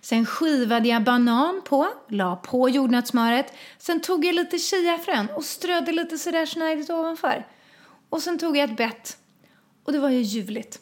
sen 0.00 0.26
skivade 0.26 0.88
jag 0.88 1.04
banan 1.04 1.62
på, 1.64 1.88
la 2.08 2.36
på 2.36 2.68
jordnötssmöret. 2.68 3.52
Sen 3.78 4.00
tog 4.00 4.24
jag 4.24 4.34
lite 4.34 4.58
chiafrön 4.58 5.28
och 5.36 5.44
strödde 5.44 5.92
lite 5.92 6.18
sådär 6.18 6.46
snajdigt 6.46 6.90
ovanför. 6.90 7.46
Och 8.08 8.22
sen 8.22 8.38
tog 8.38 8.56
jag 8.56 8.70
ett 8.70 8.76
bett 8.76 9.16
och 9.84 9.92
det 9.92 9.98
var 9.98 10.08
ju 10.08 10.20
ljuvligt. 10.20 10.78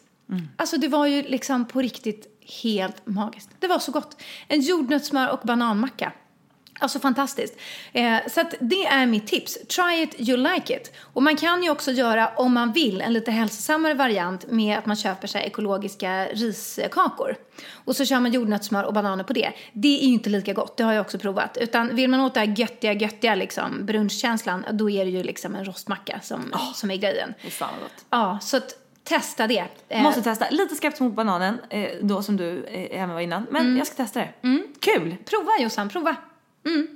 Alltså 0.55 0.77
det 0.77 0.87
var 0.87 1.05
ju 1.05 1.21
liksom 1.21 1.65
på 1.65 1.81
riktigt 1.81 2.39
helt 2.63 3.07
magiskt. 3.07 3.49
Det 3.59 3.67
var 3.67 3.79
så 3.79 3.91
gott. 3.91 4.21
En 4.47 4.61
jordnötssmör 4.61 5.29
och 5.29 5.39
bananmacka. 5.43 6.13
Alltså 6.79 6.99
fantastiskt. 6.99 7.59
Eh, 7.93 8.17
så 8.27 8.43
det 8.59 8.85
är 8.85 9.05
mitt 9.05 9.27
tips. 9.27 9.57
Try 9.67 10.01
it, 10.03 10.29
you 10.29 10.37
like 10.37 10.75
it. 10.75 10.91
Och 11.13 11.23
man 11.23 11.35
kan 11.35 11.63
ju 11.63 11.69
också 11.69 11.91
göra, 11.91 12.27
om 12.27 12.53
man 12.53 12.71
vill, 12.71 13.01
en 13.01 13.13
lite 13.13 13.31
hälsosammare 13.31 13.93
variant 13.93 14.51
med 14.51 14.77
att 14.77 14.85
man 14.85 14.95
köper 14.95 15.27
sig 15.27 15.43
ekologiska 15.45 16.25
riskakor. 16.25 17.35
Och 17.73 17.95
så 17.95 18.05
kör 18.05 18.19
man 18.19 18.31
jordnötssmör 18.31 18.83
och 18.83 18.93
bananer 18.93 19.23
på 19.23 19.33
det. 19.33 19.51
Det 19.73 19.99
är 20.03 20.07
ju 20.07 20.13
inte 20.13 20.29
lika 20.29 20.53
gott, 20.53 20.77
det 20.77 20.83
har 20.83 20.93
jag 20.93 21.01
också 21.01 21.19
provat. 21.19 21.57
Utan 21.57 21.95
vill 21.95 22.09
man 22.09 22.19
åt 22.19 22.33
det 22.33 22.39
här 22.39 22.53
göttiga, 22.57 22.93
göttiga 22.93 23.35
liksom, 23.35 23.85
brunchkänslan, 23.85 24.65
då 24.71 24.89
är 24.89 25.05
det 25.05 25.11
ju 25.11 25.23
liksom 25.23 25.55
en 25.55 25.65
rostmacka 25.65 26.19
som, 26.23 26.53
som 26.75 26.91
är 26.91 26.97
grejen. 26.97 27.33
Fy 27.41 27.49
fan 27.49 27.69
vad 27.73 27.81
gott. 27.81 28.05
Ja, 28.09 28.39
så 28.41 28.57
att 28.57 28.75
testa 29.03 29.47
det. 29.47 29.65
Eh, 29.89 30.01
Måste 30.01 30.21
testa. 30.21 30.49
Lite 30.49 30.75
skeptisk 30.75 31.01
mot 31.01 31.13
bananen 31.13 31.59
eh, 31.69 31.89
då 32.01 32.23
som 32.23 32.37
du 32.37 32.65
eh, 32.65 33.01
även 33.01 33.09
var 33.13 33.21
innan. 33.21 33.47
Men 33.49 33.77
jag 33.77 33.87
ska 33.87 33.95
testa 33.95 34.19
det. 34.19 34.29
Kul! 34.79 35.15
Prova 35.25 35.51
Jossan, 35.59 35.89
prova. 35.89 36.15
Mm. 36.69 36.87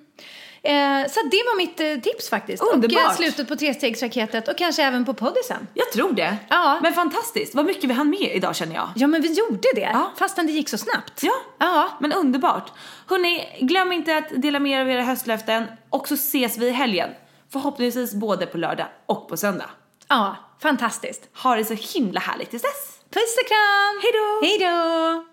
Eh, 0.65 1.09
så 1.11 1.19
det 1.32 1.43
var 1.45 1.57
mitt 1.57 1.80
eh, 1.80 1.95
tips 2.11 2.30
faktiskt. 2.30 2.63
Underbart. 2.63 3.03
Och 3.03 3.09
eh, 3.09 3.15
slutet 3.15 3.47
på 3.47 3.55
trestegsraketet 3.55 4.47
och 4.47 4.57
kanske 4.57 4.84
även 4.84 5.05
på 5.05 5.13
poddisen. 5.13 5.67
Jag 5.74 5.91
tror 5.91 6.13
det. 6.13 6.38
Ja. 6.49 6.80
Men 6.82 6.93
fantastiskt. 6.93 7.55
Vad 7.55 7.65
mycket 7.65 7.89
vi 7.89 7.93
hann 7.93 8.09
med 8.09 8.32
idag 8.36 8.55
känner 8.55 8.76
jag. 8.76 8.89
Ja, 8.95 9.07
men 9.07 9.21
vi 9.21 9.34
gjorde 9.34 9.67
det. 9.76 9.89
Ja. 9.93 10.11
Fastän 10.17 10.47
det 10.47 10.51
gick 10.51 10.69
så 10.69 10.78
snabbt. 10.78 11.24
Ja. 11.24 11.34
Ja. 11.57 11.89
Men 11.99 12.13
underbart. 12.13 12.71
Hörni, 13.07 13.57
glöm 13.61 13.91
inte 13.91 14.17
att 14.17 14.41
dela 14.41 14.59
med 14.59 14.71
er 14.71 14.82
av 14.82 14.89
era 14.89 15.03
höstlöften 15.03 15.63
och 15.89 16.07
så 16.07 16.13
ses 16.13 16.57
vi 16.57 16.67
i 16.67 16.71
helgen. 16.71 17.09
Förhoppningsvis 17.51 18.13
både 18.13 18.45
på 18.45 18.57
lördag 18.57 18.88
och 19.05 19.30
på 19.30 19.38
söndag. 19.38 19.69
Ja, 20.07 20.36
fantastiskt. 20.61 21.30
Ha 21.43 21.55
det 21.55 21.65
så 21.65 21.74
himla 21.74 22.19
härligt 22.19 22.49
tills 22.49 22.63
dess. 22.63 22.99
Puss 23.13 23.38
och 23.41 23.47
kram! 23.47 24.01
Hej 24.41 24.59
då! 24.59 25.33